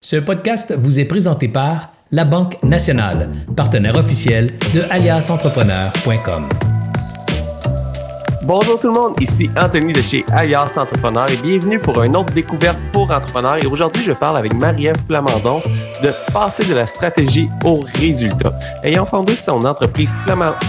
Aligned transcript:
Ce 0.00 0.14
podcast 0.14 0.72
vous 0.78 1.00
est 1.00 1.06
présenté 1.06 1.48
par 1.48 1.88
La 2.12 2.24
Banque 2.24 2.62
Nationale, 2.62 3.28
partenaire 3.56 3.96
officiel 3.96 4.56
de 4.72 4.82
aliasentrepreneur.com. 4.90 6.48
Bonjour 8.44 8.78
tout 8.78 8.86
le 8.86 8.94
monde, 8.94 9.14
ici 9.20 9.50
Anthony 9.58 9.92
de 9.92 10.00
chez 10.00 10.24
Alias 10.30 10.78
Entrepreneur 10.78 11.28
et 11.28 11.36
bienvenue 11.36 11.80
pour 11.80 12.00
une 12.04 12.16
autre 12.16 12.32
découverte 12.32 12.78
pour 12.92 13.10
entrepreneurs. 13.10 13.56
Et 13.56 13.66
aujourd'hui, 13.66 14.04
je 14.04 14.12
parle 14.12 14.38
avec 14.38 14.54
Marie-Ève 14.54 15.04
Plamondon 15.08 15.58
de 16.00 16.14
passer 16.32 16.64
de 16.64 16.74
la 16.74 16.86
stratégie 16.86 17.50
au 17.64 17.84
résultat. 17.96 18.52
Ayant 18.84 19.04
fondé 19.04 19.34
son 19.34 19.64
entreprise 19.64 20.14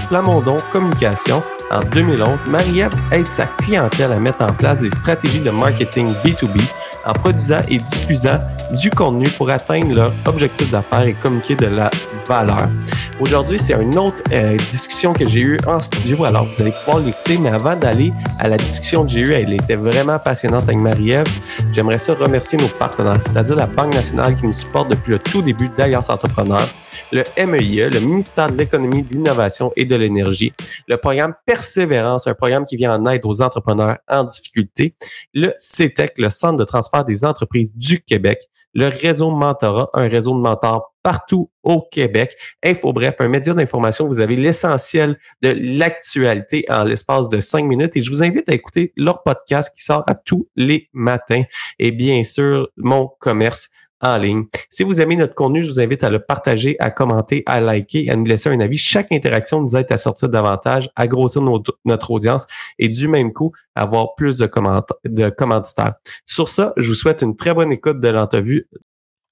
Plamondon 0.10 0.58
Communication, 0.72 1.44
en 1.72 1.84
2011, 1.84 2.48
Marie-Ève 2.48 2.94
aide 3.12 3.28
sa 3.28 3.46
clientèle 3.46 4.12
à 4.12 4.20
mettre 4.20 4.42
en 4.44 4.54
place 4.54 4.82
des 4.82 4.90
stratégies 4.90 5.40
de 5.40 5.52
marketing 5.52 6.16
B2B 6.26 6.60
en 7.06 7.14
produisant 7.14 7.62
et 7.70 7.78
diffusant 7.78 8.40
du 8.72 8.90
contenu 8.92 9.30
pour 9.30 9.50
atteindre 9.50 9.96
leur 9.96 10.14
objectif 10.26 10.70
d'affaires 10.72 11.04
et 11.04 11.14
communiquer 11.14 11.56
de 11.56 11.68
la 11.68 11.90
valeur. 12.28 12.70
Aujourd'hui, 13.20 13.60
c'est 13.60 13.74
une 13.74 13.98
autre 13.98 14.24
euh, 14.32 14.56
discussion 14.70 15.14
que 15.14 15.26
j'ai 15.26 15.42
eue 15.42 15.58
en 15.68 15.82
studio, 15.82 16.24
alors 16.24 16.46
vous 16.46 16.62
allez 16.62 16.72
pouvoir 16.72 17.00
l'écouter, 17.00 17.38
mais 17.38 17.50
avant 17.50 17.76
d'aller 17.76 18.14
à 18.40 18.48
la 18.48 18.56
discussion 18.56 19.04
que 19.04 19.10
j'ai 19.10 19.22
eue, 19.22 19.34
elle 19.34 19.54
était 19.54 19.76
vraiment 19.76 20.20
passionnante 20.20 20.64
avec 20.64 20.78
Marie-Ève. 20.78 21.28
J'aimerais 21.72 21.98
ça 21.98 22.14
remercier 22.14 22.58
nos 22.58 22.68
partenaires, 22.68 23.22
c'est-à-dire 23.22 23.56
la 23.56 23.68
Banque 23.68 23.94
nationale 23.94 24.36
qui 24.36 24.46
nous 24.46 24.54
supporte 24.54 24.90
depuis 24.92 25.12
le 25.12 25.20
tout 25.20 25.42
début 25.42 25.70
d'Alliance 25.70 26.10
Entrepreneur, 26.10 26.66
le 27.12 27.24
MEIE, 27.46 27.90
le 27.90 28.00
ministère 28.00 28.50
de 28.52 28.58
l'Économie, 28.58 29.04
de 29.04 29.10
l'Innovation 29.10 29.74
et 29.76 29.86
de 29.86 29.96
l'Énergie, 29.96 30.54
le 30.88 30.98
programme 30.98 31.34
Persévérance, 31.46 32.28
un 32.28 32.36
programme 32.36 32.64
qui 32.64 32.78
vient 32.78 32.94
en 32.94 33.06
aide 33.08 33.22
aux 33.26 33.42
entrepreneurs 33.42 33.98
en 34.08 34.24
difficulté, 34.24 34.96
le 35.34 35.54
CETEC, 35.58 36.14
e 36.18 36.22
le 36.22 36.30
Centre 36.30 36.58
de 36.58 36.64
des 37.06 37.26
entreprises 37.26 37.76
du 37.76 38.02
Québec, 38.02 38.50
le 38.74 38.88
réseau 38.88 39.32
Mentorat, 39.32 39.90
un 39.94 40.08
réseau 40.08 40.34
de 40.34 40.40
mentors 40.40 40.94
partout 41.02 41.50
au 41.64 41.82
Québec. 41.92 42.36
Info 42.64 42.94
bref, 42.94 43.16
un 43.20 43.28
média 43.28 43.54
d'information, 43.54 44.08
vous 44.08 44.20
avez 44.20 44.36
l'essentiel 44.36 45.18
de 45.42 45.56
l'actualité 45.58 46.66
en 46.70 46.84
l'espace 46.84 47.30
de 47.30 47.40
cinq 47.40 47.66
minutes 47.66 47.96
et 47.96 48.02
je 48.02 48.10
vous 48.10 48.22
invite 48.22 48.50
à 48.50 48.54
écouter 48.54 48.94
leur 48.96 49.24
podcast 49.24 49.74
qui 49.76 49.84
sort 49.84 50.04
à 50.08 50.16
tous 50.16 50.48
les 50.56 50.90
matins 50.94 51.44
et 51.80 51.92
bien 51.92 52.24
sûr 52.24 52.70
mon 52.78 53.10
commerce 53.20 53.70
en 54.02 54.18
ligne. 54.18 54.46
Si 54.70 54.84
vous 54.84 55.02
aimez 55.02 55.16
notre 55.16 55.36
contenu, 55.36 55.64
je 55.64 55.70
vous 55.70 55.80
invite 55.80 56.04
à 56.04 56.10
le 56.10 56.20
partager, 56.20 56.76
à 56.80 56.92
commenter, 56.92 57.44
à 57.46 57.60
liker, 57.60 58.10
à 58.10 58.16
nous 58.16 58.26
laisser 58.26 58.50
un 58.50 58.60
avis. 58.60 58.78
Chaque 58.78 59.12
interaction 59.12 59.62
nous 59.62 59.76
aide 59.76 59.92
à 59.92 59.98
sortir 59.98 60.30
davantage, 60.30 60.90
à 60.96 61.08
grossir 61.08 61.42
notre 61.42 62.12
audience 62.12 62.46
et 62.78 62.90
du 62.90 63.08
même 63.08 63.34
coup, 63.34 63.52
avoir 63.76 64.16
plus 64.16 64.38
de, 64.38 64.50
de 65.06 65.30
commanditaires. 65.30 65.94
Sur 66.26 66.50
ça, 66.50 66.74
je 66.78 66.88
vous 66.88 66.96
souhaite 66.96 67.22
une 67.22 67.36
très 67.36 67.54
bonne 67.54 67.72
écoute 67.72 68.00
de 68.00 68.08
l'entrevue. 68.10 68.68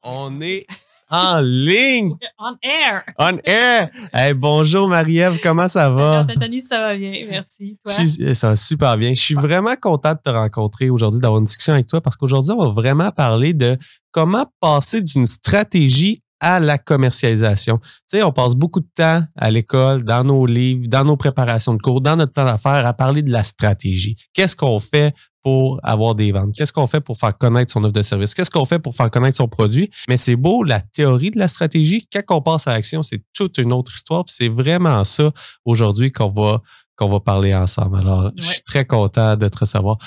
On 0.04 0.42
est 0.42 0.66
en 1.10 1.40
ligne. 1.42 2.16
On 2.38 2.56
air. 2.62 3.04
On 3.20 3.38
air. 3.46 3.90
Hey, 4.14 4.34
bonjour 4.34 4.88
Marie-Ève, 4.88 5.40
comment 5.42 5.68
ça 5.68 5.90
va? 5.90 6.26
Anthony, 6.30 6.62
ça 6.62 6.82
va 6.82 6.96
bien, 6.96 7.14
merci. 7.30 7.80
Toi? 7.86 8.34
ça 8.34 8.50
va 8.50 8.56
super 8.56 8.98
bien. 8.98 9.14
Je 9.14 9.22
suis 9.22 9.36
vraiment 9.36 9.76
content 9.82 10.14
de 10.14 10.20
te 10.24 10.30
rencontrer 10.30 10.90
aujourd'hui, 10.90 11.22
d'avoir 11.22 11.40
une 11.40 11.46
discussion 11.46 11.74
avec 11.74 11.88
toi 11.88 12.02
parce 12.02 12.18
qu'aujourd'hui, 12.18 12.52
on 12.52 12.64
va 12.64 12.72
vraiment 12.72 13.12
parler 13.12 13.54
de 13.54 13.78
comment 14.12 14.46
passer 14.60 15.02
d'une 15.02 15.26
stratégie 15.26 16.22
à 16.40 16.60
la 16.60 16.78
commercialisation. 16.78 17.80
Tu 17.80 18.18
sais, 18.18 18.24
on 18.24 18.32
passe 18.32 18.56
beaucoup 18.56 18.80
de 18.80 18.90
temps 18.96 19.24
à 19.36 19.50
l'école, 19.50 20.04
dans 20.04 20.24
nos 20.24 20.46
livres, 20.46 20.88
dans 20.88 21.04
nos 21.04 21.18
préparations 21.18 21.74
de 21.74 21.82
cours, 21.82 22.02
dans 22.02 22.16
notre 22.16 22.34
plan 22.34 22.46
d'affaires, 22.46 22.86
à 22.86 22.94
parler 22.94 23.24
de 23.24 23.32
la 23.32 23.44
stratégie. 23.44 24.16
Qu'est-ce 24.34 24.56
qu'on 24.56 24.80
fait 24.80 25.16
pour 25.48 25.80
avoir 25.82 26.14
des 26.14 26.34
ventes? 26.34 26.54
Qu'est-ce 26.54 26.74
qu'on 26.74 26.88
fait 26.88 27.00
pour 27.00 27.18
faire 27.18 27.38
connaître 27.38 27.72
son 27.72 27.82
offre 27.86 27.94
de 27.94 28.02
service? 28.02 28.36
Qu'est-ce 28.36 28.52
qu'on 28.52 28.66
fait 28.66 28.80
pour 28.80 28.94
faire 28.94 29.10
connaître 29.10 29.38
son 29.38 29.48
produit? 29.48 29.90
Mais 30.10 30.18
c'est 30.18 30.36
beau, 30.36 30.62
la 30.62 30.82
théorie 30.82 31.32
de 31.32 31.40
la 31.40 31.48
stratégie. 31.48 32.06
Quand 32.12 32.36
on 32.36 32.42
passe 32.42 32.68
à 32.68 32.74
l'action, 32.74 33.02
c'est 33.02 33.24
toute 33.32 33.58
une 33.58 33.72
autre 33.72 33.94
histoire. 33.96 34.26
C'est 34.28 34.50
vraiment 34.50 35.06
ça 35.06 35.32
aujourd'hui 35.64 36.12
qu'on 36.12 36.28
va 36.32 36.62
qu'on 36.98 37.08
va 37.08 37.22
parler 37.22 37.56
ensemble. 37.56 38.00
Alors, 38.00 38.32
je 38.36 38.46
suis 38.46 38.62
très 38.62 38.84
content 38.84 39.38
de 39.38 39.48
te 39.48 39.60
recevoir. 39.60 39.98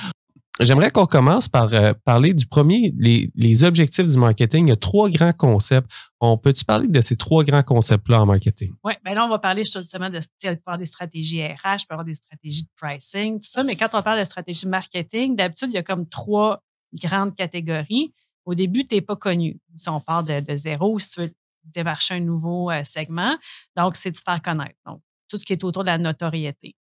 J'aimerais 0.60 0.90
qu'on 0.90 1.06
commence 1.06 1.48
par 1.48 1.72
euh, 1.72 1.94
parler 2.04 2.34
du 2.34 2.46
premier, 2.46 2.92
les, 2.98 3.64
objectifs 3.64 4.04
du 4.04 4.18
marketing. 4.18 4.66
Il 4.66 4.68
y 4.68 4.72
a 4.72 4.76
trois 4.76 5.08
grands 5.08 5.32
concepts. 5.32 5.90
On 6.20 6.36
peut-tu 6.36 6.66
parler 6.66 6.86
de 6.86 7.00
ces 7.00 7.16
trois 7.16 7.44
grands 7.44 7.62
concepts-là 7.62 8.20
en 8.20 8.26
marketing? 8.26 8.74
Oui, 8.84 8.92
bien 9.02 9.14
là, 9.14 9.24
on 9.24 9.30
va 9.30 9.38
parler 9.38 9.64
justement 9.64 10.10
de, 10.10 10.18
des 10.18 10.84
stratégies 10.84 11.46
RH, 11.46 11.86
avoir 11.88 12.04
des 12.04 12.14
stratégies 12.14 12.64
de 12.64 12.68
pricing, 12.76 13.40
tout 13.40 13.48
ça. 13.50 13.62
Mais 13.62 13.74
quand 13.74 13.88
on 13.94 14.02
parle 14.02 14.18
de 14.18 14.24
stratégie 14.24 14.68
marketing, 14.68 15.34
d'habitude, 15.34 15.68
il 15.70 15.76
y 15.76 15.78
a 15.78 15.82
comme 15.82 16.06
trois 16.06 16.62
grandes 16.92 17.34
catégories. 17.34 18.12
Au 18.44 18.54
début, 18.54 18.86
tu 18.86 18.96
n'es 18.96 19.00
pas 19.00 19.16
connu. 19.16 19.58
Si 19.78 19.88
on 19.88 20.00
parle 20.00 20.26
de, 20.26 20.56
zéro, 20.56 20.98
si 20.98 21.10
tu 21.10 21.20
veux 21.22 21.32
démarcher 21.64 22.14
un 22.14 22.20
nouveau 22.20 22.70
euh, 22.70 22.84
segment, 22.84 23.34
donc 23.76 23.96
c'est 23.96 24.10
de 24.10 24.16
se 24.16 24.22
faire 24.26 24.42
connaître. 24.42 24.76
Donc, 24.84 25.00
tout 25.30 25.38
ce 25.38 25.46
qui 25.46 25.54
est 25.54 25.64
autour 25.64 25.84
de 25.84 25.88
la 25.88 25.96
notoriété. 25.96 26.74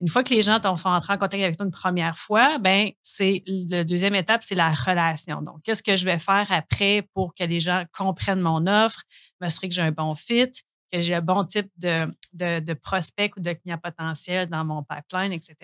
Une 0.00 0.08
fois 0.08 0.24
que 0.24 0.34
les 0.34 0.42
gens 0.42 0.60
sont 0.76 0.88
entrés 0.88 1.12
en 1.12 1.18
contact 1.18 1.42
avec 1.42 1.56
toi 1.56 1.66
une 1.66 1.72
première 1.72 2.18
fois, 2.18 2.58
ben 2.58 2.90
c'est 3.02 3.42
la 3.46 3.84
deuxième 3.84 4.14
étape, 4.14 4.42
c'est 4.42 4.54
la 4.54 4.70
relation. 4.70 5.40
Donc, 5.40 5.62
qu'est-ce 5.62 5.82
que 5.82 5.96
je 5.96 6.04
vais 6.04 6.18
faire 6.18 6.46
après 6.50 7.08
pour 7.14 7.34
que 7.34 7.44
les 7.44 7.60
gens 7.60 7.84
comprennent 7.96 8.40
mon 8.40 8.66
offre, 8.66 9.02
m'assurer 9.40 9.68
que 9.68 9.74
j'ai 9.74 9.82
un 9.82 9.92
bon 9.92 10.14
fit, 10.14 10.50
que 10.92 11.00
j'ai 11.00 11.14
un 11.14 11.20
bon 11.20 11.44
type 11.44 11.70
de, 11.76 12.06
de, 12.32 12.74
prospect 12.74 13.30
ou 13.36 13.40
de 13.40 13.52
client 13.52 13.78
potentiel 13.78 14.48
dans 14.48 14.64
mon 14.64 14.82
pipeline, 14.82 15.32
etc. 15.32 15.56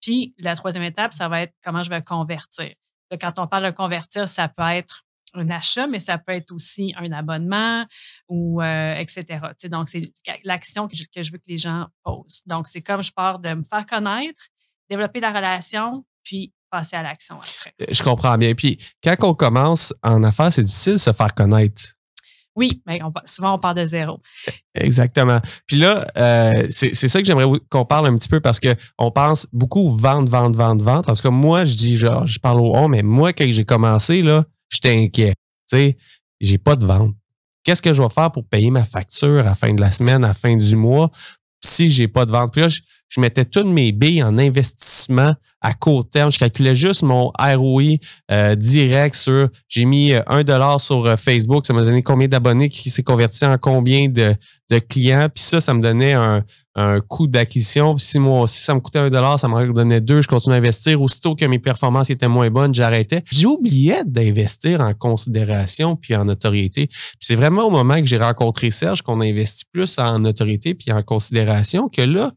Puis, 0.00 0.34
la 0.38 0.56
troisième 0.56 0.84
étape, 0.84 1.12
ça 1.12 1.28
va 1.28 1.42
être 1.42 1.54
comment 1.64 1.82
je 1.82 1.90
vais 1.90 2.02
convertir. 2.02 2.72
Quand 3.20 3.38
on 3.38 3.46
parle 3.46 3.64
de 3.64 3.70
convertir, 3.70 4.28
ça 4.28 4.48
peut 4.48 4.62
être 4.62 5.04
un 5.34 5.50
achat, 5.50 5.86
mais 5.86 5.98
ça 5.98 6.18
peut 6.18 6.32
être 6.32 6.52
aussi 6.52 6.94
un 6.96 7.10
abonnement 7.12 7.86
ou 8.28 8.62
euh, 8.62 8.96
etc. 8.96 9.40
donc, 9.70 9.88
c'est 9.88 10.12
l'action 10.44 10.88
que 10.88 10.96
je, 10.96 11.32
veux 11.32 11.38
que 11.38 11.48
les 11.48 11.58
gens 11.58 11.86
posent. 12.02 12.42
Donc, 12.46 12.68
c'est 12.68 12.82
comme 12.82 13.02
je 13.02 13.12
pars 13.12 13.38
de 13.38 13.54
me 13.54 13.62
faire 13.62 13.86
connaître, 13.86 14.40
développer 14.90 15.20
la 15.20 15.30
relation, 15.30 16.04
puis 16.22 16.52
passer 16.70 16.96
à 16.96 17.02
l'action 17.02 17.36
après. 17.36 17.74
Je 17.90 18.02
comprends 18.02 18.36
bien. 18.38 18.54
Puis, 18.54 18.78
quand 19.02 19.14
on 19.22 19.34
commence 19.34 19.92
en 20.02 20.22
affaires, 20.22 20.52
c'est 20.52 20.62
difficile 20.62 20.94
de 20.94 20.98
se 20.98 21.12
faire 21.12 21.34
connaître. 21.34 21.82
Oui, 22.54 22.82
mais 22.86 22.98
souvent 23.24 23.54
on 23.54 23.58
part 23.58 23.74
de 23.74 23.84
zéro. 23.84 24.20
Exactement. 24.74 25.38
Puis 25.66 25.78
là, 25.78 26.04
euh, 26.18 26.66
c'est 26.70 26.94
ça 26.94 27.18
que 27.18 27.26
j'aimerais 27.26 27.58
qu'on 27.70 27.86
parle 27.86 28.08
un 28.08 28.14
petit 28.14 28.28
peu 28.28 28.40
parce 28.40 28.60
qu'on 28.60 29.10
pense 29.10 29.46
beaucoup 29.52 29.96
vente, 29.96 30.28
vente, 30.28 30.54
vente, 30.54 30.82
vente. 30.82 31.08
En 31.08 31.12
tout 31.14 31.22
cas, 31.22 31.30
moi, 31.30 31.64
je 31.64 31.74
dis 31.74 31.96
genre, 31.96 32.26
je 32.26 32.38
parle 32.38 32.60
au 32.60 32.76
on, 32.76 32.88
mais 32.88 33.02
moi, 33.02 33.32
quand 33.32 33.46
j'ai 33.48 33.64
commencé, 33.64 34.20
là, 34.20 34.44
j'étais 34.72 34.96
inquiet. 34.96 35.34
Tu 35.70 35.76
sais, 35.76 35.96
j'ai 36.40 36.58
pas 36.58 36.76
de 36.76 36.84
vente. 36.84 37.14
Qu'est-ce 37.64 37.82
que 37.82 37.94
je 37.94 38.02
vais 38.02 38.08
faire 38.08 38.32
pour 38.32 38.44
payer 38.44 38.70
ma 38.70 38.84
facture 38.84 39.40
à 39.40 39.44
la 39.44 39.54
fin 39.54 39.72
de 39.72 39.80
la 39.80 39.92
semaine, 39.92 40.24
à 40.24 40.28
la 40.28 40.34
fin 40.34 40.56
du 40.56 40.74
mois, 40.74 41.10
si 41.64 41.88
j'ai 41.88 42.08
pas 42.08 42.26
de 42.26 42.32
vente? 42.32 42.52
Puis 42.52 42.62
là, 42.62 42.68
je, 43.12 43.20
mettais 43.20 43.44
toutes 43.44 43.66
mes 43.66 43.92
billes 43.92 44.22
en 44.22 44.38
investissement 44.38 45.34
à 45.60 45.74
court 45.74 46.08
terme. 46.08 46.32
Je 46.32 46.38
calculais 46.38 46.74
juste 46.74 47.02
mon 47.02 47.32
ROI 47.38 47.98
euh, 48.30 48.54
direct 48.54 49.14
sur, 49.14 49.48
j'ai 49.68 49.84
mis 49.84 50.12
euh, 50.12 50.20
un 50.26 50.42
dollar 50.42 50.80
sur 50.80 51.06
euh, 51.06 51.16
Facebook, 51.16 51.66
ça 51.66 51.72
m'a 51.72 51.82
donné 51.82 52.02
combien 52.02 52.28
d'abonnés 52.28 52.68
qui 52.68 52.90
s'est 52.90 53.02
converti 53.02 53.44
en 53.44 53.56
combien 53.58 54.08
de, 54.08 54.34
de 54.70 54.78
clients. 54.78 55.28
Puis 55.32 55.44
ça, 55.44 55.60
ça 55.60 55.72
me 55.72 55.80
donnait 55.80 56.14
un, 56.14 56.42
un 56.74 57.00
coût 57.00 57.26
d'acquisition. 57.26 57.96
Si 57.98 58.18
moi 58.18 58.42
aussi, 58.42 58.62
ça 58.62 58.74
me 58.74 58.80
coûtait 58.80 58.98
un 58.98 59.10
dollar, 59.10 59.38
ça 59.38 59.48
me 59.48 59.72
donnait 59.72 60.00
deux, 60.00 60.22
je 60.22 60.28
continue 60.28 60.54
à 60.54 60.58
investir. 60.58 61.00
Aussitôt 61.02 61.34
que 61.34 61.44
mes 61.44 61.58
performances 61.58 62.10
étaient 62.10 62.28
moins 62.28 62.50
bonnes, 62.50 62.74
j'arrêtais. 62.74 63.22
J'oubliais 63.30 64.04
d'investir 64.04 64.80
en 64.80 64.92
considération 64.94 65.96
puis 65.96 66.16
en 66.16 66.24
notoriété. 66.24 66.88
c'est 67.20 67.34
vraiment 67.34 67.66
au 67.66 67.70
moment 67.70 67.96
que 67.96 68.06
j'ai 68.06 68.18
rencontré 68.18 68.70
Serge 68.70 69.02
qu'on 69.02 69.20
a 69.20 69.26
investi 69.26 69.64
plus 69.70 69.98
en 69.98 70.18
notoriété 70.18 70.74
puis 70.74 70.92
en 70.92 71.02
considération 71.02 71.88
que 71.88 72.02
là, 72.02 72.32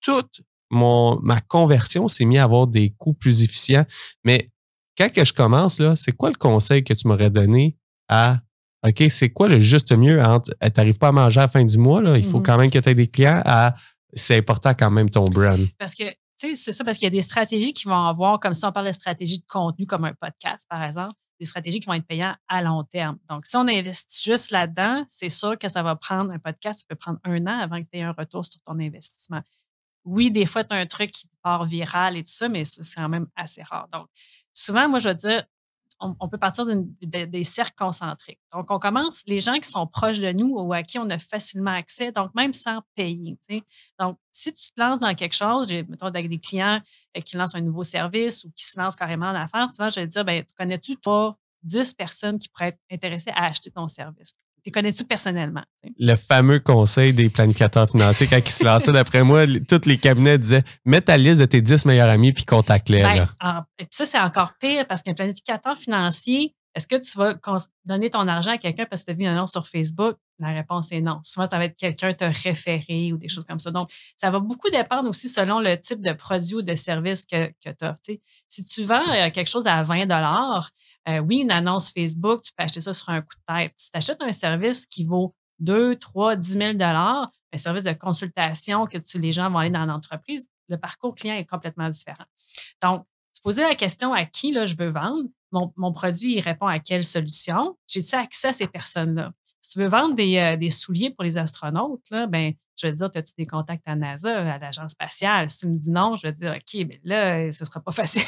toute 0.00 0.42
mon, 0.70 1.18
ma 1.22 1.40
conversion 1.40 2.08
s'est 2.08 2.24
mise 2.24 2.38
à 2.38 2.44
avoir 2.44 2.66
des 2.66 2.90
coûts 2.98 3.14
plus 3.14 3.42
efficients. 3.42 3.84
Mais 4.24 4.50
quand 4.96 5.12
que 5.12 5.24
je 5.24 5.32
commence, 5.32 5.80
là, 5.80 5.96
c'est 5.96 6.12
quoi 6.12 6.30
le 6.30 6.36
conseil 6.36 6.84
que 6.84 6.92
tu 6.92 7.08
m'aurais 7.08 7.30
donné 7.30 7.76
à 8.08 8.40
OK, 8.86 9.02
c'est 9.08 9.30
quoi 9.30 9.48
le 9.48 9.58
juste 9.58 9.92
mieux 9.92 10.22
entre 10.22 10.52
tu 10.62 10.70
n'arrives 10.76 10.98
pas 10.98 11.08
à 11.08 11.12
manger 11.12 11.40
à 11.40 11.44
la 11.44 11.48
fin 11.48 11.64
du 11.64 11.78
mois, 11.78 12.00
là, 12.00 12.16
il 12.16 12.24
faut 12.24 12.38
mm-hmm. 12.38 12.42
quand 12.44 12.58
même 12.58 12.70
que 12.70 12.78
tu 12.78 12.88
aies 12.88 12.94
des 12.94 13.08
clients 13.08 13.42
à 13.44 13.74
c'est 14.14 14.36
important 14.36 14.72
quand 14.74 14.90
même 14.90 15.10
ton 15.10 15.24
brand. 15.24 15.66
Parce 15.78 15.94
que, 15.94 16.04
tu 16.08 16.14
sais, 16.36 16.54
c'est 16.54 16.72
ça, 16.72 16.84
parce 16.84 16.98
qu'il 16.98 17.06
y 17.06 17.08
a 17.08 17.10
des 17.10 17.22
stratégies 17.22 17.72
qui 17.72 17.86
vont 17.86 18.06
avoir, 18.06 18.40
comme 18.40 18.54
si 18.54 18.64
on 18.64 18.72
parle 18.72 18.86
de 18.86 18.92
stratégie 18.92 19.38
de 19.38 19.44
contenu, 19.46 19.86
comme 19.86 20.04
un 20.04 20.14
podcast, 20.14 20.64
par 20.68 20.82
exemple, 20.84 21.14
des 21.38 21.46
stratégies 21.46 21.80
qui 21.80 21.86
vont 21.86 21.94
être 21.94 22.06
payantes 22.06 22.36
à 22.48 22.62
long 22.62 22.84
terme. 22.84 23.18
Donc, 23.28 23.46
si 23.46 23.56
on 23.56 23.68
investit 23.68 24.30
juste 24.30 24.50
là-dedans, 24.50 25.04
c'est 25.08 25.28
sûr 25.28 25.58
que 25.58 25.68
ça 25.68 25.82
va 25.82 25.94
prendre 25.94 26.30
un 26.30 26.38
podcast, 26.38 26.80
ça 26.80 26.86
peut 26.88 26.96
prendre 26.96 27.18
un 27.24 27.46
an 27.46 27.58
avant 27.60 27.80
que 27.80 27.86
tu 27.92 27.98
aies 27.98 28.02
un 28.02 28.12
retour 28.12 28.44
sur 28.44 28.60
ton 28.62 28.78
investissement. 28.78 29.42
Oui, 30.08 30.30
des 30.30 30.46
fois, 30.46 30.64
tu 30.64 30.74
as 30.74 30.78
un 30.78 30.86
truc 30.86 31.12
qui 31.12 31.28
part 31.42 31.66
viral 31.66 32.16
et 32.16 32.22
tout 32.22 32.30
ça, 32.30 32.48
mais 32.48 32.64
c'est 32.64 32.82
quand 32.94 33.08
même 33.08 33.26
assez 33.36 33.62
rare. 33.62 33.88
Donc, 33.92 34.06
souvent, 34.54 34.88
moi, 34.88 35.00
je 35.00 35.10
veux 35.10 35.14
dire, 35.14 35.42
on, 36.00 36.28
peut 36.28 36.38
partir 36.38 36.64
des 37.02 37.44
cercles 37.44 37.74
concentriques. 37.76 38.40
Donc, 38.52 38.70
on 38.70 38.78
commence 38.78 39.22
les 39.26 39.40
gens 39.40 39.54
qui 39.54 39.68
sont 39.68 39.86
proches 39.86 40.20
de 40.20 40.32
nous 40.32 40.54
ou 40.56 40.72
à 40.72 40.82
qui 40.82 40.98
on 40.98 41.10
a 41.10 41.18
facilement 41.18 41.72
accès, 41.72 42.12
donc 42.12 42.34
même 42.34 42.52
sans 42.52 42.80
payer. 42.94 43.36
Donc, 43.98 44.16
si 44.30 44.54
tu 44.54 44.70
te 44.70 44.80
lances 44.80 45.00
dans 45.00 45.14
quelque 45.14 45.34
chose, 45.34 45.70
mettons 45.70 46.06
avec 46.06 46.28
des 46.28 46.38
clients 46.38 46.80
euh, 47.16 47.20
qui 47.20 47.36
lancent 47.36 47.56
un 47.56 47.60
nouveau 47.60 47.82
service 47.82 48.44
ou 48.44 48.52
qui 48.52 48.64
se 48.64 48.78
lancent 48.78 48.96
carrément 48.96 49.26
en 49.26 49.34
affaires, 49.34 49.68
souvent, 49.70 49.88
je 49.88 50.00
vais 50.00 50.06
dire, 50.06 50.24
ben, 50.24 50.44
connais-tu 50.56 50.96
toi 50.96 51.36
10 51.64 51.94
personnes 51.94 52.38
qui 52.38 52.48
pourraient 52.48 52.68
être 52.68 52.80
intéressées 52.90 53.32
à 53.34 53.46
acheter 53.46 53.70
ton 53.70 53.88
service? 53.88 54.34
Tu 54.64 54.70
connais-tu 54.70 55.04
personnellement? 55.04 55.62
Le 55.98 56.14
fameux 56.14 56.60
conseil 56.60 57.12
des 57.12 57.28
planificateurs 57.30 57.88
financiers, 57.88 58.26
quand 58.26 58.38
ils 58.38 58.50
se 58.50 58.64
lançaient, 58.64 58.92
d'après 58.92 59.22
moi, 59.24 59.46
tous 59.46 59.86
les 59.86 59.98
cabinets 59.98 60.38
disaient 60.38 60.62
mets 60.84 61.00
ta 61.00 61.16
liste 61.16 61.40
de 61.40 61.46
tes 61.46 61.60
10 61.60 61.84
meilleurs 61.86 62.08
amis 62.08 62.32
puis 62.32 62.44
contacte-les. 62.44 63.02
Ben, 63.02 63.26
ça, 63.90 64.06
c'est 64.06 64.18
encore 64.18 64.52
pire 64.60 64.86
parce 64.86 65.02
qu'un 65.02 65.14
planificateur 65.14 65.76
financier, 65.76 66.54
est-ce 66.74 66.86
que 66.86 66.96
tu 66.96 67.18
vas 67.18 67.34
donner 67.86 68.10
ton 68.10 68.28
argent 68.28 68.52
à 68.52 68.58
quelqu'un 68.58 68.84
parce 68.84 69.02
que 69.02 69.06
tu 69.06 69.10
as 69.12 69.14
vu 69.14 69.22
une 69.22 69.30
annonce 69.30 69.50
sur 69.50 69.66
Facebook? 69.66 70.16
La 70.38 70.54
réponse 70.54 70.92
est 70.92 71.00
non. 71.00 71.18
Souvent, 71.24 71.48
ça 71.48 71.58
va 71.58 71.64
être 71.64 71.76
quelqu'un 71.76 72.12
te 72.12 72.24
référer 72.24 73.12
ou 73.12 73.16
des 73.16 73.28
choses 73.28 73.44
comme 73.44 73.58
ça. 73.58 73.72
Donc, 73.72 73.90
ça 74.16 74.30
va 74.30 74.38
beaucoup 74.38 74.70
dépendre 74.70 75.08
aussi 75.08 75.28
selon 75.28 75.58
le 75.58 75.76
type 75.76 76.00
de 76.00 76.12
produit 76.12 76.54
ou 76.54 76.62
de 76.62 76.76
service 76.76 77.26
que, 77.26 77.46
que 77.64 77.70
tu 77.70 77.84
offres. 77.84 78.20
Si 78.48 78.64
tu 78.64 78.82
vends 78.84 79.02
euh, 79.08 79.30
quelque 79.30 79.48
chose 79.48 79.66
à 79.66 79.82
20 79.82 80.06
euh, 81.08 81.18
oui, 81.18 81.38
une 81.38 81.50
annonce 81.50 81.90
Facebook, 81.92 82.42
tu 82.42 82.52
peux 82.56 82.64
acheter 82.64 82.80
ça 82.80 82.92
sur 82.92 83.08
un 83.10 83.20
coup 83.20 83.36
de 83.36 83.54
tête. 83.54 83.74
Si 83.76 83.90
tu 83.90 83.96
achètes 83.96 84.22
un 84.22 84.32
service 84.32 84.86
qui 84.86 85.04
vaut 85.04 85.34
2, 85.60 85.96
3, 85.96 86.36
10 86.36 86.52
000 86.52 86.72
un 86.80 87.56
service 87.56 87.84
de 87.84 87.92
consultation 87.92 88.86
que 88.86 88.98
tu, 88.98 89.18
les 89.18 89.32
gens 89.32 89.50
vont 89.50 89.58
aller 89.58 89.70
dans 89.70 89.86
l'entreprise, 89.86 90.48
le 90.68 90.76
parcours 90.76 91.14
client 91.14 91.34
est 91.34 91.46
complètement 91.46 91.88
différent. 91.88 92.24
Donc, 92.82 93.06
se 93.32 93.40
poser 93.40 93.62
la 93.62 93.74
question 93.74 94.12
à 94.12 94.24
qui 94.24 94.52
là, 94.52 94.66
je 94.66 94.76
veux 94.76 94.90
vendre, 94.90 95.28
mon, 95.52 95.92
produit 95.92 96.36
il 96.36 96.40
répond 96.40 96.66
à 96.66 96.78
quelle 96.78 97.04
solution, 97.04 97.78
j'ai-tu 97.86 98.14
accès 98.14 98.48
à 98.48 98.52
ces 98.52 98.66
personnes-là? 98.66 99.32
Si 99.68 99.74
tu 99.74 99.80
veux 99.80 99.88
vendre 99.88 100.14
des, 100.14 100.38
euh, 100.38 100.56
des 100.56 100.70
souliers 100.70 101.10
pour 101.10 101.24
les 101.24 101.36
astronautes, 101.36 102.08
là, 102.10 102.26
ben, 102.26 102.54
je 102.74 102.86
vais 102.86 102.92
te 102.94 102.96
dire, 102.96 103.10
as-tu 103.14 103.34
des 103.36 103.46
contacts 103.46 103.82
à 103.84 103.96
NASA, 103.96 104.54
à 104.54 104.58
l'Agence 104.58 104.92
spatiale? 104.92 105.50
Si 105.50 105.58
tu 105.58 105.66
me 105.66 105.76
dis 105.76 105.90
non, 105.90 106.16
je 106.16 106.22
vais 106.22 106.32
te 106.32 106.38
dire, 106.38 106.52
OK, 106.52 106.86
mais 106.88 106.98
là, 107.04 107.52
ce 107.52 107.64
ne 107.64 107.66
sera 107.66 107.80
pas 107.80 107.90
facile. 107.92 108.22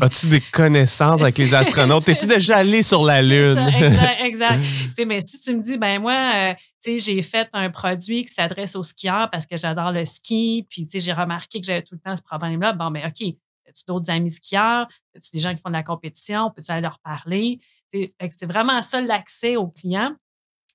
As-tu 0.00 0.26
des 0.26 0.40
connaissances 0.40 1.20
avec 1.20 1.36
les 1.36 1.52
astronautes? 1.56 2.08
Es-tu 2.08 2.26
déjà 2.26 2.58
allé 2.58 2.84
sur 2.84 3.02
la 3.02 3.22
Lune? 3.22 3.58
exact, 3.58 4.20
exact. 4.24 4.60
mais 5.04 5.20
si 5.20 5.40
tu 5.40 5.52
me 5.52 5.60
dis, 5.60 5.78
ben 5.78 6.00
moi, 6.00 6.14
euh, 6.14 6.54
j'ai 6.86 7.22
fait 7.22 7.48
un 7.54 7.70
produit 7.70 8.24
qui 8.24 8.32
s'adresse 8.32 8.76
aux 8.76 8.84
skieurs 8.84 9.30
parce 9.32 9.46
que 9.46 9.56
j'adore 9.56 9.90
le 9.90 10.04
ski, 10.04 10.64
puis 10.70 10.86
j'ai 10.92 11.12
remarqué 11.12 11.60
que 11.60 11.66
j'avais 11.66 11.82
tout 11.82 11.96
le 11.96 12.00
temps 12.00 12.14
ce 12.14 12.22
problème-là, 12.22 12.72
bon, 12.72 12.92
ben 12.92 13.04
OK, 13.04 13.34
as-tu 13.68 13.84
d'autres 13.84 14.10
amis 14.10 14.30
skieurs? 14.30 14.86
As-tu 15.16 15.30
des 15.32 15.40
gens 15.40 15.52
qui 15.56 15.60
font 15.60 15.70
de 15.70 15.74
la 15.74 15.82
compétition? 15.82 16.52
Peux-tu 16.54 16.70
aller 16.70 16.82
leur 16.82 17.00
parler? 17.00 17.58
C'est 17.92 18.46
vraiment 18.46 18.80
ça 18.80 19.00
l'accès 19.00 19.56
aux 19.56 19.66
clients. 19.66 20.14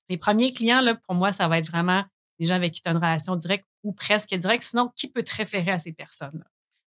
Les 0.08 0.16
premiers 0.16 0.52
clients, 0.52 0.80
là, 0.80 0.94
pour 0.94 1.14
moi, 1.14 1.32
ça 1.32 1.48
va 1.48 1.58
être 1.58 1.68
vraiment 1.68 2.04
des 2.38 2.46
gens 2.46 2.54
avec 2.54 2.72
qui 2.72 2.82
tu 2.82 2.88
as 2.88 2.92
une 2.92 2.98
relation 2.98 3.36
directe 3.36 3.64
ou 3.82 3.92
presque 3.92 4.34
directe. 4.34 4.64
Sinon, 4.64 4.90
qui 4.96 5.08
peut 5.08 5.22
te 5.22 5.34
référer 5.34 5.70
à 5.70 5.78
ces 5.78 5.92
personnes-là? 5.92 6.44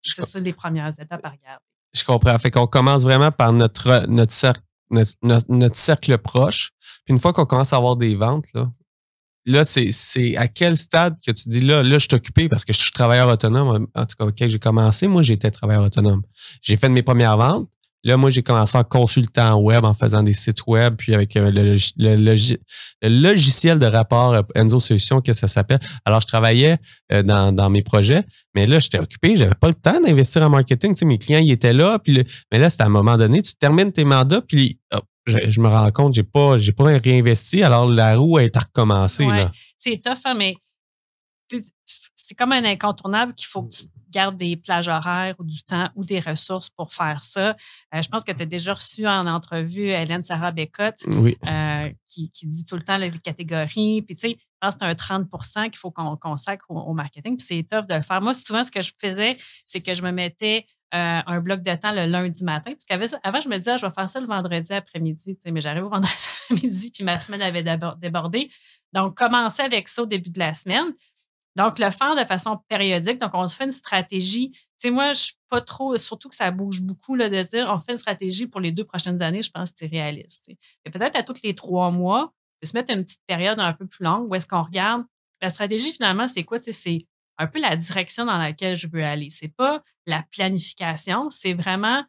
C'est 0.03 0.25
ça 0.25 0.41
les 0.41 0.53
premières 0.53 0.89
étapes 0.99 1.25
à 1.25 1.31
regarder. 1.31 1.65
Je 1.93 2.05
comprends. 2.05 2.39
Fait 2.39 2.51
qu'on 2.51 2.67
commence 2.67 3.03
vraiment 3.03 3.33
par 3.33 3.53
notre, 3.53 4.07
notre, 4.07 4.33
cercle, 4.33 4.63
notre, 4.91 5.77
cercle 5.77 6.17
proche. 6.19 6.71
Puis 7.05 7.13
une 7.13 7.19
fois 7.19 7.33
qu'on 7.33 7.47
commence 7.47 7.73
à 7.73 7.77
avoir 7.77 7.97
des 7.97 8.15
ventes, 8.15 8.47
là, 8.55 8.71
là, 9.47 9.65
c'est 9.65 10.37
à 10.37 10.49
quel 10.49 10.77
stade 10.77 11.17
que 11.25 11.33
tu 11.33 11.49
dis 11.49 11.61
là, 11.61 11.83
là, 11.83 11.99
je 11.99 12.07
suis 12.07 12.15
occupé 12.15 12.49
parce 12.49 12.65
que 12.65 12.73
je 12.73 12.79
suis 12.79 12.93
travailleur 12.93 13.29
autonome. 13.29 13.89
En 13.95 14.07
tout 14.07 14.17
cas, 14.17 14.27
quand 14.27 14.49
j'ai 14.49 14.59
commencé, 14.59 15.09
moi, 15.09 15.23
j'étais 15.23 15.51
travailleur 15.51 15.85
autonome. 15.85 16.23
J'ai 16.63 16.77
fait 16.77 16.89
mes 16.89 17.03
premières 17.03 17.37
ventes. 17.37 17.69
Là, 18.03 18.17
moi, 18.17 18.31
j'ai 18.31 18.43
commencé 18.43 18.79
en 18.79 18.85
consultant 18.85 19.61
web, 19.61 19.85
en 19.85 19.93
faisant 19.93 20.23
des 20.23 20.33
sites 20.33 20.67
web, 20.67 20.95
puis 20.97 21.15
avec 21.15 21.37
euh, 21.37 21.51
le, 21.51 23.09
logiciel 23.09 23.79
de 23.79 23.87
rapport 23.87 24.33
euh, 24.33 24.43
Enzo 24.55 24.81
Solutions, 24.81 25.21
que 25.21 25.35
ça 25.35 25.49
s'appelle. 25.49 25.81
Alors, 26.07 26.21
je 26.23 26.27
travaillais 26.27 26.79
euh, 27.13 27.23
dans, 27.23 27.71
mes 27.71 27.83
projets, 27.83 28.25
mais 28.55 28.67
là, 28.67 28.79
j'étais 28.79 28.99
occupé, 28.99 29.37
j'avais 29.37 29.55
pas 29.55 29.69
le 29.69 29.75
temps 29.75 30.01
d'investir 30.01 30.43
en 30.43 30.49
marketing. 30.49 30.95
Tu 30.95 31.01
sais, 31.01 31.05
mes 31.05 31.19
clients, 31.19 31.41
ils 31.41 31.51
étaient 31.51 31.75
là, 31.75 31.99
puis 31.99 32.25
mais 32.51 32.59
là, 32.59 32.71
c'est 32.71 32.81
à 32.81 32.87
un 32.87 32.91
moment 32.91 33.19
donné, 33.19 33.43
tu 33.43 33.55
termines 33.55 33.93
tes 33.93 34.05
mandats, 34.05 34.41
puis 34.41 34.79
je, 35.27 35.61
me 35.61 35.69
rends 35.69 35.91
compte, 35.91 36.15
j'ai 36.15 36.23
pas, 36.23 36.57
j'ai 36.57 36.73
pas 36.73 36.85
réinvesti, 36.85 37.63
alors 37.63 37.87
la 37.87 38.17
roue 38.17 38.39
est 38.39 38.57
à 38.57 38.61
recommencer. 38.61 39.27
C'est 39.79 40.01
tough, 40.03 40.19
hein, 40.25 40.35
mais 40.35 40.57
c'est 42.15 42.35
comme 42.35 42.53
un 42.53 42.65
incontournable 42.65 43.35
qu'il 43.35 43.47
faut 43.47 43.63
que 43.63 43.75
tu 43.75 43.85
garde 44.11 44.37
des 44.37 44.57
plages 44.57 44.89
horaires 44.89 45.35
ou 45.39 45.45
du 45.45 45.63
temps 45.63 45.89
ou 45.95 46.05
des 46.05 46.21
ressources 46.21 46.71
pour 46.71 46.93
faire 46.93 47.23
ça. 47.23 47.57
Euh, 47.95 48.03
je 48.03 48.09
pense 48.09 48.25
que 48.25 48.33
tu 48.33 48.43
as 48.43 48.47
déjà 48.47 48.75
reçu 48.75 49.07
en 49.07 49.27
entrevue 49.27 49.89
Hélène 49.89 50.23
Sarah 50.23 50.53
Bécotte 50.53 51.01
euh, 51.07 51.91
qui, 52.07 52.31
dit 52.43 52.65
tout 52.65 52.77
le 52.77 52.83
temps 52.83 52.97
les 52.97 53.11
catégories. 53.11 54.03
Puis, 54.03 54.17
tu 54.17 54.29
sais, 54.29 54.37
je 54.39 54.57
pense 54.61 54.75
que 54.75 54.81
c'est 54.81 54.87
un 54.87 55.23
30% 55.23 55.65
qu'il 55.65 55.79
faut 55.79 55.91
qu'on 55.91 56.17
consacre 56.17 56.67
au, 56.69 56.93
marketing. 56.93 57.37
Puis, 57.37 57.47
c'est 57.47 57.63
tough 57.63 57.87
de 57.87 57.95
le 57.95 58.03
faire. 58.03 58.21
Moi, 58.21 58.35
souvent, 58.35 58.65
ce 58.65 58.71
que 58.71 58.83
je 58.83 58.93
faisais, 58.99 59.37
c'est 59.67 59.81
que 59.81 59.95
je 59.95 60.03
me 60.03 60.11
mettais 60.11 60.67
euh, 60.93 61.21
un 61.25 61.41
bloc 61.41 61.63
de 61.63 61.75
temps 61.77 61.93
le 61.93 62.07
lundi 62.07 62.43
matin. 62.43 62.73
Parce 62.73 62.87
qu'avant, 62.87 63.41
je 63.41 63.49
me 63.49 63.57
disais, 63.57 63.71
ah, 63.73 63.77
je 63.77 63.87
vais 63.87 63.93
faire 63.93 64.09
ça 64.09 64.21
le 64.21 64.27
vendredi 64.27 64.73
après-midi, 64.73 65.39
mais 65.47 65.61
j'arrive 65.61 65.85
au 65.85 65.89
vendredi 65.89 66.13
après-midi, 66.51 66.91
puis 66.91 67.05
ma 67.05 67.21
semaine 67.21 67.43
avait 67.43 67.63
débordé. 68.01 68.49
Donc, 68.93 69.17
commencer 69.17 69.63
avec 69.63 69.87
ça 69.87 70.03
au 70.03 70.07
début 70.07 70.31
de 70.31 70.41
la 70.41 70.53
semaine. 70.53 70.93
Donc, 71.57 71.79
le 71.79 71.91
faire 71.91 72.15
de 72.15 72.25
façon 72.25 72.59
périodique. 72.69 73.19
Donc, 73.19 73.33
on 73.35 73.47
se 73.49 73.57
fait 73.57 73.65
une 73.65 73.73
stratégie. 73.73 74.51
Tu 74.51 74.61
sais, 74.79 74.91
moi, 74.91 75.13
je 75.13 75.21
suis 75.21 75.35
pas 75.49 75.61
trop, 75.61 75.97
surtout 75.97 76.29
que 76.29 76.35
ça 76.35 76.51
bouge 76.51 76.81
beaucoup, 76.81 77.15
là, 77.15 77.29
de 77.29 77.43
dire 77.43 77.71
on 77.75 77.79
fait 77.79 77.93
une 77.93 77.99
stratégie 77.99 78.47
pour 78.47 78.61
les 78.61 78.73
deux 78.73 78.85
prochaines 78.85 79.21
années, 79.21 79.43
je 79.43 79.51
pense 79.51 79.71
que 79.73 79.79
c'est 79.81 79.87
réaliste. 79.87 80.51
Peut-être 80.85 81.17
à 81.17 81.23
tous 81.23 81.43
les 81.43 81.55
trois 81.55 81.91
mois, 81.91 82.33
peut 82.61 82.67
se 82.67 82.77
mettre 82.77 82.93
une 82.93 83.05
petite 83.05 83.23
période 83.27 83.59
un 83.59 83.73
peu 83.73 83.87
plus 83.87 84.05
longue 84.05 84.31
où 84.31 84.35
est-ce 84.35 84.47
qu'on 84.47 84.63
regarde 84.63 85.05
la 85.43 85.51
stratégie, 85.51 85.93
finalement, 85.93 86.29
c'est 86.29 86.45
quoi? 86.45 86.59
C'est 86.61 87.07
un 87.39 87.47
peu 87.47 87.61
la 87.61 87.75
direction 87.75 88.27
dans 88.27 88.37
laquelle 88.37 88.77
je 88.77 88.87
veux 88.87 89.03
aller. 89.03 89.31
Ce 89.31 89.45
n'est 89.45 89.51
pas 89.51 89.83
la 90.07 90.23
planification, 90.31 91.31
c'est 91.31 91.55
vraiment 91.55 92.05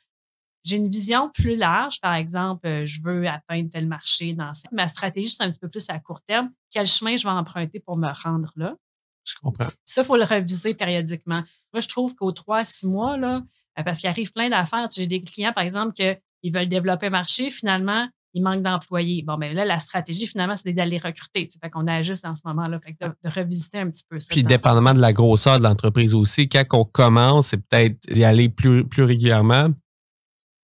j'ai 0.63 0.75
une 0.75 0.89
vision 0.89 1.29
plus 1.29 1.55
large. 1.55 1.99
Par 2.01 2.13
exemple, 2.13 2.67
euh, 2.67 2.85
je 2.85 3.01
veux 3.01 3.27
atteindre 3.27 3.69
tel 3.71 3.87
marché 3.87 4.33
dans 4.33 4.51
Ma 4.71 4.87
stratégie, 4.87 5.29
c'est 5.29 5.43
un 5.43 5.49
petit 5.49 5.59
peu 5.59 5.69
plus 5.69 5.85
à 5.89 5.99
court 5.99 6.21
terme. 6.21 6.51
Quel 6.69 6.85
chemin 6.85 7.17
je 7.17 7.23
vais 7.23 7.33
emprunter 7.33 7.79
pour 7.79 7.97
me 7.97 8.11
rendre 8.23 8.51
là? 8.55 8.75
Je 9.23 9.35
comprends. 9.41 9.69
Ça, 9.85 10.01
il 10.01 10.05
faut 10.05 10.17
le 10.17 10.23
reviser 10.23 10.73
périodiquement. 10.73 11.43
Moi, 11.73 11.81
je 11.81 11.87
trouve 11.87 12.15
qu'aux 12.15 12.31
trois, 12.31 12.63
six 12.63 12.87
mois, 12.87 13.17
là, 13.17 13.41
euh, 13.79 13.83
parce 13.83 13.99
qu'il 13.99 14.09
arrive 14.09 14.31
plein 14.31 14.49
d'affaires. 14.49 14.87
J'ai 14.93 15.07
des 15.07 15.21
clients, 15.21 15.53
par 15.53 15.63
exemple, 15.63 15.93
qui 15.93 16.49
veulent 16.49 16.67
développer 16.67 17.07
un 17.07 17.11
marché, 17.11 17.49
finalement, 17.49 18.07
il 18.33 18.43
manque 18.43 18.61
d'employés. 18.61 19.23
Bon, 19.23 19.37
mais 19.37 19.49
ben 19.49 19.57
là, 19.57 19.65
la 19.65 19.79
stratégie, 19.79 20.25
finalement, 20.25 20.55
c'est 20.55 20.71
d'aller 20.73 20.97
recruter. 20.97 21.47
Fait 21.61 21.69
qu'on 21.69 21.87
ajuste 21.87 22.23
dans 22.23 22.35
ce 22.35 22.41
moment-là. 22.45 22.79
Fait 22.79 22.95
de, 22.99 23.29
revisiter 23.29 23.79
un 23.79 23.89
petit 23.89 24.03
peu 24.09 24.19
ça. 24.19 24.27
Puis, 24.29 24.43
dépendamment 24.43 24.93
de 24.93 24.99
la 24.99 25.13
grosseur 25.13 25.57
de 25.57 25.63
l'entreprise 25.63 26.13
aussi, 26.13 26.47
quand 26.47 26.63
on 26.73 26.85
commence, 26.85 27.47
c'est 27.47 27.57
peut-être 27.57 27.97
y 28.15 28.23
aller 28.23 28.49
plus, 28.49 28.87
plus 28.87 29.03
régulièrement. 29.03 29.69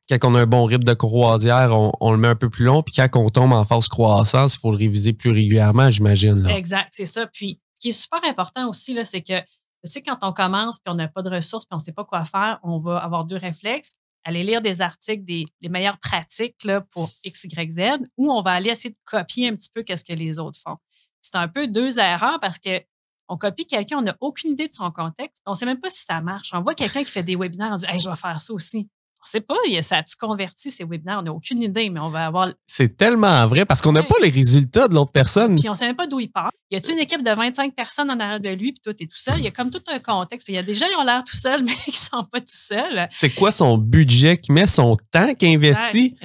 Quand 0.09 0.31
on 0.31 0.35
a 0.35 0.41
un 0.41 0.45
bon 0.45 0.63
rythme 0.63 0.85
de 0.85 0.93
croisière, 0.93 1.77
on, 1.99 2.11
le 2.11 2.17
met 2.17 2.29
un 2.29 2.35
peu 2.35 2.49
plus 2.49 2.63
long. 2.63 2.81
Puis 2.81 2.95
quand 2.95 3.09
on 3.15 3.29
tombe 3.29 3.51
en 3.51 3.65
phase 3.65 3.89
croissance, 3.89 4.55
il 4.55 4.59
faut 4.59 4.71
le 4.71 4.77
réviser 4.77 5.11
plus 5.11 5.31
régulièrement, 5.31 5.89
j'imagine. 5.89 6.47
Exact, 6.47 6.87
c'est 6.91 7.05
ça. 7.05 7.27
Puis 7.27 7.59
qui 7.87 7.89
est 7.89 8.01
super 8.01 8.23
important 8.25 8.67
aussi, 8.67 8.97
c'est 9.05 9.21
que 9.21 9.41
je 9.83 9.89
sais 9.89 10.01
quand 10.01 10.17
on 10.23 10.33
commence 10.33 10.79
puis 10.79 10.91
on 10.91 10.95
n'a 10.95 11.07
pas 11.07 11.21
de 11.21 11.29
ressources 11.29 11.65
puis 11.65 11.73
on 11.73 11.77
ne 11.77 11.83
sait 11.83 11.93
pas 11.93 12.03
quoi 12.03 12.25
faire, 12.25 12.59
on 12.63 12.79
va 12.79 12.97
avoir 12.97 13.25
deux 13.25 13.37
réflexes. 13.37 13.93
Aller 14.25 14.43
lire 14.43 14.61
des 14.61 14.81
articles, 14.81 15.23
des 15.23 15.45
les 15.61 15.69
meilleures 15.69 15.99
pratiques 15.99 16.57
pour 16.91 17.09
X, 17.23 17.45
Y, 17.45 17.71
Z, 17.71 17.79
ou 18.17 18.29
on 18.29 18.41
va 18.41 18.51
aller 18.51 18.69
essayer 18.71 18.89
de 18.89 18.97
copier 19.05 19.47
un 19.47 19.55
petit 19.55 19.69
peu 19.73 19.85
ce 19.87 20.03
que 20.03 20.11
les 20.11 20.37
autres 20.37 20.59
font. 20.61 20.75
C'est 21.21 21.35
un 21.35 21.47
peu 21.47 21.67
deux 21.67 21.97
erreurs 21.97 22.39
parce 22.41 22.59
que 22.59 22.81
on 23.29 23.37
copie 23.37 23.65
quelqu'un, 23.65 23.99
on 23.99 24.01
n'a 24.01 24.17
aucune 24.19 24.51
idée 24.51 24.67
de 24.67 24.73
son 24.73 24.91
contexte, 24.91 25.41
on 25.45 25.51
ne 25.51 25.55
sait 25.55 25.65
même 25.65 25.79
pas 25.79 25.89
si 25.89 26.03
ça 26.03 26.19
marche. 26.21 26.51
On 26.53 26.61
voit 26.61 26.75
quelqu'un 26.75 27.05
qui 27.05 27.11
fait 27.11 27.23
des 27.23 27.37
webinaires, 27.37 27.71
on 27.71 27.77
dit 27.77 27.85
hey, 27.87 28.01
je 28.01 28.09
vais 28.09 28.15
faire 28.17 28.41
ça 28.41 28.53
aussi 28.53 28.89
sait 29.27 29.41
pas, 29.41 29.55
ça 29.81 29.97
a-tu 29.97 30.15
converti 30.15 30.71
ces 30.71 30.83
webinaires? 30.83 31.19
On 31.19 31.23
n'a 31.23 31.31
aucune 31.31 31.61
idée, 31.61 31.89
mais 31.89 31.99
on 31.99 32.09
va 32.09 32.27
avoir. 32.27 32.49
C'est 32.65 32.97
tellement 32.97 33.45
vrai 33.47 33.65
parce 33.65 33.81
qu'on 33.81 33.91
n'a 33.91 34.03
pas 34.03 34.15
les 34.21 34.29
résultats 34.29 34.87
de 34.87 34.93
l'autre 34.93 35.11
personne. 35.11 35.55
Puis 35.55 35.69
on 35.69 35.73
ne 35.73 35.77
sait 35.77 35.87
même 35.87 35.95
pas 35.95 36.07
d'où 36.07 36.19
il 36.19 36.29
part. 36.29 36.51
Y 36.69 36.75
a-tu 36.75 36.91
une 36.91 36.99
équipe 36.99 37.23
de 37.23 37.31
25 37.31 37.73
personnes 37.73 38.11
en 38.11 38.19
arrière 38.19 38.39
de 38.39 38.49
lui, 38.49 38.73
puis 38.73 38.81
toi, 38.83 38.93
tu 38.93 39.03
es 39.03 39.07
tout 39.07 39.17
seul? 39.17 39.37
Il 39.37 39.45
y 39.45 39.47
a 39.47 39.51
comme 39.51 39.71
tout 39.71 39.81
un 39.87 39.99
contexte. 39.99 40.49
Il 40.49 40.55
y 40.55 40.57
a 40.57 40.63
des 40.63 40.73
gens 40.73 40.87
qui 40.87 40.95
ont 40.95 41.03
l'air 41.05 41.23
tout 41.23 41.37
seuls, 41.37 41.63
mais 41.65 41.75
qui 41.85 41.91
ne 41.91 41.95
sont 41.95 42.23
pas 42.25 42.39
tout 42.39 42.47
seuls. 42.49 43.07
C'est 43.11 43.29
quoi 43.29 43.51
son 43.51 43.77
budget 43.77 44.37
qui 44.37 44.51
met, 44.51 44.67
son 44.67 44.97
temps 45.11 45.33
qu'il 45.33 45.55
investit? 45.55 46.15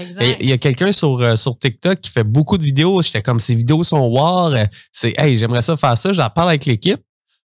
Il 0.40 0.48
y 0.48 0.52
a 0.52 0.58
quelqu'un 0.58 0.92
sur, 0.92 1.20
euh, 1.20 1.36
sur 1.36 1.58
TikTok 1.58 2.00
qui 2.00 2.10
fait 2.10 2.24
beaucoup 2.24 2.58
de 2.58 2.64
vidéos. 2.64 3.02
J'étais 3.02 3.22
comme, 3.22 3.40
ces 3.40 3.54
vidéos 3.54 3.84
sont 3.84 4.06
war. 4.08 4.52
C'est, 4.90 5.14
hey, 5.18 5.36
j'aimerais 5.36 5.62
ça 5.62 5.76
faire 5.76 5.96
ça. 5.96 6.12
J'en 6.12 6.28
parle 6.28 6.50
avec 6.50 6.64
l'équipe. 6.66 7.00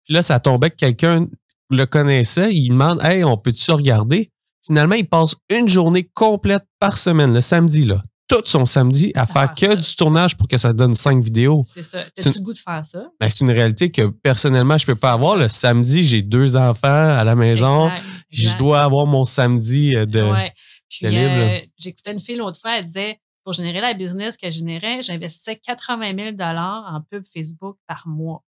Puis 0.05 0.13
là, 0.13 0.23
ça 0.23 0.39
tombait 0.39 0.69
que 0.69 0.75
quelqu'un 0.75 1.27
le 1.69 1.85
connaissait. 1.85 2.53
Il 2.53 2.69
demande, 2.69 3.01
hey, 3.03 3.23
on 3.23 3.37
peut-tu 3.37 3.71
regarder? 3.71 4.31
Finalement, 4.65 4.95
il 4.95 5.07
passe 5.07 5.35
une 5.49 5.67
journée 5.67 6.09
complète 6.13 6.63
par 6.79 6.97
semaine, 6.97 7.33
le 7.33 7.41
samedi, 7.41 7.85
là. 7.85 8.03
Tout 8.27 8.41
son 8.45 8.65
samedi 8.65 9.11
à 9.13 9.27
faire 9.27 9.53
que 9.53 9.75
du 9.75 9.95
tournage 9.95 10.35
pour 10.35 10.47
que 10.47 10.57
ça 10.57 10.73
donne 10.73 10.95
cinq 10.95 11.23
vidéos. 11.23 11.63
C'est 11.67 11.83
ça. 11.83 12.03
T'as-tu 12.15 12.39
le 12.39 12.43
goût 12.43 12.53
de 12.53 12.57
faire 12.57 12.83
ça? 12.83 13.05
Ben, 13.19 13.29
c'est 13.29 13.41
une 13.41 13.51
réalité 13.51 13.91
que 13.91 14.07
personnellement, 14.07 14.79
je 14.79 14.85
ne 14.89 14.93
peux 14.93 14.99
pas 14.99 15.11
avoir. 15.11 15.35
Le 15.35 15.47
samedi, 15.47 16.03
j'ai 16.03 16.23
deux 16.23 16.55
enfants 16.55 16.87
à 16.87 17.23
la 17.23 17.35
maison. 17.35 17.91
Je 18.31 18.57
dois 18.57 18.81
avoir 18.81 19.05
mon 19.05 19.25
samedi 19.25 19.95
euh, 19.95 20.07
de, 20.07 20.23
ouais. 20.23 20.51
Puis, 20.89 21.05
euh, 21.05 21.59
J'écoutais 21.77 22.13
une 22.13 22.19
fille 22.19 22.35
l'autre 22.35 22.59
fois, 22.59 22.77
elle 22.77 22.85
disait 22.85 23.19
pour 23.43 23.53
générer 23.53 23.79
la 23.79 23.93
business 23.93 24.37
que 24.37 24.47
je 24.47 24.57
générais, 24.57 25.03
j'investissais 25.03 25.57
80 25.57 26.33
000 26.35 26.35
en 26.39 27.01
pub 27.01 27.23
Facebook 27.31 27.77
par 27.85 28.07
mois. 28.07 28.43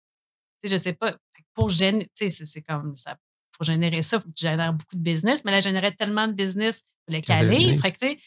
Tu 0.59 0.67
sais, 0.67 0.75
je 0.75 0.81
sais 0.81 0.93
pas, 0.93 1.15
pour 1.53 1.71
sais, 1.71 2.07
c'est 2.15 2.62
comme 2.63 2.97
ça 2.97 3.15
pour 3.57 3.65
générer 3.65 4.01
ça, 4.01 4.17
il 4.17 4.21
faut 4.21 4.29
que 4.29 4.33
tu 4.33 4.45
génères 4.45 4.73
beaucoup 4.73 4.95
de 4.95 5.01
business. 5.01 5.43
Mais 5.43 5.51
là, 5.51 5.59
je 5.59 5.65
générais 5.65 5.91
tellement 5.91 6.27
de 6.27 6.33
business, 6.33 6.83
pour 7.05 7.13
les 7.13 7.21
caler. 7.21 7.77
Fait 7.77 8.17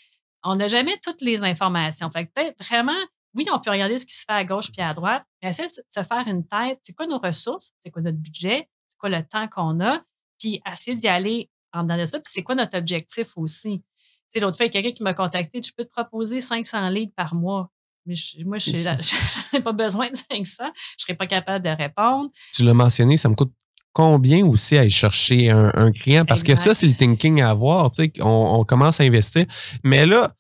on 0.43 0.57
n'a 0.57 0.69
jamais 0.69 0.99
toutes 1.03 1.21
les 1.21 1.43
informations. 1.43 2.11
Fait 2.11 2.27
que 2.27 2.65
vraiment, 2.65 2.99
oui, 3.35 3.47
on 3.53 3.59
peut 3.59 3.71
regarder 3.71 3.99
ce 3.99 4.07
qui 4.07 4.15
se 4.15 4.25
fait 4.25 4.33
à 4.33 4.45
gauche 4.45 4.73
puis 4.73 4.83
à 4.83 4.95
droite, 4.95 5.25
mais 5.43 5.51
essayer 5.51 5.69
de 5.69 5.73
se 5.73 6.03
faire 6.03 6.27
une 6.27 6.47
tête. 6.47 6.81
C'est 6.83 6.95
quoi 6.95 7.07
nos 7.07 7.19
ressources? 7.19 7.73
C'est 7.81 7.91
quoi 7.91 8.03
notre 8.03 8.19
budget? 8.19 8.69
C'est 8.89 8.97
quoi 8.99 9.11
le 9.11 9.23
temps 9.23 9.47
qu'on 9.49 9.81
a? 9.81 10.03
Puis 10.39 10.61
essayer 10.71 10.97
d'y 10.97 11.09
aller 11.09 11.51
en 11.73 11.83
dedans 11.83 11.99
de 11.99 12.07
ça. 12.07 12.19
Puis 12.19 12.33
c'est 12.35 12.43
quoi 12.43 12.55
notre 12.55 12.77
objectif 12.79 13.37
aussi? 13.37 13.79
Tu 13.81 13.85
sais, 14.29 14.41
l'autre 14.41 14.57
fois, 14.57 14.67
il 14.67 14.75
y 14.75 14.79
a 14.79 14.83
quelqu'un 14.83 14.97
qui 14.97 15.03
m'a 15.03 15.15
contacté, 15.15 15.61
je 15.63 15.73
peux 15.77 15.85
te 15.85 15.91
proposer 15.91 16.41
500 16.41 16.89
litres 16.91 17.15
par 17.15 17.35
mois. 17.35 17.71
Mais 18.07 18.15
moi, 18.45 18.59
je 18.59 18.71
n'ai 19.53 19.61
pas 19.61 19.73
besoin 19.73 20.09
de 20.11 20.17
500. 20.17 20.25
Je 20.59 20.65
ne 20.65 20.73
serais 20.99 21.15
pas 21.15 21.27
capable 21.27 21.65
de 21.65 21.71
répondre. 21.71 22.31
Tu 22.53 22.65
l'as 22.65 22.75
mentionné, 22.75 23.17
ça 23.17 23.29
me 23.29 23.35
coûte 23.35 23.53
combien 23.93 24.45
aussi 24.47 24.77
aller 24.77 24.91
chercher 24.91 25.51
un, 25.51 25.93
client? 25.93 26.25
Parce 26.25 26.43
que 26.43 26.57
ça, 26.57 26.75
c'est 26.75 26.87
le 26.87 26.95
thinking 26.95 27.41
à 27.41 27.51
avoir. 27.51 27.91
Tu 27.91 28.05
sais, 28.05 28.13
on, 28.21 28.65
commence 28.65 29.01
à 29.01 29.05
investir. 29.05 29.47
Mais 29.85 30.07
là, 30.07 30.35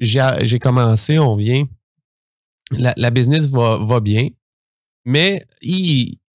j'ai 0.00 0.58
commencé, 0.58 1.18
on 1.18 1.36
vient. 1.36 1.64
La, 2.72 3.10
business 3.10 3.48
va, 3.48 3.78
va, 3.78 4.00
bien. 4.00 4.28
Mais 5.04 5.44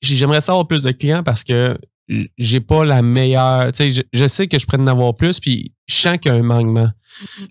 j'aimerais 0.02 0.42
savoir 0.42 0.68
plus 0.68 0.84
de 0.84 0.92
clients 0.92 1.24
parce 1.24 1.44
que 1.44 1.78
j'ai 2.38 2.60
pas 2.60 2.86
la 2.86 3.02
meilleure. 3.02 3.72
Tu 3.72 3.92
sais, 3.92 4.06
je, 4.12 4.28
sais 4.28 4.48
que 4.48 4.58
je 4.60 4.66
pourrais 4.66 4.82
en 4.82 4.88
avoir 4.88 5.16
plus, 5.16 5.40
puis 5.40 5.74
je 5.88 5.96
sens 5.96 6.18
qu'il 6.18 6.32
y 6.32 6.36
a 6.36 6.38
un 6.38 6.44
manquement. 6.44 6.90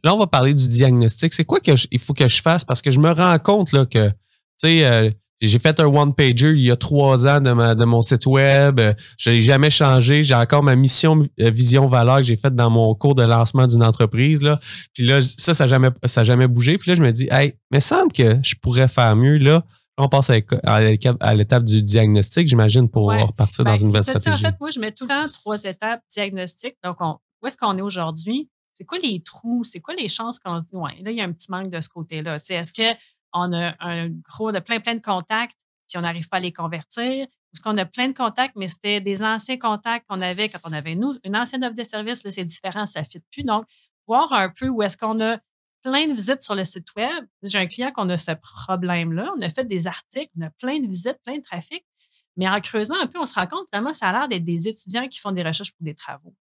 Là, 0.02 0.14
on 0.14 0.18
va 0.18 0.26
parler 0.26 0.54
du 0.54 0.68
diagnostic. 0.68 1.32
C'est 1.34 1.44
quoi 1.44 1.60
qu'il 1.60 1.98
faut 1.98 2.14
que 2.14 2.26
je 2.26 2.40
fasse? 2.42 2.64
Parce 2.64 2.82
que 2.82 2.90
je 2.90 3.00
me 3.00 3.10
rends 3.10 3.38
compte 3.38 3.72
là, 3.72 3.86
que, 3.86 4.08
tu 4.08 4.14
sais, 4.56 4.86
euh, 4.86 5.10
j'ai 5.40 5.58
fait 5.58 5.78
un 5.78 5.86
one-pager 5.86 6.50
il 6.50 6.62
y 6.62 6.70
a 6.70 6.76
trois 6.76 7.26
ans 7.26 7.40
de, 7.40 7.52
ma, 7.52 7.74
de 7.74 7.84
mon 7.84 8.02
site 8.02 8.26
web. 8.26 8.80
Je 9.16 9.30
l'ai 9.30 9.42
jamais 9.42 9.70
changé. 9.70 10.24
J'ai 10.24 10.34
encore 10.34 10.62
ma 10.62 10.74
mission, 10.74 11.24
euh, 11.40 11.50
vision, 11.50 11.86
valeur 11.86 12.16
que 12.16 12.24
j'ai 12.24 12.36
faite 12.36 12.56
dans 12.56 12.70
mon 12.70 12.92
cours 12.94 13.14
de 13.14 13.22
lancement 13.22 13.66
d'une 13.66 13.84
entreprise. 13.84 14.42
Là. 14.42 14.58
Puis 14.94 15.04
là, 15.06 15.22
ça, 15.22 15.54
ça 15.54 15.64
n'a 15.64 15.68
jamais, 15.68 15.88
ça 16.04 16.24
jamais 16.24 16.48
bougé. 16.48 16.76
Puis 16.78 16.90
là, 16.90 16.96
je 16.96 17.02
me 17.02 17.12
dis, 17.12 17.28
hey, 17.30 17.54
mais 17.70 17.80
semble 17.80 18.12
que 18.12 18.38
je 18.42 18.54
pourrais 18.60 18.88
faire 18.88 19.14
mieux. 19.14 19.38
Là, 19.38 19.64
on 19.96 20.08
passe 20.08 20.30
à 20.30 21.34
l'étape 21.34 21.64
du 21.64 21.82
diagnostic, 21.82 22.48
j'imagine, 22.48 22.88
pour 22.88 23.12
repartir 23.12 23.64
dans 23.64 23.72
ben, 23.72 23.80
une 23.80 23.86
nouvelle 23.86 24.02
stratégie. 24.02 24.46
En 24.46 24.48
fait, 24.50 24.54
moi, 24.60 24.70
je 24.70 24.80
mets 24.80 24.92
tout 24.92 25.04
le 25.04 25.10
temps 25.10 25.28
trois 25.32 25.62
étapes 25.64 26.00
diagnostic. 26.12 26.74
Donc, 26.82 26.96
où 27.00 27.46
est-ce 27.46 27.56
qu'on 27.56 27.76
est 27.78 27.82
aujourd'hui? 27.82 28.48
C'est 28.74 28.84
quoi 28.84 28.98
les 28.98 29.20
trous? 29.20 29.64
C'est 29.64 29.80
quoi 29.80 29.94
les 29.96 30.08
chances 30.08 30.38
qu'on 30.38 30.60
se 30.60 30.66
dit, 30.66 30.76
ouais, 30.76 31.02
là, 31.02 31.10
il 31.10 31.16
y 31.16 31.20
a 31.20 31.24
un 31.24 31.32
petit 31.32 31.50
manque 31.50 31.70
de 31.70 31.80
ce 31.80 31.88
côté-là? 31.88 32.38
Est-ce 32.48 32.72
que 32.72 32.82
on 33.38 33.52
a 33.52 33.74
un 33.80 34.08
gros, 34.08 34.52
de 34.52 34.58
plein, 34.58 34.80
plein 34.80 34.94
de 34.94 35.02
contacts, 35.02 35.56
puis 35.88 35.98
on 35.98 36.02
n'arrive 36.02 36.28
pas 36.28 36.38
à 36.38 36.40
les 36.40 36.52
convertir. 36.52 37.26
Parce 37.52 37.62
qu'on 37.62 37.78
a 37.78 37.86
plein 37.86 38.08
de 38.08 38.14
contacts, 38.14 38.54
mais 38.56 38.68
c'était 38.68 39.00
des 39.00 39.22
anciens 39.22 39.56
contacts 39.56 40.06
qu'on 40.08 40.20
avait 40.20 40.48
quand 40.48 40.58
on 40.64 40.72
avait 40.72 40.94
nous, 40.94 41.14
une 41.24 41.36
ancienne 41.36 41.64
offre 41.64 41.74
de 41.74 41.84
service, 41.84 42.22
là, 42.24 42.30
c'est 42.30 42.44
différent, 42.44 42.84
ça 42.84 43.00
ne 43.00 43.06
fit 43.06 43.20
plus. 43.32 43.42
Donc, 43.42 43.64
voir 44.06 44.32
un 44.32 44.50
peu 44.50 44.68
où 44.68 44.82
est-ce 44.82 44.96
qu'on 44.96 45.20
a 45.20 45.38
plein 45.82 46.08
de 46.08 46.12
visites 46.12 46.42
sur 46.42 46.54
le 46.54 46.64
site 46.64 46.94
web. 46.96 47.26
J'ai 47.42 47.58
un 47.58 47.66
client 47.66 47.92
qu'on 47.92 48.08
a 48.08 48.16
ce 48.16 48.32
problème-là. 48.32 49.32
On 49.36 49.42
a 49.42 49.48
fait 49.48 49.64
des 49.64 49.86
articles, 49.86 50.30
on 50.38 50.46
a 50.46 50.50
plein 50.50 50.78
de 50.80 50.86
visites, 50.86 51.18
plein 51.24 51.38
de 51.38 51.42
trafic. 51.42 51.84
Mais 52.36 52.48
en 52.48 52.60
creusant 52.60 52.94
un 53.02 53.06
peu, 53.06 53.18
on 53.18 53.26
se 53.26 53.34
rend 53.34 53.46
compte 53.46 53.66
finalement, 53.70 53.94
ça 53.94 54.08
a 54.08 54.12
l'air 54.12 54.28
d'être 54.28 54.44
des 54.44 54.68
étudiants 54.68 55.08
qui 55.08 55.18
font 55.18 55.32
des 55.32 55.42
recherches 55.42 55.72
pour 55.72 55.84
des 55.84 55.94
travaux. 55.94 56.34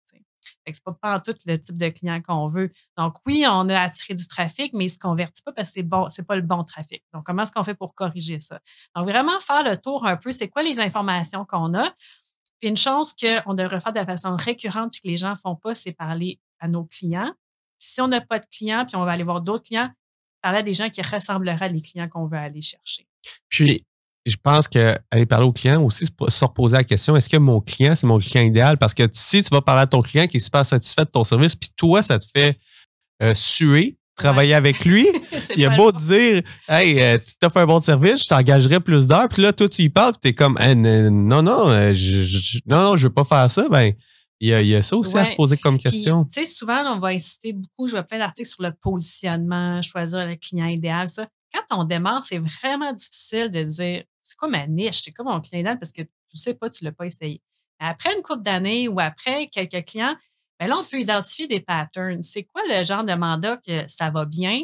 N'est 0.65 0.73
pas, 1.01 1.19
tout 1.19 1.33
le 1.45 1.57
type 1.57 1.77
de 1.77 1.89
client 1.89 2.21
qu'on 2.21 2.47
veut. 2.47 2.71
Donc, 2.97 3.15
oui, 3.25 3.45
on 3.47 3.69
a 3.69 3.79
attiré 3.79 4.13
du 4.13 4.27
trafic, 4.27 4.73
mais 4.73 4.85
il 4.85 4.87
ne 4.87 4.93
se 4.93 4.99
convertit 4.99 5.41
pas 5.43 5.51
parce 5.51 5.69
que 5.69 5.75
ce 5.75 5.79
n'est 5.79 5.83
bon, 5.83 6.07
pas 6.27 6.35
le 6.35 6.41
bon 6.41 6.63
trafic. 6.63 7.03
Donc, 7.13 7.25
comment 7.25 7.43
est-ce 7.43 7.51
qu'on 7.51 7.63
fait 7.63 7.75
pour 7.75 7.95
corriger 7.95 8.39
ça? 8.39 8.59
Donc, 8.95 9.09
vraiment 9.09 9.39
faire 9.39 9.63
le 9.63 9.77
tour 9.77 10.05
un 10.05 10.17
peu, 10.17 10.31
c'est 10.31 10.49
quoi 10.49 10.63
les 10.63 10.79
informations 10.79 11.45
qu'on 11.45 11.73
a? 11.73 11.93
Puis 12.59 12.69
une 12.69 12.77
chose 12.77 13.13
qu'on 13.13 13.53
devrait 13.53 13.79
faire 13.79 13.93
de 13.93 14.03
façon 14.03 14.35
récurrente 14.35 14.91
puis 14.91 15.01
que 15.01 15.07
les 15.07 15.17
gens 15.17 15.31
ne 15.31 15.35
font 15.35 15.55
pas, 15.55 15.75
c'est 15.75 15.91
parler 15.91 16.39
à 16.59 16.67
nos 16.67 16.85
clients. 16.85 17.33
si 17.79 18.01
on 18.01 18.07
n'a 18.07 18.21
pas 18.21 18.39
de 18.39 18.45
clients, 18.45 18.85
puis 18.85 18.95
on 18.95 19.05
va 19.05 19.11
aller 19.11 19.23
voir 19.23 19.41
d'autres 19.41 19.65
clients, 19.65 19.91
parler 20.41 20.59
à 20.59 20.63
des 20.63 20.73
gens 20.73 20.89
qui 20.89 21.01
ressembleraient 21.01 21.65
à 21.65 21.67
les 21.67 21.81
clients 21.81 22.09
qu'on 22.09 22.25
veut 22.25 22.37
aller 22.37 22.61
chercher. 22.61 23.07
Puis, 23.49 23.85
je 24.29 24.37
pense 24.41 24.67
qu'aller 24.67 25.25
parler 25.27 25.45
au 25.45 25.53
client 25.53 25.81
aussi, 25.83 26.05
se 26.05 26.45
reposer 26.45 26.75
la 26.75 26.83
question 26.83 27.15
est-ce 27.15 27.29
que 27.29 27.37
mon 27.37 27.61
client, 27.61 27.95
c'est 27.95 28.07
mon 28.07 28.19
client 28.19 28.43
idéal? 28.43 28.77
Parce 28.77 28.93
que 28.93 29.03
si 29.11 29.41
tu 29.43 29.49
vas 29.49 29.61
parler 29.61 29.83
à 29.83 29.87
ton 29.87 30.01
client 30.01 30.27
qui 30.27 30.37
est 30.37 30.41
super 30.41 30.65
satisfait 30.65 31.05
de 31.05 31.09
ton 31.09 31.23
service, 31.23 31.55
puis 31.55 31.69
toi, 31.75 32.01
ça 32.01 32.19
te 32.19 32.25
fait 32.35 32.57
euh, 33.23 33.33
suer, 33.33 33.97
travailler 34.15 34.53
avec 34.53 34.83
lui, 34.85 35.07
il 35.55 35.65
a 35.65 35.69
beau 35.69 35.91
te 35.91 35.97
dire 35.97 36.41
Hey, 36.67 36.99
euh, 36.99 37.17
tu 37.17 37.33
t'as 37.39 37.49
fait 37.49 37.59
un 37.61 37.65
bon 37.65 37.79
service, 37.79 38.23
je 38.23 38.29
t'engagerai 38.29 38.79
plus 38.79 39.07
d'heures, 39.07 39.29
puis 39.29 39.41
là, 39.41 39.53
toi, 39.53 39.69
tu 39.69 39.83
y 39.83 39.89
parles, 39.89 40.13
puis 40.13 40.21
tu 40.23 40.27
es 40.29 40.33
comme 40.33 40.57
Non, 40.59 41.41
non, 41.41 41.69
euh, 41.69 41.93
je, 41.93 42.59
non, 42.65 42.81
non, 42.81 42.95
je 42.95 43.07
veux 43.07 43.13
pas 43.13 43.23
faire 43.23 43.49
ça. 43.49 43.67
Ben, 43.69 43.93
il 44.39 44.49
y, 44.49 44.75
a, 44.75 44.81
ça 44.83 44.95
aussi 44.95 45.17
à 45.17 45.25
se 45.25 45.31
poser 45.31 45.57
comme 45.57 45.79
question. 45.79 46.23
Tu 46.25 46.41
sais, 46.41 46.45
souvent, 46.45 46.95
on 46.95 46.99
va 46.99 47.07
inciter 47.07 47.53
beaucoup, 47.53 47.87
je 47.87 47.93
vois 47.93 48.03
plein 48.03 48.19
d'articles 48.19 48.47
sur 48.47 48.61
le 48.61 48.71
positionnement, 48.71 49.81
choisir 49.81 50.27
le 50.27 50.35
client 50.35 50.67
idéal, 50.67 51.09
ça. 51.09 51.27
Quand 51.51 51.79
on 51.79 51.83
démarre, 51.85 52.23
c'est 52.23 52.37
vraiment 52.37 52.93
difficile 52.93 53.49
de 53.49 53.63
dire 53.63 54.03
c'est 54.27 54.35
quoi 54.35 54.49
ma 54.49 54.67
niche? 54.67 55.03
C'est 55.03 55.11
quoi 55.11 55.23
mon 55.23 55.39
client 55.39 55.61
idéal? 55.61 55.79
Parce 55.79 55.93
que 55.93 56.01
tu 56.01 56.35
ne 56.35 56.39
sais 56.39 56.53
pas, 56.53 56.69
tu 56.69 56.83
ne 56.83 56.89
l'as 56.89 56.93
pas 56.93 57.05
essayé. 57.05 57.41
Après 57.79 58.13
une 58.13 58.21
couple 58.21 58.43
d'années 58.43 58.87
ou 58.87 58.99
après 58.99 59.47
quelques 59.47 59.85
clients, 59.85 60.15
bien 60.59 60.67
là, 60.67 60.77
on 60.77 60.83
peut 60.83 60.99
identifier 60.99 61.47
des 61.47 61.61
patterns. 61.61 62.21
C'est 62.23 62.43
quoi 62.43 62.61
le 62.67 62.83
genre 62.83 63.05
de 63.05 63.13
mandat 63.13 63.57
que 63.57 63.87
ça 63.87 64.09
va 64.09 64.25
bien? 64.25 64.63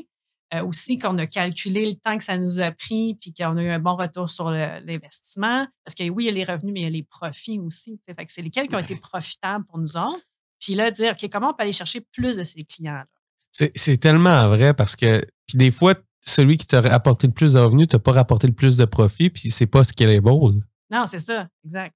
Euh, 0.53 0.63
aussi 0.65 0.99
qu'on 0.99 1.17
a 1.17 1.25
calculé 1.25 1.85
le 1.85 1.95
temps 1.95 2.15
que 2.17 2.23
ça 2.23 2.37
nous 2.37 2.59
a 2.59 2.71
pris 2.71 3.17
puis 3.19 3.33
qu'on 3.33 3.57
a 3.57 3.63
eu 3.63 3.69
un 3.69 3.79
bon 3.79 3.95
retour 3.95 4.29
sur 4.29 4.51
l'investissement? 4.51 5.65
Parce 5.85 5.95
que 5.95 6.07
oui, 6.09 6.25
il 6.25 6.27
y 6.27 6.29
a 6.29 6.33
les 6.33 6.43
revenus, 6.43 6.73
mais 6.73 6.81
il 6.81 6.83
y 6.83 6.87
a 6.87 6.91
les 6.91 7.03
profits 7.03 7.59
aussi. 7.59 7.99
Fait 8.05 8.25
que 8.25 8.31
c'est 8.31 8.41
lesquels 8.41 8.67
qui 8.67 8.75
ont 8.75 8.79
été 8.79 8.97
profitables 8.97 9.65
pour 9.65 9.79
nous 9.79 9.95
autres? 9.95 10.25
Puis 10.59 10.75
là, 10.75 10.91
dire, 10.91 11.13
OK, 11.13 11.29
comment 11.31 11.51
on 11.51 11.53
peut 11.53 11.63
aller 11.63 11.73
chercher 11.73 12.01
plus 12.01 12.37
de 12.37 12.43
ces 12.43 12.63
clients-là? 12.63 13.05
C'est 13.51 13.97
tellement 13.97 14.49
vrai 14.49 14.73
parce 14.73 14.95
que 14.95 15.23
puis 15.47 15.57
des 15.57 15.71
fois, 15.71 15.93
celui 16.25 16.57
qui 16.57 16.65
t'a 16.65 16.79
apporté 16.79 17.27
le 17.27 17.33
plus 17.33 17.53
de 17.53 17.59
revenus 17.59 17.87
t'a 17.87 17.99
pas 17.99 18.13
rapporté 18.13 18.47
le 18.47 18.53
plus 18.53 18.77
de 18.77 18.85
profit, 18.85 19.29
puis 19.29 19.49
c'est 19.49 19.67
pas 19.67 19.83
ce 19.83 19.93
qu'il 19.93 20.09
est 20.09 20.21
beau. 20.21 20.53
Non, 20.89 21.05
c'est 21.05 21.19
ça, 21.19 21.47
exact. 21.65 21.95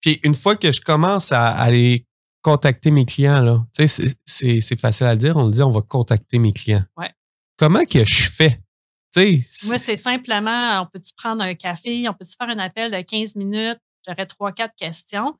Puis 0.00 0.20
une 0.22 0.34
fois 0.34 0.56
que 0.56 0.70
je 0.70 0.80
commence 0.80 1.32
à 1.32 1.48
aller 1.48 2.06
contacter 2.42 2.90
mes 2.90 3.04
clients, 3.04 3.42
là, 3.42 3.64
c'est 4.26 4.80
facile 4.80 5.06
à 5.06 5.16
dire, 5.16 5.36
on 5.36 5.44
le 5.44 5.50
dit, 5.50 5.62
on 5.62 5.70
va 5.70 5.82
contacter 5.82 6.38
mes 6.38 6.52
clients. 6.52 6.84
Ouais. 6.96 7.10
Comment 7.56 7.84
que 7.84 8.04
je 8.04 8.30
fais? 8.30 8.60
Moi, 9.16 9.78
c'est 9.78 9.96
simplement, 9.96 10.82
on 10.82 10.86
peut-tu 10.86 11.12
prendre 11.16 11.42
un 11.42 11.54
café, 11.54 12.08
on 12.08 12.12
peut-tu 12.14 12.34
faire 12.36 12.48
un 12.48 12.58
appel 12.58 12.90
de 12.90 13.00
15 13.00 13.36
minutes, 13.36 13.78
j'aurais 14.06 14.26
trois, 14.26 14.52
quatre 14.52 14.74
questions. 14.74 15.38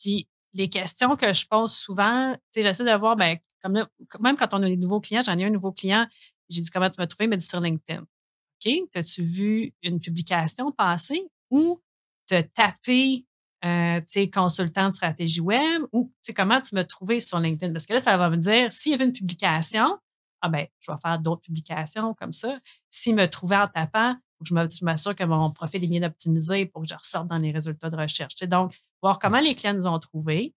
Puis 0.00 0.28
les 0.54 0.68
questions 0.68 1.16
que 1.16 1.32
je 1.32 1.46
pose 1.46 1.72
souvent, 1.72 2.36
j'essaie 2.54 2.84
de 2.84 2.98
voir, 2.98 3.16
ben, 3.16 3.36
comme 3.62 3.86
même 4.20 4.36
quand 4.36 4.52
on 4.54 4.62
a 4.62 4.68
des 4.68 4.76
nouveaux 4.76 5.00
clients, 5.00 5.22
j'en 5.24 5.38
ai 5.38 5.44
un 5.44 5.50
nouveau 5.50 5.70
client, 5.70 6.06
j'ai 6.48 6.60
dit 6.60 6.70
comment 6.70 6.90
tu 6.90 7.00
m'as 7.00 7.06
trouvé, 7.06 7.26
mais 7.26 7.38
sur 7.38 7.60
LinkedIn. 7.60 8.02
OK, 8.02 8.72
as-tu 8.94 9.24
vu 9.24 9.72
une 9.82 10.00
publication 10.00 10.70
passer 10.72 11.28
ou 11.50 11.80
tu 12.28 12.34
as 12.34 12.42
tapé 12.42 13.26
euh, 13.64 14.00
consultant 14.32 14.88
de 14.88 14.94
stratégie 14.94 15.40
web 15.40 15.82
ou 15.92 16.12
comment 16.34 16.60
tu 16.60 16.74
m'as 16.74 16.84
trouvé 16.84 17.20
sur 17.20 17.38
LinkedIn? 17.38 17.72
Parce 17.72 17.86
que 17.86 17.94
là, 17.94 18.00
ça 18.00 18.16
va 18.16 18.30
me 18.30 18.36
dire 18.36 18.72
s'il 18.72 18.92
y 18.92 18.94
avait 18.94 19.04
une 19.04 19.12
publication, 19.12 19.98
ah 20.40 20.48
ben, 20.48 20.66
je 20.80 20.90
vais 20.90 20.98
faire 21.00 21.18
d'autres 21.18 21.42
publications 21.42 22.14
comme 22.14 22.32
ça. 22.32 22.58
S'il 22.90 23.14
me 23.14 23.26
trouvait 23.26 23.56
en 23.56 23.68
tapant, 23.68 24.16
je 24.44 24.84
m'assure 24.84 25.14
que 25.14 25.24
mon 25.24 25.50
profil 25.50 25.84
est 25.84 25.88
bien 25.88 26.02
optimisé 26.02 26.66
pour 26.66 26.82
que 26.82 26.88
je 26.88 26.94
ressorte 26.94 27.28
dans 27.28 27.36
les 27.36 27.52
résultats 27.52 27.90
de 27.90 27.96
recherche. 27.96 28.34
donc, 28.42 28.74
voir 29.00 29.18
comment 29.18 29.40
les 29.40 29.54
clients 29.54 29.74
nous 29.74 29.86
ont 29.86 29.98
trouvés. 29.98 30.54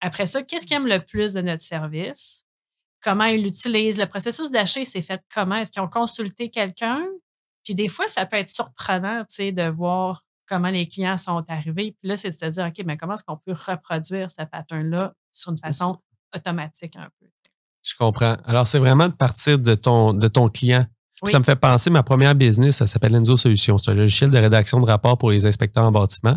Après 0.00 0.26
ça, 0.26 0.42
qu'est-ce 0.42 0.66
qu'ils 0.66 0.76
aiment 0.76 0.88
le 0.88 0.98
plus 0.98 1.32
de 1.32 1.40
notre 1.40 1.62
service? 1.62 2.44
Comment 3.02 3.24
ils 3.24 3.42
l'utilisent. 3.42 3.98
Le 3.98 4.06
processus 4.06 4.50
d'achat, 4.50 4.84
c'est 4.84 5.02
fait 5.02 5.22
comment? 5.34 5.56
Est-ce 5.56 5.70
qu'ils 5.70 5.82
ont 5.82 5.88
consulté 5.88 6.50
quelqu'un? 6.50 7.04
Puis 7.64 7.74
des 7.74 7.88
fois, 7.88 8.08
ça 8.08 8.26
peut 8.26 8.36
être 8.36 8.50
surprenant, 8.50 9.20
tu 9.20 9.34
sais, 9.34 9.52
de 9.52 9.68
voir 9.68 10.24
comment 10.48 10.68
les 10.68 10.86
clients 10.86 11.16
sont 11.16 11.44
arrivés. 11.48 11.96
Puis 12.00 12.08
là, 12.08 12.16
c'est 12.16 12.30
de 12.30 12.34
se 12.34 12.46
dire, 12.46 12.66
OK, 12.66 12.84
mais 12.84 12.96
comment 12.96 13.14
est-ce 13.14 13.24
qu'on 13.24 13.36
peut 13.36 13.54
reproduire 13.54 14.30
ce 14.30 14.44
pattern-là 14.44 15.14
sur 15.30 15.52
une 15.52 15.58
façon 15.58 15.98
automatique 16.34 16.96
un 16.96 17.08
peu? 17.20 17.26
Je 17.82 17.94
comprends. 17.96 18.36
Alors, 18.46 18.66
c'est 18.66 18.78
vraiment 18.78 19.08
de 19.08 19.14
partir 19.14 19.58
de 19.58 19.74
ton, 19.74 20.12
de 20.12 20.28
ton 20.28 20.48
client. 20.48 20.84
Ça 21.24 21.38
me 21.38 21.44
fait 21.44 21.56
penser, 21.56 21.88
ma 21.88 22.02
première 22.02 22.34
business, 22.34 22.78
ça 22.78 22.88
s'appelle 22.88 23.14
Enzo 23.14 23.36
Solutions. 23.36 23.78
C'est 23.78 23.92
un 23.92 23.94
logiciel 23.94 24.30
de 24.30 24.38
rédaction 24.38 24.80
de 24.80 24.86
rapports 24.86 25.18
pour 25.18 25.30
les 25.30 25.46
inspecteurs 25.46 25.84
en 25.84 25.92
bâtiment. 25.92 26.36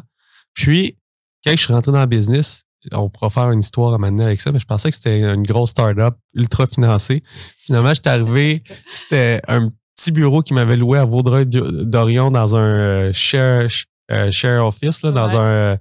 Puis, 0.54 1.00
quand 1.44 1.52
je 1.52 1.58
suis 1.58 1.74
rentré 1.74 1.92
dans 1.92 2.02
le 2.02 2.06
business, 2.06 2.65
on 2.92 3.10
pourra 3.10 3.30
faire 3.30 3.52
une 3.52 3.60
histoire 3.60 3.94
à 3.94 3.98
mener 3.98 4.24
avec 4.24 4.42
ça, 4.42 4.52
mais 4.52 4.60
je 4.60 4.66
pensais 4.66 4.90
que 4.90 4.96
c'était 4.96 5.22
une 5.22 5.44
grosse 5.44 5.72
start-up 5.72 6.16
ultra 6.34 6.68
financée. 6.68 7.24
Finalement, 7.60 7.94
j'étais 7.94 8.10
arrivé, 8.10 8.64
c'était 8.90 9.42
un 9.48 9.72
petit 9.96 10.12
bureau 10.12 10.42
qui 10.42 10.54
m'avait 10.54 10.78
loué 10.78 11.00
à 11.00 11.06
Vaudreuil-Dorion 11.06 12.32
dans 12.32 12.56
un 12.56 12.76
euh, 12.76 13.14
share, 13.14 13.68
euh, 14.12 14.32
share 14.32 14.66
office, 14.66 15.02
là, 15.04 15.12
dans 15.12 15.38
un, 15.38 15.78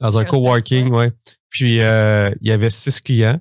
dans 0.00 0.18
un 0.18 0.24
coworking, 0.24 0.90
ouais. 0.90 1.12
Puis, 1.50 1.80
euh, 1.80 2.30
il 2.40 2.48
y 2.48 2.52
avait 2.52 2.70
six 2.70 3.00
clients 3.00 3.38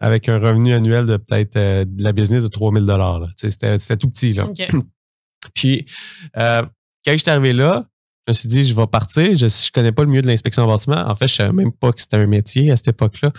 avec 0.00 0.28
un 0.28 0.38
revenu 0.38 0.74
annuel 0.74 1.06
de 1.06 1.16
peut-être 1.16 1.54
de 1.54 2.02
la 2.02 2.12
business 2.12 2.42
de 2.42 2.48
3000 2.48 2.84
dollars. 2.84 3.28
C'était 3.36 3.78
tout 3.96 4.08
petit. 4.08 4.32
Là. 4.32 4.48
Puis, 5.54 5.86
quand 6.34 6.68
j'étais 7.06 7.30
arrivé 7.30 7.52
là, 7.52 7.84
je 8.26 8.30
me 8.30 8.34
suis 8.34 8.48
dit, 8.48 8.64
je 8.64 8.74
vais 8.74 8.86
partir. 8.86 9.36
Je 9.36 9.46
ne 9.46 9.70
connais 9.72 9.92
pas 9.92 10.02
le 10.02 10.08
milieu 10.08 10.22
de 10.22 10.28
l'inspection 10.28 10.62
en 10.62 10.68
bâtiment. 10.68 10.96
En 10.96 11.16
fait, 11.16 11.28
je 11.28 11.34
ne 11.34 11.36
savais 11.36 11.52
même 11.52 11.72
pas 11.72 11.92
que 11.92 12.00
c'était 12.00 12.18
un 12.18 12.26
métier 12.26 12.70
à 12.70 12.76
cette 12.76 12.88
époque-là. 12.88 13.32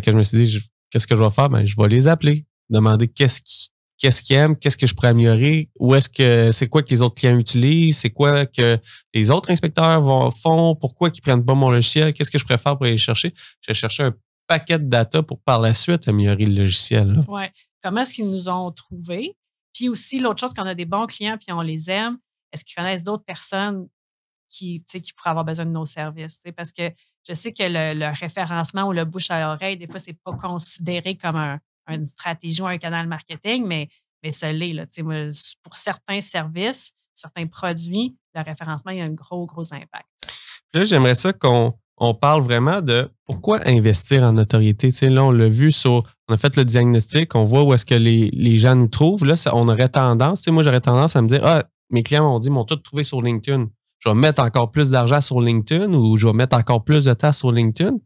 que 0.00 0.10
je 0.10 0.16
me 0.16 0.22
suis 0.22 0.44
dit, 0.44 0.58
qu'est-ce 0.90 1.06
que 1.06 1.16
je 1.16 1.22
vais 1.22 1.30
faire? 1.30 1.48
Ben, 1.48 1.64
je 1.64 1.74
vais 1.76 1.88
les 1.88 2.06
appeler, 2.06 2.44
demander 2.68 3.08
qu'est-ce 3.08 3.40
qui 3.40 3.68
qu'est-ce 4.00 4.22
qu'ils 4.22 4.36
aiment, 4.36 4.56
qu'est-ce 4.56 4.78
que 4.78 4.86
je 4.86 4.94
pourrais 4.94 5.08
améliorer, 5.08 5.68
où 5.78 5.94
est-ce 5.94 6.08
que 6.08 6.50
c'est 6.52 6.68
quoi 6.68 6.82
que 6.82 6.88
les 6.88 7.02
autres 7.02 7.16
clients 7.16 7.38
utilisent, 7.38 7.98
c'est 7.98 8.10
quoi 8.10 8.46
que 8.46 8.78
les 9.12 9.30
autres 9.30 9.50
inspecteurs 9.50 10.02
font, 10.38 10.74
pourquoi 10.74 11.10
ils 11.14 11.20
prennent 11.20 11.44
pas 11.44 11.54
mon 11.54 11.70
logiciel, 11.70 12.14
qu'est-ce 12.14 12.30
que 12.30 12.38
je 12.38 12.44
préfère 12.44 12.78
pour 12.78 12.86
aller 12.86 12.96
chercher. 12.96 13.32
Je 13.60 13.74
chercher 13.74 14.04
un 14.04 14.14
paquet 14.46 14.78
de 14.78 14.88
data 14.88 15.22
pour 15.22 15.38
par 15.40 15.60
la 15.60 15.74
suite 15.74 16.08
améliorer 16.08 16.46
le 16.46 16.62
logiciel. 16.62 17.24
Oui. 17.28 17.42
Comment 17.82 18.00
est-ce 18.00 18.14
qu'ils 18.14 18.30
nous 18.30 18.48
ont 18.48 18.72
trouvés? 18.72 19.36
Puis 19.74 19.88
aussi, 19.88 20.18
l'autre 20.18 20.40
chose, 20.40 20.54
qu'on 20.54 20.66
a 20.66 20.74
des 20.74 20.86
bons 20.86 21.06
clients 21.06 21.36
puis 21.38 21.52
on 21.52 21.60
les 21.60 21.90
aime, 21.90 22.18
est-ce 22.52 22.64
qu'ils 22.64 22.74
connaissent 22.74 23.04
d'autres 23.04 23.24
personnes 23.24 23.86
qui, 24.50 24.82
qui 24.84 25.12
pourraient 25.14 25.30
avoir 25.30 25.44
besoin 25.44 25.64
de 25.64 25.70
nos 25.70 25.86
services? 25.86 26.42
Parce 26.56 26.72
que 26.72 26.90
je 27.28 27.34
sais 27.34 27.52
que 27.52 27.62
le, 27.62 28.12
référencement 28.18 28.84
ou 28.84 28.92
le 28.92 29.04
bouche 29.04 29.30
à 29.30 29.40
l'oreille, 29.40 29.76
des 29.76 29.86
fois, 29.86 30.00
ce 30.00 30.10
n'est 30.10 30.18
pas 30.24 30.32
considéré 30.32 31.16
comme 31.16 31.36
un, 31.36 31.58
une 31.88 32.04
stratégie 32.04 32.60
ou 32.60 32.66
un 32.66 32.78
canal 32.78 33.06
marketing, 33.06 33.64
mais, 33.66 33.88
mais 34.22 34.30
ça 34.30 34.52
l'est. 34.52 34.84
pour 35.62 35.76
certains 35.76 36.20
services, 36.20 36.92
certains 37.14 37.46
produits, 37.46 38.16
le 38.34 38.42
référencement, 38.42 38.92
il 38.92 39.00
a 39.00 39.04
un 39.04 39.10
gros, 39.10 39.46
gros 39.46 39.72
impact. 39.72 40.06
Là, 40.72 40.84
j'aimerais 40.84 41.14
ça 41.14 41.32
qu'on 41.32 41.74
on 42.00 42.14
parle 42.14 42.42
vraiment 42.42 42.80
de 42.80 43.10
pourquoi 43.26 43.60
investir 43.66 44.22
en 44.22 44.32
notoriété. 44.32 44.90
là, 45.08 45.24
on 45.24 45.30
l'a 45.30 45.48
vu 45.48 45.70
sur, 45.70 46.02
on 46.28 46.34
a 46.34 46.36
fait 46.36 46.56
le 46.56 46.64
diagnostic, 46.64 47.34
on 47.34 47.44
voit 47.44 47.62
où 47.62 47.74
est-ce 47.74 47.84
que 47.84 47.94
les, 47.94 48.56
gens 48.56 48.74
nous 48.74 48.88
trouvent. 48.88 49.24
Là, 49.24 49.34
on 49.52 49.68
aurait 49.68 49.90
tendance, 49.90 50.46
moi, 50.48 50.62
j'aurais 50.62 50.80
tendance 50.80 51.14
à 51.14 51.22
me 51.22 51.28
dire, 51.28 51.40
ah, 51.44 51.62
mes 51.90 52.02
clients 52.02 52.30
m'ont 52.30 52.38
dit, 52.38 52.50
m'ont 52.50 52.64
tout 52.64 52.76
trouvé 52.76 53.04
sur 53.04 53.20
LinkedIn. 53.20 53.68
Je 54.00 54.08
vais 54.08 54.14
mettre 54.14 54.42
encore 54.42 54.70
plus 54.70 54.90
d'argent 54.90 55.20
sur 55.20 55.40
LinkedIn 55.40 55.92
ou 55.92 56.16
je 56.16 56.26
vais 56.26 56.32
mettre 56.32 56.56
encore 56.56 56.84
plus 56.84 57.04
de 57.04 57.14
temps 57.14 57.32
sur 57.32 57.52
LinkedIn. 57.52 57.96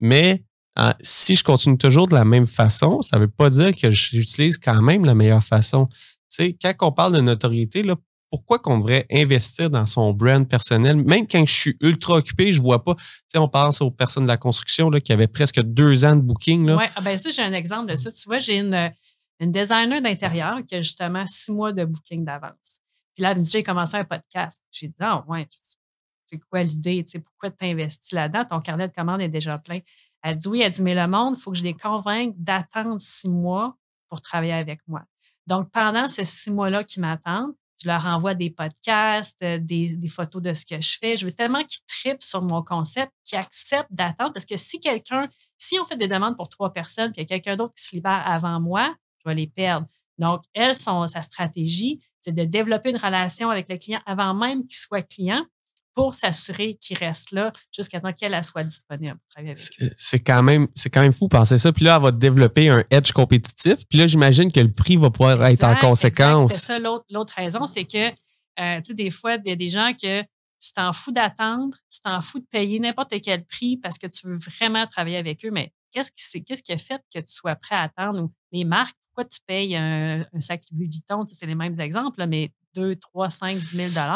Mais 0.00 0.44
ah, 0.76 0.96
si 1.02 1.36
je 1.36 1.44
continue 1.44 1.78
toujours 1.78 2.08
de 2.08 2.14
la 2.14 2.24
même 2.24 2.46
façon, 2.46 3.02
ça 3.02 3.16
ne 3.16 3.22
veut 3.22 3.30
pas 3.30 3.50
dire 3.50 3.74
que 3.76 3.90
j'utilise 3.90 4.58
quand 4.58 4.80
même 4.80 5.04
la 5.04 5.14
meilleure 5.14 5.42
façon. 5.42 5.88
Tu 6.30 6.56
quand 6.60 6.72
on 6.88 6.92
parle 6.92 7.14
de 7.14 7.20
notoriété, 7.20 7.82
là, 7.82 7.94
pourquoi 8.30 8.58
qu'on 8.58 8.78
devrait 8.78 9.06
investir 9.12 9.68
dans 9.68 9.84
son 9.84 10.14
brand 10.14 10.48
personnel? 10.48 10.96
Même 11.04 11.26
quand 11.26 11.44
je 11.44 11.52
suis 11.52 11.76
ultra 11.82 12.14
occupé, 12.14 12.54
je 12.54 12.60
ne 12.60 12.62
vois 12.62 12.82
pas. 12.82 12.96
Tu 13.30 13.38
on 13.38 13.46
pense 13.46 13.82
aux 13.82 13.90
personnes 13.90 14.22
de 14.22 14.28
la 14.28 14.38
construction 14.38 14.88
là, 14.88 15.00
qui 15.00 15.12
avaient 15.12 15.28
presque 15.28 15.60
deux 15.60 16.06
ans 16.06 16.16
de 16.16 16.22
booking. 16.22 16.70
Oui, 16.70 16.84
ah 16.96 17.00
ben 17.02 17.18
ça, 17.18 17.30
j'ai 17.30 17.42
un 17.42 17.52
exemple 17.52 17.92
de 17.92 17.96
ça. 17.96 18.10
Tu 18.10 18.22
vois, 18.26 18.38
j'ai 18.38 18.56
une, 18.56 18.90
une 19.38 19.52
designer 19.52 20.00
d'intérieur 20.00 20.60
qui 20.66 20.76
a 20.76 20.80
justement 20.80 21.26
six 21.26 21.52
mois 21.52 21.72
de 21.74 21.84
booking 21.84 22.24
d'avance. 22.24 22.81
Puis 23.14 23.22
là, 23.22 23.32
elle 23.32 23.38
me 23.38 23.42
dit, 23.42 23.50
j'ai 23.50 23.62
commencé 23.62 23.96
un 23.96 24.04
podcast. 24.04 24.62
J'ai 24.70 24.88
dit, 24.88 24.98
ah 25.00 25.24
ouais, 25.28 25.48
c'est 25.52 26.38
quoi 26.50 26.62
l'idée? 26.62 27.04
Tu 27.04 27.20
pourquoi 27.20 27.50
tu 27.50 27.64
investis 27.64 28.12
là-dedans? 28.12 28.44
Ton 28.44 28.60
carnet 28.60 28.88
de 28.88 28.94
commandes 28.94 29.20
est 29.20 29.28
déjà 29.28 29.58
plein. 29.58 29.80
Elle 30.22 30.36
dit 30.36 30.48
oui, 30.48 30.62
elle 30.62 30.72
dit, 30.72 30.82
mais 30.82 30.94
le 30.94 31.06
monde, 31.06 31.34
il 31.36 31.40
faut 31.40 31.50
que 31.50 31.58
je 31.58 31.64
les 31.64 31.74
convainque 31.74 32.34
d'attendre 32.38 33.00
six 33.00 33.28
mois 33.28 33.76
pour 34.08 34.20
travailler 34.20 34.52
avec 34.52 34.80
moi. 34.86 35.02
Donc, 35.46 35.70
pendant 35.70 36.08
ces 36.08 36.24
six 36.24 36.50
mois-là 36.50 36.84
qui 36.84 37.00
m'attendent, 37.00 37.54
je 37.82 37.88
leur 37.88 38.06
envoie 38.06 38.34
des 38.34 38.50
podcasts, 38.50 39.36
euh, 39.42 39.58
des, 39.58 40.08
photos 40.08 40.40
de 40.40 40.54
ce 40.54 40.64
que 40.64 40.80
je 40.80 40.98
fais. 40.98 41.16
Je 41.16 41.26
veux 41.26 41.32
tellement 41.32 41.64
qu'ils 41.64 41.84
tripent 41.86 42.22
sur 42.22 42.40
mon 42.40 42.62
concept, 42.62 43.12
qu'ils 43.24 43.38
acceptent 43.38 43.92
d'attendre. 43.92 44.32
Parce 44.32 44.46
que 44.46 44.56
si 44.56 44.78
quelqu'un, 44.78 45.28
si 45.58 45.80
on 45.80 45.84
fait 45.84 45.96
des 45.96 46.06
demandes 46.06 46.36
pour 46.36 46.48
trois 46.48 46.72
personnes, 46.72 47.12
puis 47.12 47.22
il 47.22 47.24
y 47.24 47.26
a 47.26 47.28
quelqu'un 47.28 47.56
d'autre 47.56 47.74
qui 47.74 47.84
se 47.84 47.96
libère 47.96 48.22
avant 48.24 48.60
moi, 48.60 48.94
je 49.18 49.28
vais 49.28 49.34
les 49.34 49.48
perdre. 49.48 49.86
Donc, 50.18 50.44
elle, 50.54 50.76
sa 50.76 51.22
stratégie, 51.22 52.00
c'est 52.22 52.32
de 52.32 52.44
développer 52.44 52.90
une 52.90 52.96
relation 52.96 53.50
avec 53.50 53.68
le 53.68 53.76
client 53.76 54.00
avant 54.06 54.32
même 54.32 54.66
qu'il 54.66 54.78
soit 54.78 55.02
client 55.02 55.44
pour 55.94 56.14
s'assurer 56.14 56.78
qu'il 56.80 56.96
reste 56.96 57.32
là 57.32 57.52
jusqu'à 57.70 58.00
temps 58.00 58.12
qu'elle 58.12 58.42
soit 58.44 58.64
disponible 58.64 59.18
C'est 59.96 60.20
quand 60.20 60.42
même 60.42 60.68
c'est 60.74 60.88
quand 60.88 61.02
même 61.02 61.12
fou 61.12 61.28
penser 61.28 61.58
ça. 61.58 61.70
Puis 61.70 61.84
là, 61.84 61.96
elle 61.96 62.02
va 62.02 62.12
développer 62.12 62.70
un 62.70 62.82
edge 62.90 63.12
compétitif. 63.12 63.86
Puis 63.88 63.98
là, 63.98 64.06
j'imagine 64.06 64.50
que 64.50 64.60
le 64.60 64.72
prix 64.72 64.96
va 64.96 65.10
pouvoir 65.10 65.44
être 65.44 65.64
en 65.64 65.74
conséquence. 65.76 66.52
C'est 66.54 66.58
ça 66.60 66.78
l'autre 66.78 67.34
raison, 67.36 67.66
c'est 67.66 67.84
que 67.84 68.08
euh, 68.60 68.80
tu 68.80 68.88
sais, 68.88 68.94
des 68.94 69.10
fois, 69.10 69.36
il 69.44 69.48
y 69.48 69.52
a 69.52 69.56
des 69.56 69.68
gens 69.68 69.92
que 69.92 70.22
tu 70.22 70.72
t'en 70.74 70.92
fous 70.92 71.12
d'attendre, 71.12 71.76
tu 71.90 72.00
t'en 72.00 72.20
fous 72.20 72.38
de 72.38 72.46
payer 72.50 72.78
n'importe 72.78 73.20
quel 73.20 73.44
prix 73.44 73.76
parce 73.76 73.98
que 73.98 74.06
tu 74.06 74.28
veux 74.28 74.36
vraiment 74.36 74.86
travailler 74.86 75.16
avec 75.16 75.44
eux. 75.44 75.50
Mais 75.50 75.72
qu'est-ce 75.90 76.10
qui, 76.12 76.44
qu'est-ce 76.44 76.62
qui 76.62 76.72
a 76.72 76.78
fait 76.78 77.02
que 77.12 77.18
tu 77.18 77.32
sois 77.32 77.56
prêt 77.56 77.74
à 77.74 77.82
attendre? 77.82 78.22
Ou 78.22 78.32
les 78.52 78.64
marques, 78.64 78.96
pourquoi 79.14 79.28
tu 79.28 79.40
payes 79.46 79.76
un, 79.76 80.24
sac 80.38 80.62
Louis 80.72 80.88
Vuitton? 80.88 81.24
c'est 81.26 81.46
les 81.46 81.54
mêmes 81.54 81.78
exemples, 81.78 82.24
mais 82.26 82.50
2, 82.74 82.96
3, 82.96 83.30
5, 83.30 83.56
10 83.56 83.92
000 83.94 84.06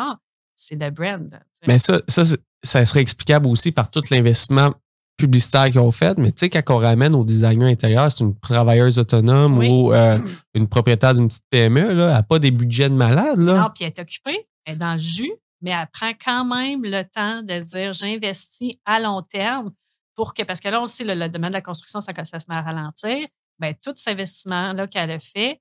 c'est 0.55 0.77
le 0.77 0.91
brand. 0.91 1.39
Mais 1.67 1.79
ça, 1.79 2.01
ça, 2.09 2.23
ça 2.63 2.85
serait 2.87 3.01
explicable 3.01 3.47
aussi 3.47 3.73
par 3.73 3.91
tout 3.91 4.01
l'investissement 4.11 4.73
publicitaire 5.19 5.67
qu'ils 5.67 5.81
ont 5.81 5.93
fait, 5.93 6.19
mais 6.19 6.31
tu 6.31 6.41
sais, 6.41 6.51
quand 6.51 6.75
on 6.75 6.79
ramène 6.79 7.15
au 7.15 7.25
designer 7.25 7.69
intérieur, 7.69 8.11
c'est 8.13 8.23
une 8.23 8.39
travailleuse 8.39 8.99
autonome 8.99 9.59
ou 9.59 9.93
euh, 9.93 10.19
une 10.55 10.69
propriétaire 10.69 11.15
d'une 11.15 11.29
petite 11.29 11.45
PME, 11.49 11.95
là, 11.95 12.07
elle 12.07 12.13
n'a 12.13 12.23
pas 12.23 12.39
des 12.39 12.51
budgets 12.51 12.91
de 12.91 12.95
malade. 12.95 13.39
Là. 13.39 13.61
Non, 13.61 13.71
puis 13.75 13.85
elle 13.85 13.93
est 13.97 13.99
occupée, 13.99 14.47
elle 14.65 14.75
est 14.75 14.79
dans 14.79 14.93
le 14.93 14.99
jus, 14.99 15.33
mais 15.63 15.71
elle 15.71 15.87
prend 15.91 16.13
quand 16.23 16.45
même 16.45 16.83
le 16.85 17.03
temps 17.03 17.43
de 17.43 17.61
dire 17.61 17.95
j'investis 17.95 18.75
à 18.85 19.01
long 19.01 19.23
terme 19.23 19.73
pour 20.15 20.35
que, 20.35 20.43
parce 20.43 20.61
que 20.61 20.69
là, 20.69 20.83
on 20.83 20.87
sait, 20.87 21.05
le, 21.05 21.15
le 21.15 21.29
domaine 21.29 21.51
de 21.51 21.55
la 21.55 21.63
construction, 21.63 22.01
ça, 22.01 22.13
ça 22.25 22.41
se 22.41 22.47
met 22.49 22.57
à 22.57 22.63
ralentir. 22.63 23.27
Bien, 23.59 23.73
tout 23.83 23.93
cet 23.97 24.15
investissement-là 24.15 24.87
qu'elle 24.87 25.11
a 25.11 25.21
fait, 25.21 25.61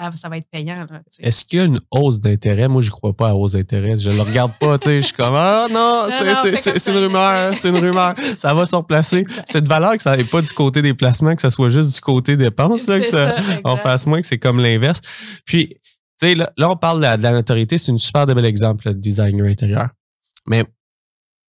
ah, 0.00 0.10
ça 0.14 0.28
va 0.28 0.36
être 0.36 0.48
payant. 0.48 0.86
Est-ce 1.18 1.44
qu'il 1.44 1.58
y 1.58 1.62
a 1.62 1.64
une 1.64 1.80
hausse 1.90 2.20
d'intérêt? 2.20 2.68
Moi, 2.68 2.82
je 2.82 2.86
ne 2.86 2.92
crois 2.92 3.16
pas 3.16 3.30
à 3.30 3.34
hausse 3.34 3.52
d'intérêt. 3.52 3.96
Je 3.96 4.10
ne 4.10 4.14
le 4.14 4.22
regarde 4.22 4.52
pas. 4.60 4.78
Je 4.84 5.00
suis 5.00 5.12
comme, 5.12 5.34
ah 5.34 5.66
non, 5.72 6.04
c'est 6.10 6.90
une 6.90 6.98
rumeur, 6.98 7.52
c'est 7.56 7.68
une 7.68 7.78
rumeur. 7.78 8.14
Ça 8.38 8.54
va 8.54 8.64
se 8.64 8.76
replacer. 8.76 9.24
Cette 9.44 9.66
valeur 9.66 9.96
que 9.96 10.02
ça 10.02 10.16
n'est 10.16 10.22
pas 10.22 10.40
du 10.40 10.52
côté 10.52 10.82
des 10.82 10.94
placements, 10.94 11.34
que 11.34 11.42
ça 11.42 11.50
soit 11.50 11.70
juste 11.70 11.92
du 11.96 12.00
côté 12.00 12.36
dépenses, 12.36 12.86
là, 12.86 13.00
que 13.00 13.06
ça, 13.06 13.34
on 13.64 13.76
fasse 13.76 14.06
moins, 14.06 14.20
que 14.20 14.26
c'est 14.26 14.38
comme 14.38 14.60
l'inverse. 14.60 15.00
Puis, 15.44 15.74
tu 16.20 16.28
sais, 16.28 16.34
là, 16.36 16.52
on 16.60 16.76
parle 16.76 16.98
de 16.98 17.02
la, 17.02 17.16
de 17.16 17.28
notoriété. 17.28 17.76
C'est 17.78 17.90
une 17.90 17.98
super 17.98 18.26
de 18.26 18.34
bel 18.34 18.44
exemple, 18.44 18.86
le 18.86 18.94
designer 18.94 19.46
intérieur. 19.46 19.88
Mais 20.46 20.64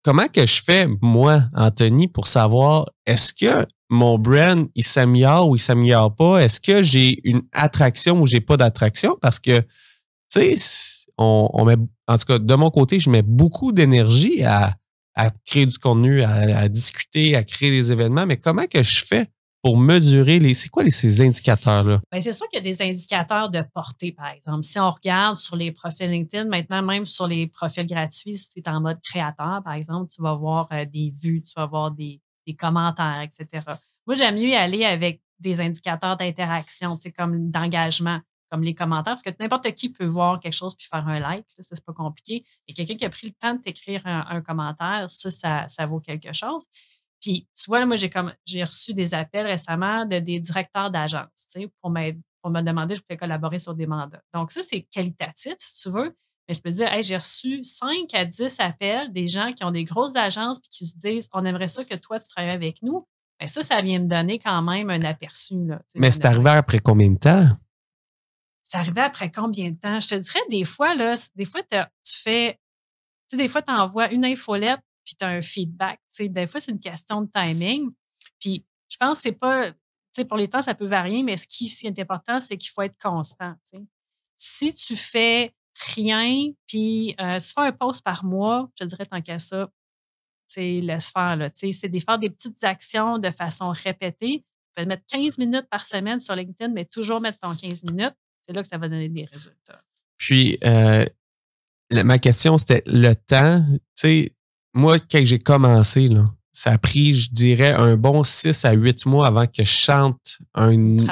comment 0.03 0.27
que 0.27 0.45
je 0.45 0.61
fais, 0.61 0.87
moi, 1.01 1.43
Anthony, 1.55 2.09
pour 2.09 2.27
savoir 2.27 2.89
est-ce 3.05 3.33
que 3.33 3.65
mon 3.93 4.17
brand, 4.17 4.67
il 4.75 4.83
s'améliore 4.83 5.49
ou 5.49 5.55
il 5.55 5.59
s'améliore 5.59 6.15
pas? 6.15 6.43
Est-ce 6.43 6.59
que 6.59 6.83
j'ai 6.83 7.19
une 7.23 7.43
attraction 7.53 8.19
ou 8.19 8.25
j'ai 8.25 8.41
pas 8.41 8.57
d'attraction? 8.57 9.17
Parce 9.21 9.39
que, 9.39 9.59
tu 9.59 10.57
sais, 10.57 11.05
on, 11.17 11.63
met, 11.65 11.77
en 12.07 12.17
tout 12.17 12.25
cas, 12.25 12.39
de 12.39 12.55
mon 12.55 12.69
côté, 12.69 12.99
je 12.99 13.09
mets 13.09 13.21
beaucoup 13.21 13.71
d'énergie 13.71 14.43
à, 14.43 14.75
créer 15.45 15.67
du 15.67 15.77
contenu, 15.77 16.23
à, 16.23 16.67
discuter, 16.67 17.35
à 17.35 17.43
créer 17.43 17.69
des 17.69 17.91
événements, 17.91 18.25
mais 18.25 18.37
comment 18.37 18.65
que 18.65 18.81
je 18.81 19.05
fais 19.05 19.27
pour 19.61 19.77
mesurer 19.77 20.39
les. 20.39 20.53
C'est 20.55 20.69
quoi 20.69 20.83
ces 20.89 21.21
indicateurs-là? 21.21 22.01
Bien, 22.11 22.19
c'est 22.19 22.33
sûr 22.33 22.49
qu'il 22.49 22.65
y 22.65 22.69
a 22.69 22.75
des 22.75 22.81
indicateurs 22.81 23.49
de 23.49 23.63
portée, 23.73 24.11
par 24.11 24.27
exemple. 24.27 24.63
Si 24.63 24.77
on 24.77 24.91
regarde 24.91 25.37
sur 25.37 25.55
les 25.55 25.71
profils 25.71 26.09
LinkedIn, 26.09 26.49
maintenant, 26.49 26.81
même 26.81 27.05
sur 27.05 27.27
les 27.27 27.47
profils 27.47 27.87
gratuits, 27.87 28.37
si 28.37 28.49
tu 28.49 28.59
es 28.59 28.69
en 28.69 28.81
mode 28.81 28.99
créateur, 29.01 29.61
par 29.63 29.73
exemple, 29.73 30.11
tu 30.11 30.21
vas 30.21 30.33
voir 30.33 30.67
euh, 30.73 30.83
des 30.83 31.13
vues, 31.15 31.41
tu 31.41 31.53
vas 31.55 31.67
voir 31.67 31.91
des, 31.91 32.19
des 32.45 32.55
commentaires, 32.55 33.21
etc. 33.21 33.63
Moi, 34.05 34.15
j'aime 34.15 34.35
mieux 34.35 34.53
aller 34.55 34.85
avec 34.85 35.21
des 35.39 35.61
indicateurs 35.61 36.17
d'interaction, 36.17 36.97
comme 37.17 37.51
d'engagement, 37.51 38.19
comme 38.49 38.63
les 38.63 38.75
commentaires, 38.75 39.13
parce 39.13 39.23
que 39.23 39.31
n'importe 39.39 39.71
qui 39.73 39.89
peut 39.89 40.05
voir 40.05 40.39
quelque 40.39 40.53
chose 40.53 40.75
puis 40.75 40.87
faire 40.87 41.07
un 41.07 41.19
like, 41.19 41.45
ça, 41.59 41.75
c'est 41.75 41.85
pas 41.85 41.93
compliqué. 41.93 42.45
Et 42.67 42.73
quelqu'un 42.73 42.95
qui 42.95 43.05
a 43.05 43.09
pris 43.09 43.27
le 43.27 43.33
temps 43.33 43.55
de 43.55 43.61
t'écrire 43.61 44.01
un, 44.05 44.41
commentaire, 44.41 45.09
ça, 45.09 45.67
ça, 45.67 45.85
vaut 45.87 45.99
quelque 45.99 46.31
chose. 46.33 46.65
Puis, 47.19 47.47
tu 47.55 47.65
vois, 47.67 47.85
moi, 47.85 47.95
j'ai 47.95 48.09
comme 48.09 48.33
j'ai 48.45 48.63
reçu 48.63 48.93
des 48.93 49.13
appels 49.13 49.47
récemment 49.47 50.05
de 50.05 50.19
des 50.19 50.39
directeurs 50.39 50.91
d'agence, 50.91 51.47
tu 51.51 51.61
sais, 51.61 51.71
pour, 51.81 51.91
pour 52.41 52.51
me 52.51 52.61
demander, 52.61 52.95
je 52.95 53.01
fais 53.07 53.17
collaborer 53.17 53.59
sur 53.59 53.73
des 53.73 53.87
mandats. 53.87 54.21
Donc, 54.33 54.51
ça, 54.51 54.61
c'est 54.61 54.81
qualitatif, 54.81 55.55
si 55.57 55.81
tu 55.81 55.89
veux. 55.89 56.15
Mais 56.47 56.53
je 56.53 56.59
peux 56.59 56.69
dire, 56.69 56.89
j'ai 57.01 57.15
reçu 57.15 57.63
5 57.63 58.13
à 58.13 58.25
10 58.25 58.57
appels 58.59 59.11
des 59.13 59.27
gens 59.27 59.53
qui 59.53 59.63
ont 59.63 59.71
des 59.71 59.85
grosses 59.85 60.15
agences 60.15 60.57
et 60.57 60.67
qui 60.69 60.85
se 60.85 60.95
disent 60.95 61.29
On 61.33 61.45
aimerait 61.45 61.69
ça 61.69 61.85
que 61.85 61.95
toi, 61.95 62.19
tu 62.19 62.27
travailles 62.27 62.51
avec 62.51 62.81
nous. 62.81 63.07
Bien, 63.39 63.47
ça, 63.47 63.63
ça 63.63 63.81
vient 63.81 63.99
me 63.99 64.07
donner 64.07 64.39
quand 64.39 64.61
même 64.61 64.89
un 64.89 65.03
aperçu. 65.03 65.55
Mais 65.95 66.11
c'est 66.11 66.25
arrivé 66.25 66.49
après 66.49 66.79
combien 66.79 67.09
de 67.09 67.17
temps? 67.17 67.47
C'est 68.61 68.77
arrivé 68.77 69.01
après 69.01 69.31
combien 69.31 69.71
de 69.71 69.77
temps? 69.77 69.99
Je 69.99 70.07
te 70.07 70.15
dirais, 70.15 70.39
des 70.49 70.65
fois, 70.65 70.95
là, 70.95 71.15
des 71.35 71.45
fois, 71.45 71.61
tu 71.63 71.77
fais. 72.05 72.59
Tu 73.29 73.31
sais, 73.31 73.37
des 73.37 73.47
fois, 73.47 73.61
tu 73.61 73.71
envoies 73.71 74.11
une 74.11 74.25
infolette 74.25 74.81
puis 75.05 75.15
tu 75.15 75.25
as 75.25 75.29
un 75.29 75.41
feedback. 75.41 75.99
Tu 76.09 76.15
sais, 76.15 76.29
des 76.29 76.47
fois, 76.47 76.59
c'est 76.59 76.71
une 76.71 76.79
question 76.79 77.21
de 77.21 77.29
timing. 77.29 77.91
Puis, 78.39 78.65
je 78.89 78.97
pense 78.97 79.17
que 79.17 79.23
c'est 79.23 79.31
pas. 79.33 79.71
Tu 79.71 79.77
sais, 80.21 80.25
pour 80.25 80.37
les 80.37 80.47
temps, 80.47 80.61
ça 80.61 80.75
peut 80.75 80.85
varier, 80.85 81.23
mais 81.23 81.37
ce 81.37 81.47
qui, 81.47 81.69
ce 81.69 81.81
qui 81.81 81.87
est 81.87 81.99
important, 81.99 82.39
c'est 82.39 82.57
qu'il 82.57 82.69
faut 82.69 82.83
être 82.83 82.97
constant. 83.01 83.53
Tu 83.69 83.77
sais. 83.77 83.83
Si 84.37 84.75
tu 84.75 84.95
fais 84.95 85.53
rien, 85.95 86.51
puis 86.67 87.15
euh, 87.19 87.39
tu 87.39 87.47
fais 87.53 87.61
un 87.61 87.71
post 87.71 88.03
par 88.03 88.23
mois, 88.23 88.69
je 88.79 88.85
dirais 88.85 89.05
tant 89.05 89.21
qu'à 89.21 89.39
ça, 89.39 89.69
laisse 90.55 91.09
faire. 91.09 91.49
C'est 91.53 91.89
de 91.89 91.99
faire 91.99 92.19
des 92.19 92.29
petites 92.29 92.63
actions 92.63 93.17
de 93.17 93.31
façon 93.31 93.69
répétée. 93.71 94.39
Tu 94.39 94.73
peux 94.75 94.85
mettre 94.85 95.03
15 95.07 95.37
minutes 95.37 95.67
par 95.69 95.85
semaine 95.85 96.19
sur 96.19 96.35
LinkedIn, 96.35 96.73
mais 96.73 96.85
toujours 96.85 97.21
mettre 97.21 97.39
ton 97.39 97.55
15 97.55 97.83
minutes. 97.83 98.15
C'est 98.45 98.53
là 98.53 98.61
que 98.61 98.67
ça 98.67 98.77
va 98.77 98.89
donner 98.89 99.09
des 99.09 99.25
résultats. 99.25 99.81
Puis, 100.17 100.57
euh, 100.63 101.05
ma 102.03 102.19
question, 102.19 102.57
c'était 102.57 102.83
le 102.87 103.13
temps. 103.13 103.65
Tu 103.69 103.79
sais, 103.95 104.31
moi, 104.73 104.99
quand 104.99 105.23
j'ai 105.23 105.39
commencé, 105.39 106.07
là, 106.07 106.25
ça 106.53 106.71
a 106.71 106.77
pris, 106.77 107.15
je 107.15 107.31
dirais, 107.31 107.73
un 107.73 107.97
bon 107.97 108.23
6 108.23 108.63
à 108.63 108.73
8 108.73 109.07
mois 109.07 109.25
avant 109.25 109.47
que 109.47 109.63
je 109.63 109.71
chante 109.71 110.37
une 110.55 111.03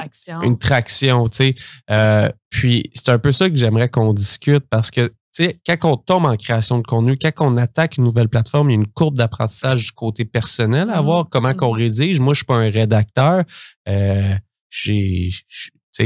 traction. 0.59 1.25
Une. 1.25 1.53
Euh, 1.89 2.29
puis 2.49 2.91
c'est 2.93 3.09
un 3.09 3.17
peu 3.17 3.31
ça 3.31 3.49
que 3.49 3.55
j'aimerais 3.55 3.89
qu'on 3.89 4.13
discute 4.13 4.63
parce 4.69 4.91
que, 4.91 5.07
tu 5.07 5.43
sais, 5.43 5.59
quand 5.65 5.93
on 5.93 5.97
tombe 5.97 6.25
en 6.25 6.35
création 6.35 6.77
de 6.77 6.83
contenu, 6.83 7.17
quand 7.17 7.31
on 7.39 7.57
attaque 7.57 7.97
une 7.97 8.03
nouvelle 8.03 8.29
plateforme, 8.29 8.69
il 8.69 8.73
y 8.73 8.75
a 8.77 8.81
une 8.81 8.87
courbe 8.87 9.15
d'apprentissage 9.15 9.85
du 9.85 9.91
côté 9.93 10.25
personnel 10.25 10.91
à 10.91 11.01
voir, 11.01 11.27
comment 11.27 11.55
qu'on 11.55 11.75
mm-hmm. 11.75 11.77
rédige. 11.77 12.19
Moi, 12.19 12.33
je 12.33 12.39
suis 12.39 12.45
pas 12.45 12.57
un 12.57 12.69
rédacteur. 12.69 13.43
Euh, 13.89 14.35
j'ai, 14.69 15.31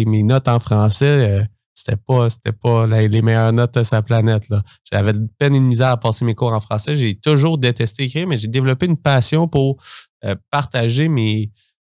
mes 0.05 0.23
notes 0.23 0.47
en 0.47 0.59
français, 0.59 1.39
euh, 1.39 1.43
c'était 1.75 1.97
pas, 1.97 2.29
c'était 2.29 2.53
pas 2.53 2.87
les 2.87 3.21
meilleures 3.21 3.53
notes 3.53 3.75
de 3.75 3.83
sa 3.83 4.01
planète. 4.01 4.47
Là. 4.49 4.63
J'avais 4.91 5.13
de 5.13 5.27
peine 5.37 5.53
et 5.55 5.59
de 5.59 5.65
misère 5.65 5.89
à 5.89 5.97
passer 5.97 6.23
mes 6.23 6.33
cours 6.33 6.53
en 6.53 6.61
français. 6.61 6.95
J'ai 6.95 7.15
toujours 7.15 7.57
détesté 7.57 8.03
écrire, 8.03 8.27
mais 8.27 8.37
j'ai 8.37 8.47
développé 8.47 8.85
une 8.85 8.97
passion 8.97 9.47
pour 9.47 9.77
euh, 10.23 10.35
partager 10.49 11.09
mes 11.09 11.51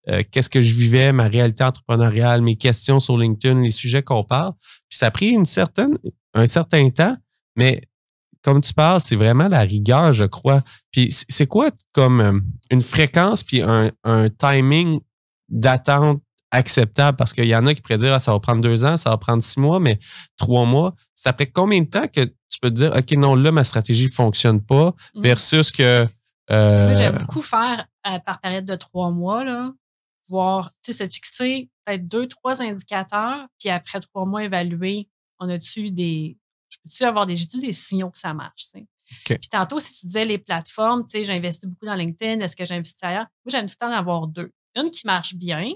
euh, 0.09 0.23
qu'est-ce 0.31 0.49
que 0.49 0.61
je 0.61 0.73
vivais, 0.75 1.12
ma 1.12 1.29
réalité 1.29 1.62
entrepreneuriale, 1.62 2.42
mes 2.42 2.57
questions 2.57 2.99
sur 2.99 3.16
LinkedIn, 3.16 3.61
les 3.61 3.71
sujets 3.71 4.03
qu'on 4.03 4.25
parle. 4.25 4.53
Puis 4.88 4.99
ça 4.99 5.07
a 5.07 5.11
pris 5.11 5.31
une 5.31 5.47
certaine, 5.47 5.97
un 6.35 6.47
certain 6.47 6.88
temps, 6.90 7.16
mais 7.57 7.83
comme 8.42 8.61
tu 8.61 8.75
parles, 8.75 9.01
c'est 9.01 9.14
vraiment 9.14 9.47
la 9.47 9.61
rigueur, 9.61 10.12
je 10.12 10.25
crois. 10.25 10.62
Puis 10.90 11.14
c'est 11.29 11.47
quoi 11.47 11.71
comme 11.92 12.21
euh, 12.21 12.40
une 12.71 12.83
fréquence 12.83 13.45
puis 13.45 13.62
un, 13.62 13.90
un 14.03 14.29
timing 14.29 15.01
d'attente 15.49 16.21
acceptable? 16.53 17.17
Parce 17.17 17.33
qu'il 17.33 17.47
y 17.47 17.57
en 17.57 17.67
a 17.67 17.75
qui 17.75 17.81
pourraient 17.81 17.99
dire 17.99 18.12
ah, 18.12 18.19
ça 18.19 18.33
va 18.33 18.41
prendre 18.41 18.62
deux 18.62 18.85
ans, 18.85 18.97
ça 18.97 19.11
va 19.11 19.17
prendre 19.17 19.43
six 19.43 19.59
mois, 19.59 19.81
mais 19.81 19.99
trois 20.37 20.65
mois. 20.65 20.95
Ça 21.15 21.31
après 21.31 21.47
combien 21.47 21.81
de 21.81 21.88
temps 21.88 22.07
que 22.07 22.25
tu 22.25 22.59
peux 22.61 22.71
te 22.71 22.75
dire 22.75 22.93
OK, 22.97 23.11
non, 23.12 23.35
là, 23.35 23.51
ma 23.51 23.65
stratégie 23.65 24.07
ne 24.07 24.11
fonctionne 24.11 24.61
pas 24.61 24.95
mm. 25.15 25.23
versus 25.23 25.71
que. 25.71 26.07
Euh, 26.51 26.97
J'aime 26.97 27.19
beaucoup 27.19 27.43
faire 27.43 27.87
euh, 28.07 28.19
par 28.21 28.41
période 28.41 28.65
de 28.65 28.75
trois 28.75 29.11
mois, 29.11 29.45
là, 29.45 29.73
voir, 30.29 30.71
tu 30.83 30.93
sais, 30.93 31.05
se 31.05 31.12
fixer 31.12 31.71
peut-être 31.85 32.07
deux, 32.07 32.29
trois 32.29 32.62
indicateurs, 32.62 33.47
puis 33.59 33.71
après 33.71 33.99
trois 34.01 34.25
mois, 34.25 34.45
évaluer 34.45 35.09
on 35.43 35.49
a-tu 35.49 35.91
des. 35.91 36.38
Je 36.71 36.79
peux-tu 36.79 37.05
avoir 37.05 37.27
des, 37.27 37.35
des 37.35 37.73
signaux 37.73 38.11
que 38.11 38.19
ça 38.19 38.33
marche, 38.33 38.69
tu 38.73 38.79
sais? 38.79 38.87
Puis 39.27 39.49
tantôt, 39.51 39.79
si 39.79 40.01
tu 40.01 40.07
disais 40.07 40.25
les 40.25 40.38
plateformes, 40.38 41.05
tu 41.05 41.11
sais, 41.11 41.25
j'investis 41.25 41.69
beaucoup 41.69 41.85
dans 41.85 41.95
LinkedIn, 41.95 42.41
est-ce 42.41 42.57
que 42.57 42.65
j'investis 42.65 43.03
ailleurs? 43.03 43.27
Moi, 43.45 43.51
j'aime 43.51 43.67
tout 43.67 43.75
le 43.79 43.87
temps 43.87 43.91
d'avoir 43.91 44.27
deux. 44.27 44.53
Une 44.75 44.91
qui 44.91 45.07
marche 45.07 45.35
bien, 45.35 45.71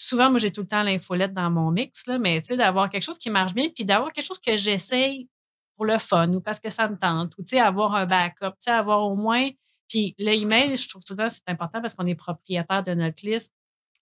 souvent, 0.00 0.30
moi, 0.30 0.38
j'ai 0.38 0.50
tout 0.50 0.62
le 0.62 0.66
temps 0.66 0.82
l'infolette 0.82 1.34
dans 1.34 1.50
mon 1.50 1.70
mix, 1.70 2.06
là, 2.06 2.18
mais 2.18 2.40
d'avoir 2.40 2.88
quelque 2.88 3.02
chose 3.02 3.18
qui 3.18 3.28
marche 3.28 3.52
bien, 3.52 3.68
puis 3.68 3.84
d'avoir 3.84 4.12
quelque 4.12 4.26
chose 4.26 4.40
que 4.40 4.56
j'essaye 4.56 5.28
pour 5.76 5.84
le 5.84 5.98
fun 5.98 6.32
ou 6.32 6.40
parce 6.40 6.58
que 6.58 6.70
ça 6.70 6.88
me 6.88 6.96
tente, 6.96 7.34
ou 7.38 7.56
avoir 7.58 7.94
un 7.94 8.06
backup, 8.06 8.54
avoir 8.66 9.04
au 9.04 9.14
moins. 9.14 9.48
Puis 9.88 10.14
l'email, 10.18 10.76
je 10.76 10.88
trouve 10.88 11.02
tout 11.04 11.12
le 11.14 11.18
temps 11.18 11.28
c'est 11.28 11.48
important 11.48 11.80
parce 11.80 11.94
qu'on 11.94 12.06
est 12.06 12.14
propriétaire 12.14 12.82
de 12.82 12.94
notre 12.94 13.24
liste. 13.26 13.52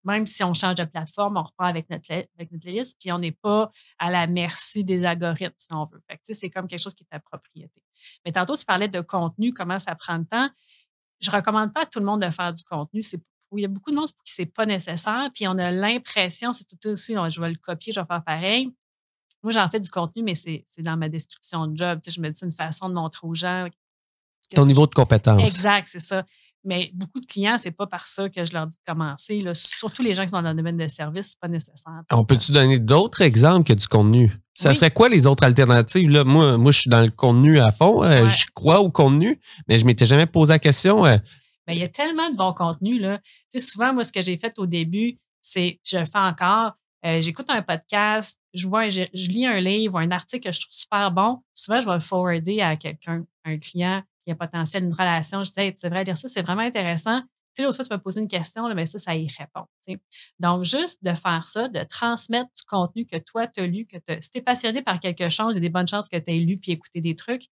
Même 0.04 0.24
si 0.26 0.44
on 0.44 0.54
change 0.54 0.76
de 0.76 0.84
plateforme, 0.84 1.36
on 1.36 1.42
reprend 1.42 1.66
avec 1.66 1.90
notre, 1.90 2.08
liste, 2.68 2.96
puis 3.00 3.10
on 3.10 3.18
n'est 3.18 3.32
pas 3.32 3.70
à 3.98 4.10
la 4.10 4.28
merci 4.28 4.84
des 4.84 5.04
algorithmes, 5.04 5.54
si 5.58 5.68
on 5.72 5.86
veut. 5.86 6.00
c'est 6.22 6.50
comme 6.50 6.68
quelque 6.68 6.80
chose 6.80 6.94
qui 6.94 7.02
est 7.02 7.08
ta 7.10 7.18
propriété. 7.18 7.82
Mais 8.24 8.30
tantôt, 8.30 8.56
tu 8.56 8.64
parlais 8.64 8.88
de 8.88 9.00
contenu, 9.00 9.52
comment 9.52 9.80
ça 9.80 9.96
prend 9.96 10.18
le 10.18 10.24
temps. 10.24 10.48
Je 11.20 11.30
ne 11.30 11.36
recommande 11.36 11.74
pas 11.74 11.82
à 11.82 11.86
tout 11.86 11.98
le 11.98 12.04
monde 12.04 12.22
de 12.22 12.30
faire 12.30 12.52
du 12.52 12.62
contenu. 12.62 13.02
C'est 13.02 13.20
où 13.50 13.58
il 13.58 13.62
y 13.62 13.64
a 13.64 13.68
beaucoup 13.68 13.90
de 13.90 13.96
monde 13.96 14.10
pour 14.12 14.24
qui 14.24 14.32
c'est 14.32 14.46
pas 14.46 14.66
nécessaire, 14.66 15.30
puis 15.34 15.46
on 15.48 15.58
a 15.58 15.70
l'impression, 15.70 16.52
c'est 16.52 16.64
tout 16.64 16.88
aussi, 16.88 17.14
je 17.14 17.40
vais 17.40 17.50
le 17.50 17.56
copier, 17.56 17.92
je 17.92 18.00
vais 18.00 18.06
faire 18.06 18.22
pareil. 18.24 18.72
Moi, 19.42 19.52
j'en 19.52 19.68
fais 19.68 19.80
du 19.80 19.90
contenu, 19.90 20.22
mais 20.22 20.34
c'est 20.34 20.64
dans 20.78 20.96
ma 20.96 21.08
description 21.08 21.66
de 21.66 21.76
job. 21.76 22.00
je 22.06 22.20
me 22.20 22.28
dis, 22.28 22.38
c'est 22.38 22.46
une 22.46 22.52
façon 22.52 22.88
de 22.88 22.94
montrer 22.94 23.26
aux 23.26 23.34
gens. 23.34 23.68
Ton 24.54 24.66
niveau 24.66 24.86
de 24.86 24.94
compétence. 24.94 25.40
Exact, 25.42 25.86
c'est 25.90 26.00
ça. 26.00 26.24
Mais 26.64 26.90
beaucoup 26.92 27.20
de 27.20 27.26
clients, 27.26 27.56
c'est 27.56 27.70
pas 27.70 27.86
par 27.86 28.06
ça 28.08 28.28
que 28.28 28.44
je 28.44 28.52
leur 28.52 28.66
dis 28.66 28.76
de 28.76 28.92
commencer. 28.92 29.44
Surtout 29.54 30.02
les 30.02 30.12
gens 30.12 30.24
qui 30.24 30.30
sont 30.30 30.42
dans 30.42 30.50
le 30.50 30.56
domaine 30.56 30.76
de 30.76 30.88
service, 30.88 31.28
c'est 31.28 31.40
pas 31.40 31.48
nécessaire. 31.48 32.02
On 32.12 32.24
peut-tu 32.24 32.50
donner 32.52 32.78
d'autres 32.80 33.22
exemples 33.22 33.68
que 33.68 33.72
du 33.72 33.86
contenu? 33.86 34.32
Ça 34.54 34.74
serait 34.74 34.90
quoi 34.90 35.08
les 35.08 35.26
autres 35.26 35.44
alternatives? 35.44 36.10
Là, 36.10 36.24
moi, 36.24 36.58
moi, 36.58 36.72
je 36.72 36.80
suis 36.80 36.90
dans 36.90 37.02
le 37.02 37.10
contenu 37.10 37.60
à 37.60 37.70
fond. 37.70 38.02
Euh, 38.02 38.26
je 38.28 38.46
crois 38.52 38.80
au 38.80 38.90
contenu, 38.90 39.40
mais 39.68 39.78
je 39.78 39.86
m'étais 39.86 40.04
jamais 40.04 40.26
posé 40.26 40.52
la 40.52 40.58
question. 40.58 41.06
Ben, 41.68 41.74
il 41.74 41.80
y 41.80 41.84
a 41.84 41.88
tellement 41.88 42.30
de 42.30 42.34
bon 42.34 42.54
contenu. 42.54 42.98
Là. 42.98 43.18
Tu 43.50 43.58
sais, 43.58 43.66
souvent, 43.66 43.92
moi, 43.92 44.02
ce 44.02 44.10
que 44.10 44.22
j'ai 44.22 44.38
fait 44.38 44.58
au 44.58 44.64
début, 44.64 45.18
c'est, 45.42 45.78
je 45.84 45.98
le 45.98 46.06
fais 46.06 46.18
encore, 46.18 46.72
euh, 47.04 47.20
j'écoute 47.20 47.50
un 47.50 47.60
podcast, 47.60 48.40
je, 48.54 48.66
vois, 48.66 48.88
je, 48.88 49.02
lis 49.12 49.44
un 49.44 49.60
livre, 49.60 49.98
un 49.98 50.10
article 50.10 50.48
que 50.48 50.52
je 50.52 50.60
trouve 50.60 50.72
super 50.72 51.10
bon. 51.10 51.42
Souvent, 51.52 51.78
je 51.78 51.86
vais 51.86 51.92
le 51.92 52.00
forwarder 52.00 52.62
à 52.62 52.74
quelqu'un, 52.76 53.22
un 53.44 53.58
client 53.58 54.02
qui 54.24 54.32
a 54.32 54.34
potentiel 54.34 54.84
une 54.84 54.94
relation. 54.94 55.44
Je 55.44 55.50
dis, 55.50 55.60
hey, 55.60 55.72
tu 55.74 55.84
devrais 55.84 56.04
lire 56.04 56.16
ça, 56.16 56.26
c'est 56.26 56.40
vraiment 56.40 56.62
intéressant. 56.62 57.20
Tu 57.20 57.26
sais, 57.52 57.62
l'autre 57.64 57.76
fois, 57.76 57.84
tu 57.84 57.90
peux 57.90 57.98
poser 57.98 58.22
une 58.22 58.28
question, 58.28 58.66
mais 58.68 58.74
ben, 58.74 58.86
ça, 58.86 58.98
ça 58.98 59.14
y 59.14 59.28
répond. 59.28 59.66
Donc, 60.38 60.64
juste 60.64 61.04
de 61.04 61.12
faire 61.12 61.46
ça, 61.46 61.68
de 61.68 61.84
transmettre 61.84 62.48
du 62.56 62.62
contenu 62.66 63.04
que 63.04 63.18
toi, 63.18 63.46
tu 63.46 63.60
as 63.60 63.66
lu, 63.66 63.86
que 63.86 63.98
si 64.20 64.30
tu 64.30 64.38
es 64.38 64.40
passionné 64.40 64.80
par 64.80 65.00
quelque 65.00 65.28
chose, 65.28 65.52
il 65.52 65.56
y 65.56 65.58
a 65.58 65.60
des 65.60 65.68
bonnes 65.68 65.86
chances 65.86 66.08
que 66.08 66.16
tu 66.16 66.30
aies 66.30 66.40
lu 66.40 66.56
puis 66.56 66.72
écouté 66.72 67.02
des 67.02 67.14
trucs. 67.14 67.44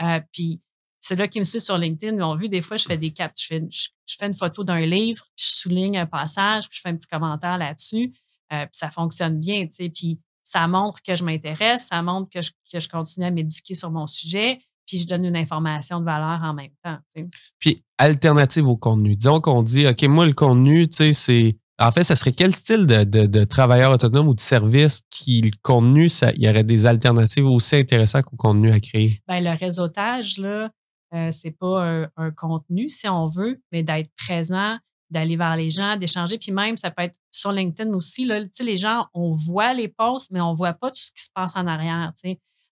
Euh, 0.00 0.20
puis 0.32 0.62
c'est 1.00 1.16
là 1.16 1.28
qui 1.28 1.38
me 1.38 1.44
suivent 1.44 1.62
sur 1.62 1.78
LinkedIn 1.78 2.16
m'ont 2.16 2.36
vu, 2.36 2.48
des 2.48 2.60
fois, 2.60 2.76
je 2.76 2.84
fais 2.84 2.96
des 2.96 3.10
caps. 3.10 3.40
Je 3.40 3.46
fais, 3.46 3.64
je, 3.70 4.16
fais 4.18 4.26
une 4.26 4.34
photo 4.34 4.64
d'un 4.64 4.80
livre, 4.80 5.24
puis 5.36 5.46
je 5.46 5.52
souligne 5.60 5.98
un 5.98 6.06
passage, 6.06 6.68
puis 6.68 6.78
je 6.78 6.80
fais 6.82 6.88
un 6.88 6.96
petit 6.96 7.06
commentaire 7.06 7.58
là-dessus. 7.58 8.12
Euh, 8.52 8.64
puis 8.64 8.78
ça 8.78 8.90
fonctionne 8.90 9.38
bien, 9.38 9.66
tu 9.66 9.74
sais. 9.74 9.88
Puis 9.90 10.18
ça 10.42 10.66
montre 10.66 11.02
que 11.02 11.14
je 11.14 11.24
m'intéresse, 11.24 11.88
ça 11.88 12.02
montre 12.02 12.30
que 12.30 12.42
je, 12.42 12.50
que 12.72 12.80
je 12.80 12.88
continue 12.88 13.26
à 13.26 13.30
m'éduquer 13.30 13.74
sur 13.74 13.90
mon 13.90 14.06
sujet, 14.06 14.60
puis 14.86 14.98
je 14.98 15.06
donne 15.06 15.24
une 15.24 15.36
information 15.36 16.00
de 16.00 16.04
valeur 16.04 16.40
en 16.42 16.54
même 16.54 16.72
temps. 16.82 16.96
Tu 17.14 17.22
sais. 17.22 17.28
Puis, 17.58 17.84
alternative 17.98 18.66
au 18.66 18.76
contenu. 18.76 19.14
Disons 19.14 19.40
qu'on 19.40 19.62
dit, 19.62 19.86
OK, 19.86 20.02
moi, 20.04 20.26
le 20.26 20.32
contenu, 20.32 20.88
tu 20.88 20.96
sais, 20.96 21.12
c'est. 21.12 21.56
En 21.80 21.92
fait, 21.92 22.02
ça 22.02 22.16
serait 22.16 22.32
quel 22.32 22.52
style 22.52 22.86
de, 22.86 23.04
de, 23.04 23.26
de, 23.26 23.44
travailleur 23.44 23.92
autonome 23.92 24.26
ou 24.26 24.34
de 24.34 24.40
service 24.40 25.02
qui, 25.10 25.42
le 25.42 25.52
contenu, 25.62 26.08
ça, 26.08 26.32
il 26.32 26.42
y 26.42 26.48
aurait 26.48 26.64
des 26.64 26.86
alternatives 26.86 27.46
aussi 27.46 27.76
intéressantes 27.76 28.24
qu'au 28.24 28.34
contenu 28.34 28.72
à 28.72 28.80
créer? 28.80 29.22
Bien, 29.28 29.40
le 29.40 29.56
réseautage, 29.56 30.38
là, 30.38 30.70
euh, 31.14 31.30
c'est 31.30 31.50
pas 31.50 32.06
un, 32.16 32.30
contenu, 32.32 32.88
si 32.88 33.08
on 33.08 33.28
veut, 33.28 33.60
mais 33.72 33.82
d'être 33.82 34.10
présent, 34.16 34.78
d'aller 35.10 35.36
vers 35.36 35.56
les 35.56 35.70
gens, 35.70 35.96
d'échanger. 35.96 36.38
Puis 36.38 36.52
même, 36.52 36.76
ça 36.76 36.90
peut 36.90 37.04
être 37.04 37.18
sur 37.30 37.52
LinkedIn 37.52 37.92
aussi. 37.94 38.24
Là, 38.24 38.40
les 38.60 38.76
gens, 38.76 39.06
on 39.14 39.32
voit 39.32 39.74
les 39.74 39.88
posts, 39.88 40.30
mais 40.30 40.40
on 40.40 40.54
voit 40.54 40.74
pas 40.74 40.90
tout 40.90 41.00
ce 41.00 41.12
qui 41.12 41.22
se 41.22 41.30
passe 41.34 41.56
en 41.56 41.66
arrière. 41.66 42.12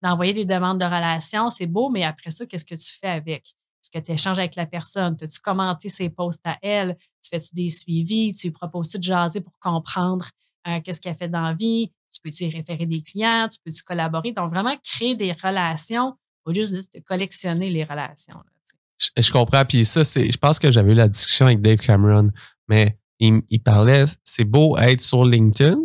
D'envoyer 0.01 0.33
des 0.33 0.45
demandes 0.45 0.79
de 0.79 0.85
relations, 0.85 1.49
c'est 1.49 1.67
beau, 1.67 1.89
mais 1.89 2.03
après 2.03 2.31
ça, 2.31 2.45
qu'est-ce 2.45 2.65
que 2.65 2.75
tu 2.75 2.97
fais 2.99 3.09
avec? 3.09 3.53
Est-ce 3.83 3.91
que 3.91 4.03
tu 4.03 4.11
échanges 4.11 4.39
avec 4.39 4.55
la 4.55 4.65
personne? 4.65 5.17
As-tu 5.21 5.39
commenté 5.39 5.89
ses 5.89 6.09
posts 6.09 6.45
à 6.45 6.57
elle? 6.61 6.97
Tu 7.21 7.29
fais-tu 7.29 7.53
des 7.53 7.69
suivis? 7.69 8.33
Tu 8.33 8.51
proposes-tu 8.51 8.97
de 8.97 9.03
jaser 9.03 9.41
pour 9.41 9.53
comprendre 9.59 10.27
euh, 10.67 10.79
qu'est-ce 10.81 11.01
qu'elle 11.01 11.15
fait 11.15 11.29
dans 11.29 11.41
la 11.41 11.53
vie? 11.53 11.91
Tu 12.11 12.21
peux-tu 12.21 12.45
référer 12.45 12.85
des 12.85 13.01
clients? 13.01 13.47
Tu 13.49 13.57
peux-tu 13.63 13.83
collaborer? 13.83 14.31
Donc, 14.31 14.51
vraiment 14.51 14.75
créer 14.83 15.15
des 15.15 15.33
relations 15.33 16.15
faut 16.43 16.54
juste 16.54 16.73
de 16.73 16.99
collectionner 16.99 17.69
les 17.69 17.84
relations. 17.84 18.38
je, 19.17 19.32
comprends. 19.32 19.65
Puis 19.65 19.86
ça, 19.86 20.04
c'est, 20.04 20.32
je 20.32 20.38
pense 20.38 20.60
que 20.60 20.71
j'avais 20.71 20.91
eu 20.91 20.95
la 20.95 21.08
discussion 21.08 21.45
avec 21.45 21.62
Dave 21.62 21.77
Cameron, 21.77 22.30
mais 22.67 22.97
il, 23.19 23.60
parlait, 23.63 24.06
c'est 24.23 24.45
beau 24.45 24.77
être 24.77 25.01
sur 25.01 25.25
LinkedIn, 25.25 25.77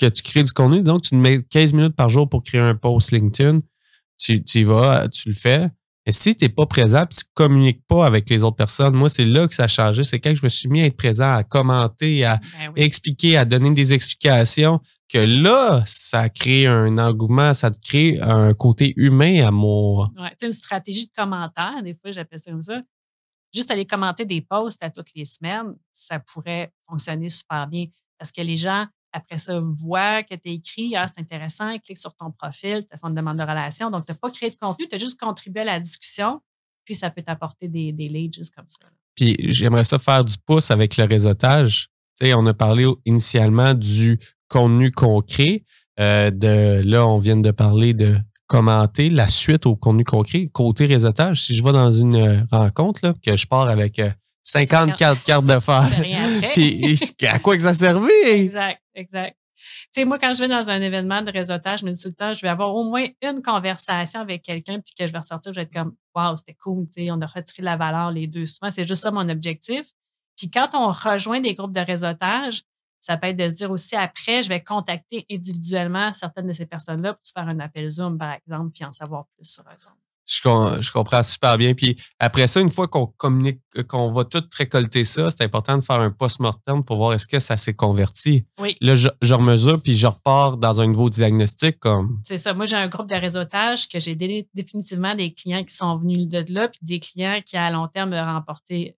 que 0.00 0.06
tu 0.06 0.22
crées 0.22 0.42
du 0.42 0.52
contenu. 0.52 0.82
Donc, 0.82 1.02
tu 1.02 1.14
mets 1.16 1.42
15 1.42 1.72
minutes 1.72 1.96
par 1.96 2.08
jour 2.08 2.28
pour 2.28 2.42
créer 2.42 2.60
un 2.60 2.74
post 2.74 3.10
LinkedIn. 3.12 3.60
Tu, 4.18 4.42
tu 4.42 4.60
y 4.60 4.64
vas, 4.64 5.08
tu 5.08 5.28
le 5.28 5.34
fais. 5.34 5.68
Et 6.04 6.12
si 6.12 6.34
tu 6.34 6.44
n'es 6.44 6.48
pas 6.48 6.66
présent, 6.66 7.04
puis 7.06 7.18
tu 7.18 7.24
ne 7.24 7.34
communiques 7.34 7.86
pas 7.86 8.04
avec 8.04 8.28
les 8.28 8.42
autres 8.42 8.56
personnes, 8.56 8.94
moi, 8.94 9.08
c'est 9.08 9.24
là 9.24 9.46
que 9.46 9.54
ça 9.54 9.64
a 9.64 9.68
changé. 9.68 10.02
C'est 10.02 10.18
quand 10.18 10.34
je 10.34 10.42
me 10.42 10.48
suis 10.48 10.68
mis 10.68 10.82
à 10.82 10.86
être 10.86 10.96
présent, 10.96 11.34
à 11.34 11.44
commenter, 11.44 12.24
à 12.24 12.40
ben 12.58 12.72
expliquer, 12.76 13.36
à 13.36 13.44
donner 13.44 13.70
des 13.70 13.92
explications, 13.92 14.80
que 15.08 15.18
là, 15.18 15.82
ça 15.86 16.28
crée 16.28 16.66
un 16.66 16.98
engouement, 16.98 17.54
ça 17.54 17.70
crée 17.70 18.18
un 18.20 18.52
côté 18.54 18.94
humain 18.96 19.46
à 19.46 19.50
mon. 19.50 20.06
Oui, 20.16 20.28
c'est 20.40 20.46
une 20.46 20.52
stratégie 20.52 21.06
de 21.06 21.12
commentaire, 21.16 21.82
des 21.82 21.94
fois, 21.94 22.10
j'appelle 22.10 22.40
ça 22.40 22.50
comme 22.50 22.62
ça. 22.62 22.80
Juste 23.54 23.70
aller 23.70 23.84
commenter 23.84 24.24
des 24.24 24.40
posts 24.40 24.82
à 24.82 24.90
toutes 24.90 25.10
les 25.14 25.26
semaines, 25.26 25.74
ça 25.92 26.18
pourrait 26.18 26.72
fonctionner 26.88 27.28
super 27.28 27.66
bien 27.66 27.86
parce 28.18 28.32
que 28.32 28.40
les 28.40 28.56
gens, 28.56 28.86
après 29.12 29.38
ça, 29.38 29.60
voient 29.60 30.22
que 30.22 30.34
tu 30.34 30.50
écrit, 30.50 30.96
ah, 30.96 31.06
c'est 31.06 31.20
intéressant, 31.20 31.70
ils 31.70 31.80
cliquent 31.80 31.98
sur 31.98 32.14
ton 32.14 32.30
profil, 32.30 32.86
tu 32.90 32.98
font 32.98 33.08
une 33.08 33.14
demande 33.14 33.38
de 33.38 33.42
relation. 33.42 33.90
Donc, 33.90 34.06
tu 34.06 34.12
n'as 34.12 34.18
pas 34.18 34.30
créé 34.30 34.50
de 34.50 34.56
contenu, 34.56 34.88
tu 34.88 34.94
as 34.94 34.98
juste 34.98 35.20
contribué 35.20 35.60
à 35.60 35.64
la 35.64 35.80
discussion, 35.80 36.40
puis 36.84 36.94
ça 36.94 37.10
peut 37.10 37.22
t'apporter 37.22 37.68
des, 37.68 37.92
des 37.92 38.08
leads 38.08 38.38
juste 38.38 38.54
comme 38.54 38.68
ça. 38.68 38.88
Puis, 39.14 39.36
j'aimerais 39.40 39.84
ça 39.84 39.98
faire 39.98 40.24
du 40.24 40.34
pouce 40.46 40.70
avec 40.70 40.96
le 40.96 41.04
réseautage. 41.04 41.88
Tu 42.18 42.26
sais, 42.26 42.34
on 42.34 42.46
a 42.46 42.54
parlé 42.54 42.86
initialement 43.04 43.74
du 43.74 44.18
contenu 44.48 44.90
concret. 44.90 45.64
Euh, 46.00 46.30
de, 46.30 46.82
là, 46.84 47.06
on 47.06 47.18
vient 47.18 47.36
de 47.36 47.50
parler 47.50 47.94
de 47.94 48.16
commenter 48.46 49.10
la 49.10 49.28
suite 49.28 49.66
au 49.66 49.76
contenu 49.76 50.04
concret. 50.04 50.46
Côté 50.46 50.86
réseautage, 50.86 51.44
si 51.44 51.54
je 51.54 51.62
vais 51.62 51.72
dans 51.72 51.92
une 51.92 52.16
euh, 52.16 52.40
rencontre, 52.50 53.00
là, 53.02 53.14
que 53.24 53.36
je 53.36 53.46
pars 53.46 53.68
avec 53.68 54.00
54 54.42 55.12
euh, 55.12 55.20
cartes 55.24 55.46
de 55.46 55.60
fer, 55.60 55.88
puis 56.52 57.26
à 57.28 57.38
quoi 57.38 57.56
que 57.56 57.62
ça 57.62 57.74
servait? 57.74 58.40
Exact, 58.40 58.80
exact. 58.94 59.36
Tu 59.94 60.00
sais, 60.00 60.04
moi, 60.04 60.18
quand 60.18 60.32
je 60.32 60.40
vais 60.40 60.48
dans 60.48 60.68
un 60.70 60.80
événement 60.80 61.22
de 61.22 61.30
réseautage, 61.30 61.80
je 61.80 61.86
me 61.86 61.92
dis 61.92 62.02
tout 62.02 62.08
le 62.08 62.14
temps, 62.14 62.32
je 62.32 62.40
vais 62.40 62.48
avoir 62.48 62.74
au 62.74 62.84
moins 62.84 63.04
une 63.22 63.42
conversation 63.42 64.20
avec 64.20 64.42
quelqu'un, 64.42 64.80
puis 64.80 64.94
que 64.98 65.06
je 65.06 65.12
vais 65.12 65.18
ressortir, 65.18 65.52
je 65.52 65.60
vais 65.60 65.64
être 65.64 65.72
comme, 65.72 65.94
wow, 66.14 66.36
c'était 66.36 66.54
cool, 66.54 66.86
on 67.10 67.20
a 67.20 67.26
retiré 67.26 67.62
la 67.62 67.76
valeur 67.76 68.10
les 68.10 68.26
deux. 68.26 68.46
Souvent, 68.46 68.70
c'est 68.70 68.88
juste 68.88 69.02
ça 69.02 69.10
mon 69.10 69.28
objectif. 69.28 69.86
Puis 70.36 70.50
quand 70.50 70.68
on 70.74 70.90
rejoint 70.90 71.40
des 71.40 71.54
groupes 71.54 71.74
de 71.74 71.80
réseautage, 71.80 72.62
ça 73.00 73.16
peut 73.16 73.26
être 73.28 73.36
de 73.36 73.48
se 73.48 73.54
dire 73.56 73.70
aussi 73.70 73.96
après, 73.96 74.42
je 74.42 74.48
vais 74.48 74.62
contacter 74.62 75.26
individuellement 75.30 76.12
certaines 76.14 76.46
de 76.46 76.52
ces 76.52 76.66
personnes-là 76.66 77.14
pour 77.14 77.26
se 77.26 77.32
faire 77.32 77.48
un 77.48 77.60
appel 77.60 77.88
Zoom, 77.88 78.16
par 78.16 78.32
exemple, 78.34 78.70
puis 78.72 78.84
en 78.84 78.92
savoir 78.92 79.26
plus 79.36 79.44
sur 79.44 79.64
eux. 79.64 80.01
Je, 80.26 80.92
comprends 80.92 81.22
super 81.22 81.58
bien. 81.58 81.74
Puis 81.74 81.96
après 82.18 82.46
ça, 82.46 82.60
une 82.60 82.70
fois 82.70 82.88
qu'on 82.88 83.06
communique, 83.06 83.60
qu'on 83.88 84.12
va 84.12 84.24
tout 84.24 84.42
récolter 84.56 85.04
ça, 85.04 85.30
c'est 85.30 85.42
important 85.42 85.76
de 85.76 85.82
faire 85.82 86.00
un 86.00 86.10
post-mortem 86.10 86.84
pour 86.84 86.96
voir 86.96 87.14
est-ce 87.14 87.26
que 87.26 87.40
ça 87.40 87.56
s'est 87.56 87.74
converti. 87.74 88.46
Oui. 88.60 88.76
Là, 88.80 88.94
je, 88.94 89.08
je 89.20 89.34
remesure 89.34 89.80
puis 89.82 89.94
je 89.94 90.06
repars 90.06 90.56
dans 90.56 90.80
un 90.80 90.86
nouveau 90.86 91.10
diagnostic. 91.10 91.78
comme. 91.78 92.20
C'est 92.24 92.36
ça. 92.38 92.54
Moi, 92.54 92.66
j'ai 92.66 92.76
un 92.76 92.88
groupe 92.88 93.08
de 93.08 93.16
réseautage 93.16 93.88
que 93.88 93.98
j'ai 93.98 94.14
définitivement 94.54 95.14
des 95.14 95.32
clients 95.32 95.64
qui 95.64 95.74
sont 95.74 95.96
venus 95.96 96.28
de 96.28 96.44
là, 96.52 96.68
puis 96.68 96.80
des 96.82 97.00
clients 97.00 97.40
qui, 97.44 97.56
à 97.56 97.70
long 97.70 97.88
terme, 97.88 98.12
ont 98.12 98.24
remporté 98.24 98.96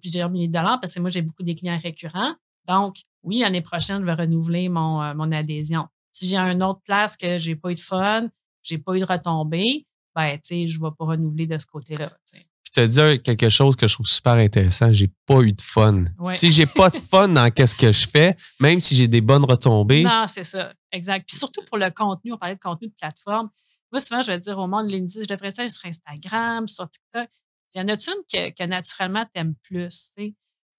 plusieurs 0.00 0.30
milliers 0.30 0.48
de 0.48 0.52
dollars 0.52 0.80
parce 0.80 0.94
que 0.94 1.00
moi, 1.00 1.10
j'ai 1.10 1.22
beaucoup 1.22 1.42
des 1.42 1.54
clients 1.54 1.78
récurrents. 1.82 2.34
Donc, 2.68 3.02
oui, 3.22 3.40
l'année 3.40 3.60
prochaine, 3.60 4.00
je 4.00 4.06
vais 4.06 4.14
renouveler 4.14 4.68
mon, 4.68 5.02
euh, 5.02 5.14
mon 5.14 5.32
adhésion. 5.32 5.88
Si 6.12 6.26
j'ai 6.26 6.36
une 6.36 6.62
autre 6.62 6.80
place 6.84 7.16
que 7.16 7.38
j'ai 7.38 7.56
pas 7.56 7.70
eu 7.70 7.74
de 7.74 7.80
fun, 7.80 8.28
j'ai 8.62 8.78
pas 8.78 8.94
eu 8.94 9.00
de 9.00 9.04
retombées, 9.04 9.86
ben, 10.14 10.32
tu 10.34 10.40
sais, 10.42 10.66
je 10.66 10.80
vais 10.80 10.90
pas 10.96 11.04
renouveler 11.04 11.46
de 11.46 11.58
ce 11.58 11.66
côté-là. 11.66 12.10
Puis 12.32 12.70
te 12.72 12.86
dire 12.86 13.22
quelque 13.22 13.48
chose 13.48 13.76
que 13.76 13.86
je 13.86 13.94
trouve 13.94 14.06
super 14.06 14.34
intéressant, 14.34 14.92
j'ai 14.92 15.10
pas 15.26 15.40
eu 15.40 15.52
de 15.52 15.60
fun. 15.60 16.04
Si 16.32 16.50
j'ai 16.50 16.66
pas 16.66 16.90
de 16.90 16.98
fun 16.98 17.28
dans 17.28 17.50
qu'est-ce 17.50 17.74
que 17.74 17.92
je 17.92 18.08
fais, 18.08 18.36
même 18.60 18.80
si 18.80 18.94
j'ai 18.94 19.08
des 19.08 19.20
bonnes 19.20 19.44
retombées. 19.44 20.04
Non, 20.04 20.26
c'est 20.28 20.44
ça. 20.44 20.72
Exact. 20.90 21.26
Puis 21.26 21.36
surtout 21.36 21.62
pour 21.64 21.78
le 21.78 21.90
contenu, 21.90 22.32
on 22.32 22.38
parlait 22.38 22.54
de 22.54 22.60
contenu 22.60 22.88
de 22.88 22.94
plateforme. 22.94 23.50
Moi, 23.90 24.00
souvent, 24.00 24.22
je 24.22 24.30
vais 24.30 24.38
dire 24.38 24.58
au 24.58 24.66
monde, 24.66 24.88
LinkedIn, 24.88 25.22
je 25.22 25.28
devrais 25.28 25.52
ça 25.52 25.68
sur 25.68 25.84
Instagram, 25.86 26.66
sur 26.66 26.88
TikTok. 26.88 27.28
Il 27.74 27.78
y 27.78 27.80
en 27.80 27.88
a-tu 27.88 28.10
une 28.10 28.22
que, 28.30 28.50
que 28.50 28.66
naturellement 28.66 29.24
tu 29.24 29.40
aimes 29.40 29.54
plus? 29.62 30.12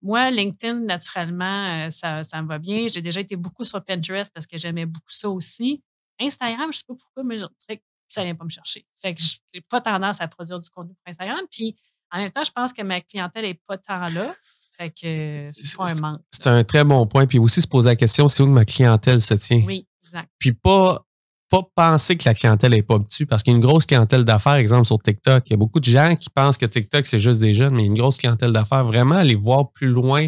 Moi, 0.02 0.32
LinkedIn, 0.32 0.82
naturellement, 0.82 1.70
euh, 1.70 1.90
ça, 1.90 2.24
ça 2.24 2.42
me 2.42 2.48
va 2.48 2.60
bien. 2.60 2.88
J'ai 2.88 3.02
déjà 3.02 3.20
été 3.20 3.36
beaucoup 3.36 3.64
sur 3.64 3.84
Pinterest 3.84 4.32
parce 4.34 4.46
que 4.46 4.58
j'aimais 4.58 4.86
beaucoup 4.86 5.10
ça 5.10 5.30
aussi. 5.30 5.82
Instagram, 6.20 6.64
je 6.64 6.68
ne 6.68 6.72
sais 6.74 6.84
pas 6.88 6.96
pourquoi, 6.96 7.24
mais 7.24 7.38
je 7.38 7.46
dirais 7.46 7.78
que 7.78 7.84
ça 8.14 8.24
vient 8.24 8.36
pas 8.36 8.46
me 8.46 8.50
chercher. 8.50 8.86
Fait 9.02 9.14
que 9.14 9.22
je 9.22 9.36
n'ai 9.54 9.62
pas 9.62 9.82
tendance 9.82 10.22
à 10.22 10.28
produire 10.28 10.60
du 10.60 10.70
contenu 10.70 10.94
pour 10.94 11.10
Instagram. 11.10 11.42
Puis, 11.52 11.76
en 12.12 12.20
même 12.20 12.32
temps, 12.32 12.44
je 12.44 12.52
pense 12.52 12.74
que 12.74 12.82
ma 12.82 13.02
clientèle 13.02 13.46
n'est 13.46 13.60
pas 13.68 13.78
tant 13.78 14.06
là. 14.10 14.36
Fait 14.78 14.90
que 14.90 15.50
c'est 15.52 15.78
pas 15.78 15.92
un 15.92 15.96
manque. 15.96 16.22
C'est 16.32 16.48
un 16.48 16.64
très 16.64 16.84
bon 16.84 17.06
point. 17.06 17.28
Puis 17.28 17.40
aussi 17.40 17.62
se 17.62 17.68
poser 17.68 17.90
la 17.90 17.96
question, 17.96 18.28
c'est 18.28 18.44
où 18.44 18.48
ma 18.48 18.66
clientèle 18.66 19.22
se 19.22 19.34
tient? 19.36 19.64
Oui, 19.66 19.88
exact. 20.04 20.30
Puis 20.40 20.54
pas 20.54 21.06
pas 21.54 21.62
penser 21.76 22.18
que 22.18 22.28
la 22.28 22.34
clientèle 22.34 22.72
n'est 22.72 22.82
pas 22.82 22.98
dessus 22.98 23.28
parce 23.28 23.44
qu'il 23.44 23.52
y 23.52 23.56
a 23.56 23.58
une 23.58 23.64
grosse 23.64 23.86
clientèle 23.86 24.24
d'affaires, 24.24 24.56
exemple 24.56 24.86
sur 24.86 24.98
TikTok. 24.98 25.44
Il 25.48 25.52
y 25.52 25.54
a 25.54 25.58
beaucoup 25.58 25.80
de 25.80 25.86
gens 25.86 26.16
qui 26.16 26.32
pensent 26.32 26.58
que 26.58 26.66
TikTok, 26.66 27.06
c'est 27.06 27.20
juste 27.20 27.42
des 27.42 27.54
jeunes, 27.54 27.76
mais 27.76 27.84
il 27.84 27.86
y 27.86 27.90
a 27.90 27.92
une 27.92 27.98
grosse 27.98 28.18
clientèle 28.18 28.52
d'affaires. 28.52 28.84
Vraiment 28.86 29.16
aller 29.16 29.36
voir 29.36 29.72
plus 29.72 29.90
loin 29.90 30.28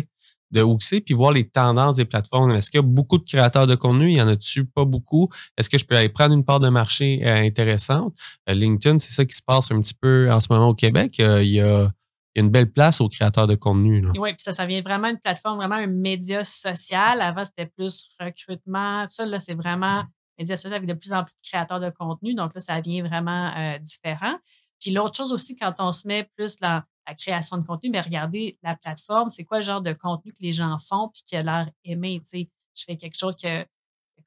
de 0.52 0.62
où 0.62 0.78
c'est, 0.80 1.02
puis 1.02 1.14
voir 1.14 1.32
les 1.32 1.48
tendances 1.48 1.96
des 1.96 2.06
plateformes. 2.06 2.52
Est-ce 2.52 2.72
qu'il 2.72 2.80
y 2.80 2.84
a 2.84 2.88
beaucoup 2.88 3.18
de 3.18 3.24
créateurs 3.24 3.68
de 3.68 3.76
contenu? 3.76 4.10
Il 4.10 4.16
y 4.16 4.22
en 4.22 4.28
a-tu 4.28 4.66
pas 4.66 4.86
beaucoup? 4.86 5.30
Est-ce 5.58 5.70
que 5.70 5.78
je 5.78 5.86
peux 5.86 5.96
aller 5.96 6.10
prendre 6.10 6.34
une 6.34 6.46
part 6.46 6.60
de 6.60 6.70
marché 6.70 7.22
euh, 7.26 7.36
intéressante? 7.36 8.16
Euh, 8.50 8.54
LinkedIn, 8.54 9.00
c'est 9.00 9.12
ça 9.12 9.26
qui 9.26 9.36
se 9.36 9.42
passe 9.42 9.72
un 9.72 9.82
petit 9.82 9.94
peu 9.94 10.32
en 10.32 10.40
ce 10.40 10.48
moment 10.50 10.70
au 10.70 10.74
Québec. 10.74 11.20
Euh, 11.20 11.44
il 11.44 11.52
y 11.52 11.62
a 11.62 11.92
une 12.36 12.50
belle 12.50 12.72
place 12.72 13.02
aux 13.02 13.08
créateurs 13.08 13.48
de 13.48 13.56
contenu. 13.56 14.08
Oui, 14.18 14.32
puis 14.34 14.44
ça, 14.44 14.52
ça 14.52 14.66
vient 14.66 14.82
vraiment 14.82 15.08
une 15.08 15.20
plateforme, 15.20 15.58
vraiment 15.58 15.76
un 15.76 15.88
média 15.88 16.44
social. 16.44 17.22
Avant, 17.22 17.44
c'était 17.44 17.66
plus 17.66 18.10
recrutement. 18.20 19.04
Tout 19.04 19.16
ça, 19.16 19.26
là, 19.26 19.40
c'est 19.40 19.56
vraiment 19.56 20.04
médias 20.38 20.58
sociaux 20.58 20.76
avec 20.76 20.88
de 20.88 20.94
plus 20.94 21.14
en 21.14 21.24
plus 21.24 21.32
de 21.32 21.50
créateurs 21.50 21.80
de 21.80 21.90
contenu. 21.90 22.36
Donc 22.36 22.54
là, 22.54 22.62
ça 22.62 22.80
devient 22.82 23.02
vraiment 23.02 23.54
différent. 23.80 24.36
Puis 24.82 24.92
l'autre 24.92 25.16
chose 25.16 25.32
aussi, 25.32 25.56
quand 25.56 25.74
on 25.80 25.94
se 25.94 26.06
met 26.08 26.30
plus 26.36 26.58
dans 26.58 26.84
la 27.08 27.14
création 27.14 27.58
de 27.58 27.66
contenu, 27.66 27.90
mais 27.90 28.02
regardez 28.02 28.58
la 28.64 28.76
plateforme, 28.76 29.30
c'est 29.30 29.44
quoi 29.44 29.58
le 29.58 29.64
genre 29.64 29.82
de 29.82 29.94
contenu 29.94 30.32
que 30.34 30.42
les 30.42 30.54
gens 30.54 30.78
font 30.80 31.10
puis 31.10 31.24
qui 31.26 31.36
a 31.36 31.44
l'air 31.44 31.70
aimé. 31.84 32.22
Tu 32.24 32.30
sais, 32.30 32.50
je 32.76 32.84
fais 32.86 32.98
quelque 32.98 33.18
chose 33.18 33.36
que 33.36 33.66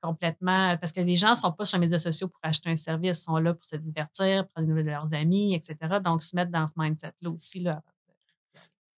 complètement. 0.00 0.76
Parce 0.76 0.92
que 0.92 1.00
les 1.00 1.14
gens 1.14 1.30
ne 1.30 1.34
sont 1.34 1.52
pas 1.52 1.64
sur 1.64 1.78
les 1.78 1.86
médias 1.86 1.98
sociaux 1.98 2.28
pour 2.28 2.38
acheter 2.42 2.70
un 2.70 2.76
service, 2.76 3.18
ils 3.18 3.22
sont 3.22 3.36
là 3.38 3.54
pour 3.54 3.64
se 3.64 3.76
divertir, 3.76 4.46
prendre 4.48 4.68
de 4.68 4.80
leurs 4.80 5.12
amis, 5.14 5.54
etc. 5.54 5.76
Donc, 6.02 6.22
se 6.22 6.34
mettre 6.36 6.50
dans 6.50 6.66
ce 6.66 6.74
mindset-là 6.76 7.30
aussi. 7.30 7.60
Là. 7.60 7.82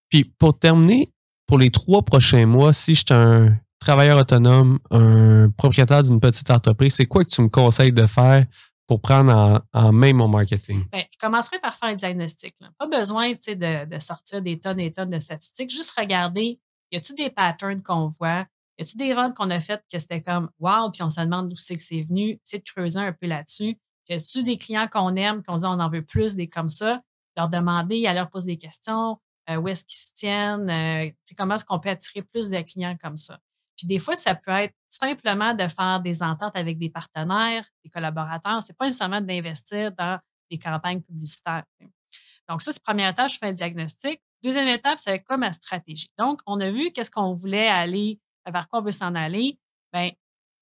Puis 0.09 0.25
pour 0.25 0.57
terminer, 0.57 1.11
pour 1.47 1.57
les 1.57 1.71
trois 1.71 2.03
prochains 2.03 2.45
mois, 2.45 2.73
si 2.73 2.95
je 2.95 3.03
suis 3.05 3.13
un 3.13 3.57
travailleur 3.79 4.19
autonome, 4.19 4.79
un 4.91 5.49
propriétaire 5.49 6.03
d'une 6.03 6.19
petite 6.19 6.51
entreprise, 6.51 6.95
c'est 6.95 7.05
quoi 7.05 7.23
que 7.23 7.29
tu 7.29 7.41
me 7.41 7.49
conseilles 7.49 7.93
de 7.93 8.05
faire 8.05 8.45
pour 8.91 8.99
prendre 8.99 9.63
en, 9.71 9.93
main 9.93 10.11
mon 10.11 10.27
marketing? 10.27 10.83
Bien, 10.91 11.05
je 11.09 11.17
commencerai 11.17 11.59
par 11.59 11.77
faire 11.77 11.87
un 11.87 11.95
diagnostic. 11.95 12.57
Pas 12.77 12.87
besoin 12.87 13.31
de, 13.31 13.99
sortir 13.99 14.41
des 14.41 14.59
tonnes 14.59 14.81
et 14.81 14.91
tonnes 14.91 15.11
de 15.11 15.19
statistiques. 15.21 15.69
Juste 15.69 15.97
regarder, 15.97 16.59
y 16.91 16.97
a-t-il 16.97 17.15
des 17.15 17.29
patterns 17.29 17.81
qu'on 17.81 18.09
voit? 18.09 18.45
Y 18.77 18.81
a-t-il 18.81 18.97
des 18.97 19.13
ventes 19.13 19.33
qu'on 19.33 19.49
a 19.49 19.61
faites 19.61 19.85
que 19.89 19.97
c'était 19.97 20.21
comme 20.21 20.49
wow, 20.59 20.91
puis 20.91 21.03
on 21.03 21.09
se 21.09 21.21
demande 21.21 21.47
d'où 21.47 21.55
c'est 21.55 21.77
que 21.77 21.81
c'est 21.81 22.01
venu? 22.01 22.41
C'est 22.43 22.57
de 22.57 22.69
creuser 22.69 22.99
un 22.99 23.13
peu 23.13 23.27
là-dessus. 23.27 23.79
Y 24.09 24.15
a-t-il 24.15 24.43
des 24.43 24.57
clients 24.57 24.89
qu'on 24.91 25.15
aime, 25.15 25.41
qu'on 25.41 25.55
dit 25.55 25.65
on 25.65 25.79
en 25.79 25.89
veut 25.89 26.03
plus, 26.03 26.35
des 26.35 26.49
comme 26.49 26.67
ça? 26.67 27.01
Leur 27.37 27.47
demander, 27.47 28.07
à 28.07 28.13
leur 28.13 28.29
poser 28.29 28.51
des 28.51 28.57
questions. 28.57 29.17
Euh, 29.49 29.55
où 29.55 29.69
est-ce 29.69 29.85
qu'ils 29.85 29.99
se 29.99 30.13
tiennent? 30.15 30.69
Euh, 30.69 31.09
comment 31.37 31.55
est-ce 31.55 31.63
qu'on 31.63 31.79
peut 31.79 31.87
attirer 31.87 32.23
plus 32.23 32.49
de 32.49 32.59
clients 32.59 32.97
comme 33.01 33.15
ça? 33.15 33.39
Puis 33.77 33.87
des 33.87 33.99
fois, 33.99 34.15
ça 34.15 34.35
peut 34.35 34.51
être 34.51 34.75
simplement 34.87 35.53
de 35.53 35.67
faire 35.67 35.99
des 35.99 36.21
ententes 36.21 36.55
avec 36.55 36.77
des 36.77 36.89
partenaires, 36.89 37.65
des 37.83 37.89
collaborateurs. 37.89 38.61
Ce 38.61 38.71
n'est 38.71 38.75
pas 38.75 38.85
nécessairement 38.85 39.21
d'investir 39.21 39.91
dans 39.93 40.19
des 40.49 40.59
campagnes 40.59 41.01
publicitaires. 41.01 41.63
Donc, 42.49 42.61
ça, 42.61 42.71
c'est 42.71 42.79
la 42.79 42.93
première 42.93 43.09
étape, 43.11 43.29
je 43.29 43.37
fais 43.37 43.47
un 43.47 43.53
diagnostic. 43.53 44.21
Deuxième 44.43 44.67
étape, 44.67 44.99
c'est 44.99 45.23
quoi 45.23 45.37
ma 45.37 45.53
stratégie? 45.53 46.09
Donc, 46.17 46.41
on 46.45 46.59
a 46.59 46.69
vu 46.69 46.91
qu'est-ce 46.91 47.11
qu'on 47.11 47.33
voulait 47.33 47.67
aller, 47.67 48.19
vers 48.45 48.67
quoi 48.67 48.79
on 48.79 48.83
veut 48.83 48.91
s'en 48.91 49.15
aller. 49.15 49.57
Bien, 49.93 50.11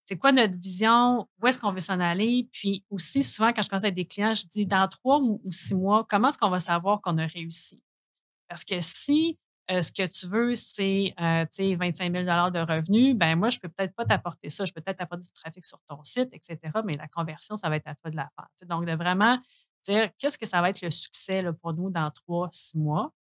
c'est 0.06 0.17
quoi 0.17 0.32
notre 0.32 0.58
vision? 0.58 1.28
Où 1.41 1.48
est-ce 1.48 1.58
qu'on 1.58 1.72
veut 1.72 1.80
s'en 1.80 2.00
aller? 2.00 2.48
Puis 2.52 2.84
aussi, 2.89 3.24
souvent, 3.24 3.52
quand 3.52 3.62
je 3.62 3.76
avec 3.76 3.95
des 3.95 4.06
clients, 4.06 4.34
je 4.34 4.45
dis 4.48 4.65
dans 4.65 4.88
trois 4.88 5.19
ou 5.19 5.39
six 5.52 5.76
mois, 5.76 6.06
comment 6.10 6.30
est-ce 6.30 6.38
qu'on 6.38 6.50
va 6.50 6.60
savoir 6.60 7.00
qu'on 7.02 7.17
a 7.17 7.26
réussi? 7.26 7.82
Parce 8.48 8.65
que 8.65 8.80
si 8.82 9.38
euh, 9.72 9.82
ce 9.82 9.92
que 9.92 10.08
tu 10.08 10.28
veux, 10.28 10.56
c'est 10.56 11.14
euh, 11.22 11.46
25 11.58 12.12
000 12.12 12.24
de 12.24 12.60
revenus, 12.60 13.16
ben 13.16 13.36
moi, 13.36 13.50
je 13.50 13.58
ne 13.58 13.62
peux 13.62 13.70
peut-être 13.70 13.94
pas 13.94 14.06
t'apporter 14.06 14.50
ça. 14.50 14.66
Je 14.66 14.74
peux 14.74 14.82
peut-être 14.82 14.98
t'apporter 14.98 15.26
du 15.26 15.32
trafic 15.32 15.64
sur 15.64 15.80
ton 15.88 16.04
site, 16.04 16.30
etc. 16.34 16.58
Mais 16.86 16.94
la 16.94 17.08
conversion, 17.08 17.56
ça 17.56 17.70
va 17.70 17.76
être 17.76 17.88
à 17.88 17.96
toi 17.96 18.10
de 18.10 18.16
la 18.16 18.30
faire. 18.36 18.68
Donc, 18.68 18.86
de 18.86 18.94
vraiment 18.94 19.38
dire 19.88 20.10
qu'est-ce 20.18 20.38
que 20.38 20.48
ça 20.48 20.62
va 20.62 20.70
être 20.70 20.82
le 20.82 20.90
succès 20.90 21.42
là, 21.42 21.54
pour 21.54 21.74
nous 21.74 21.90
dans 21.90 22.10
trois, 22.10 22.50
six 22.52 22.78
mois. 22.78 23.12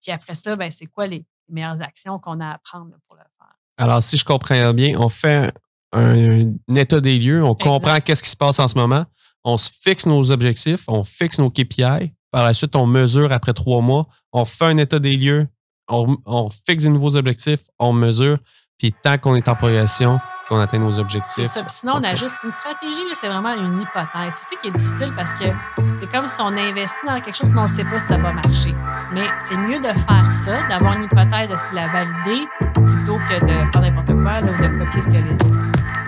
Puis 0.00 0.12
après 0.12 0.34
ça, 0.34 0.54
ben, 0.54 0.70
c'est 0.70 0.86
quoi 0.86 1.06
les 1.06 1.24
meilleures 1.48 1.82
actions 1.82 2.18
qu'on 2.18 2.40
a 2.40 2.52
à 2.52 2.58
prendre 2.58 2.96
pour 3.06 3.16
le 3.16 3.22
faire. 3.38 3.54
Alors, 3.78 4.02
si 4.02 4.16
je 4.16 4.24
comprends 4.24 4.72
bien, 4.72 4.98
on 4.98 5.08
fait 5.08 5.52
un, 5.92 6.52
état 6.74 7.00
des 7.00 7.18
lieux, 7.18 7.42
on 7.44 7.54
comprend 7.54 7.98
qu'est-ce 8.00 8.22
qui 8.22 8.30
se 8.30 8.36
passe 8.36 8.58
en 8.58 8.68
ce 8.68 8.76
moment, 8.76 9.04
on 9.44 9.58
se 9.58 9.70
fixe 9.70 10.06
nos 10.06 10.30
objectifs, 10.30 10.84
on 10.88 11.04
fixe 11.04 11.38
nos 11.38 11.50
KPI. 11.50 12.12
Par 12.30 12.44
la 12.44 12.54
suite, 12.54 12.76
on 12.76 12.86
mesure 12.86 13.32
après 13.32 13.52
trois 13.52 13.80
mois, 13.80 14.06
on 14.32 14.44
fait 14.44 14.66
un 14.66 14.76
état 14.78 14.98
des 14.98 15.16
lieux, 15.16 15.48
on, 15.88 16.48
fixe 16.66 16.84
de 16.84 16.90
nouveaux 16.90 17.16
objectifs, 17.16 17.60
on 17.78 17.92
mesure, 17.92 18.38
puis 18.78 18.92
tant 18.92 19.18
qu'on 19.18 19.34
est 19.34 19.48
en 19.48 19.54
progression, 19.54 20.18
qu'on 20.48 20.60
atteint 20.60 20.78
nos 20.78 20.98
objectifs. 21.00 21.46
Ça. 21.46 21.64
Sinon, 21.68 21.94
on 21.96 22.04
a 22.04 22.14
juste 22.14 22.36
une 22.44 22.50
stratégie, 22.50 23.02
c'est 23.14 23.28
vraiment 23.28 23.54
une 23.54 23.82
hypothèse. 23.82 24.34
C'est 24.34 24.54
ça 24.54 24.60
qui 24.60 24.68
est 24.68 24.72
difficile 24.72 25.12
parce 25.16 25.34
que 25.34 25.44
c'est 25.98 26.10
comme 26.10 26.28
si 26.28 26.40
on 26.40 26.56
investit 26.56 27.06
dans 27.06 27.20
quelque 27.20 27.36
chose, 27.36 27.50
mais 27.52 27.60
on 27.60 27.64
ne 27.64 27.68
sait 27.68 27.84
pas 27.84 27.98
si 27.98 28.06
ça 28.06 28.16
va 28.16 28.32
marcher. 28.32 28.74
Mais 29.12 29.26
c'est 29.38 29.56
mieux 29.56 29.80
de 29.80 29.88
faire 29.88 30.30
ça, 30.30 30.68
d'avoir 30.68 30.94
une 30.94 31.04
hypothèse, 31.04 31.48
de 31.48 31.74
la 31.74 31.88
valider, 31.88 32.46
plutôt 32.74 33.18
que 33.18 33.40
de 33.44 33.70
faire 33.72 33.80
n'importe 33.80 34.12
quoi 34.12 34.38
ou 34.42 34.62
de 34.62 34.84
copier 34.84 35.02
ce 35.02 35.10
que 35.10 35.16
les 35.16 35.32
autres 35.32 36.05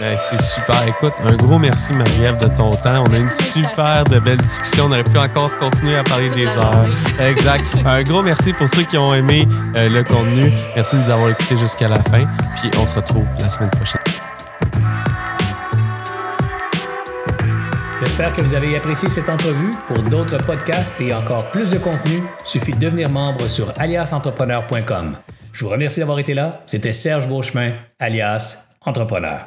ben, 0.00 0.16
c'est 0.18 0.40
super. 0.40 0.86
Écoute, 0.86 1.14
un 1.24 1.36
gros 1.36 1.58
merci, 1.58 1.94
Marie-Ève, 1.96 2.40
de 2.40 2.56
ton 2.56 2.70
temps. 2.70 3.04
On 3.06 3.12
a 3.12 3.18
une 3.18 3.30
super 3.30 4.04
de 4.04 4.18
belle 4.18 4.38
discussion. 4.38 4.84
On 4.86 4.92
aurait 4.92 5.04
pu 5.04 5.18
encore 5.18 5.56
continuer 5.56 5.96
à 5.96 6.04
parler 6.04 6.28
des 6.30 6.46
heures. 6.46 6.86
Exact. 7.20 7.66
Un 7.84 8.02
gros 8.02 8.22
merci 8.22 8.52
pour 8.52 8.68
ceux 8.68 8.82
qui 8.82 8.96
ont 8.96 9.14
aimé 9.14 9.48
euh, 9.76 9.88
le 9.88 10.04
contenu. 10.04 10.52
Merci 10.74 10.96
de 10.96 11.02
nous 11.02 11.10
avoir 11.10 11.30
écoutés 11.30 11.56
jusqu'à 11.56 11.88
la 11.88 12.02
fin. 12.02 12.26
Puis 12.60 12.70
on 12.78 12.86
se 12.86 12.96
retrouve 12.96 13.28
la 13.40 13.50
semaine 13.50 13.70
prochaine. 13.70 14.00
J'espère 18.00 18.32
que 18.32 18.42
vous 18.42 18.54
avez 18.54 18.76
apprécié 18.76 19.08
cette 19.08 19.28
entrevue. 19.28 19.70
Pour 19.86 20.02
d'autres 20.02 20.38
podcasts 20.38 21.00
et 21.00 21.12
encore 21.12 21.50
plus 21.50 21.70
de 21.70 21.78
contenu, 21.78 22.22
suffit 22.44 22.72
de 22.72 22.78
devenir 22.78 23.10
membre 23.10 23.48
sur 23.48 23.72
aliasentrepreneur.com. 23.78 25.16
Je 25.52 25.64
vous 25.64 25.70
remercie 25.70 26.00
d'avoir 26.00 26.18
été 26.18 26.34
là. 26.34 26.62
C'était 26.66 26.92
Serge 26.92 27.26
Beauchemin, 27.26 27.72
alias 27.98 28.68
Entrepreneur. 28.84 29.46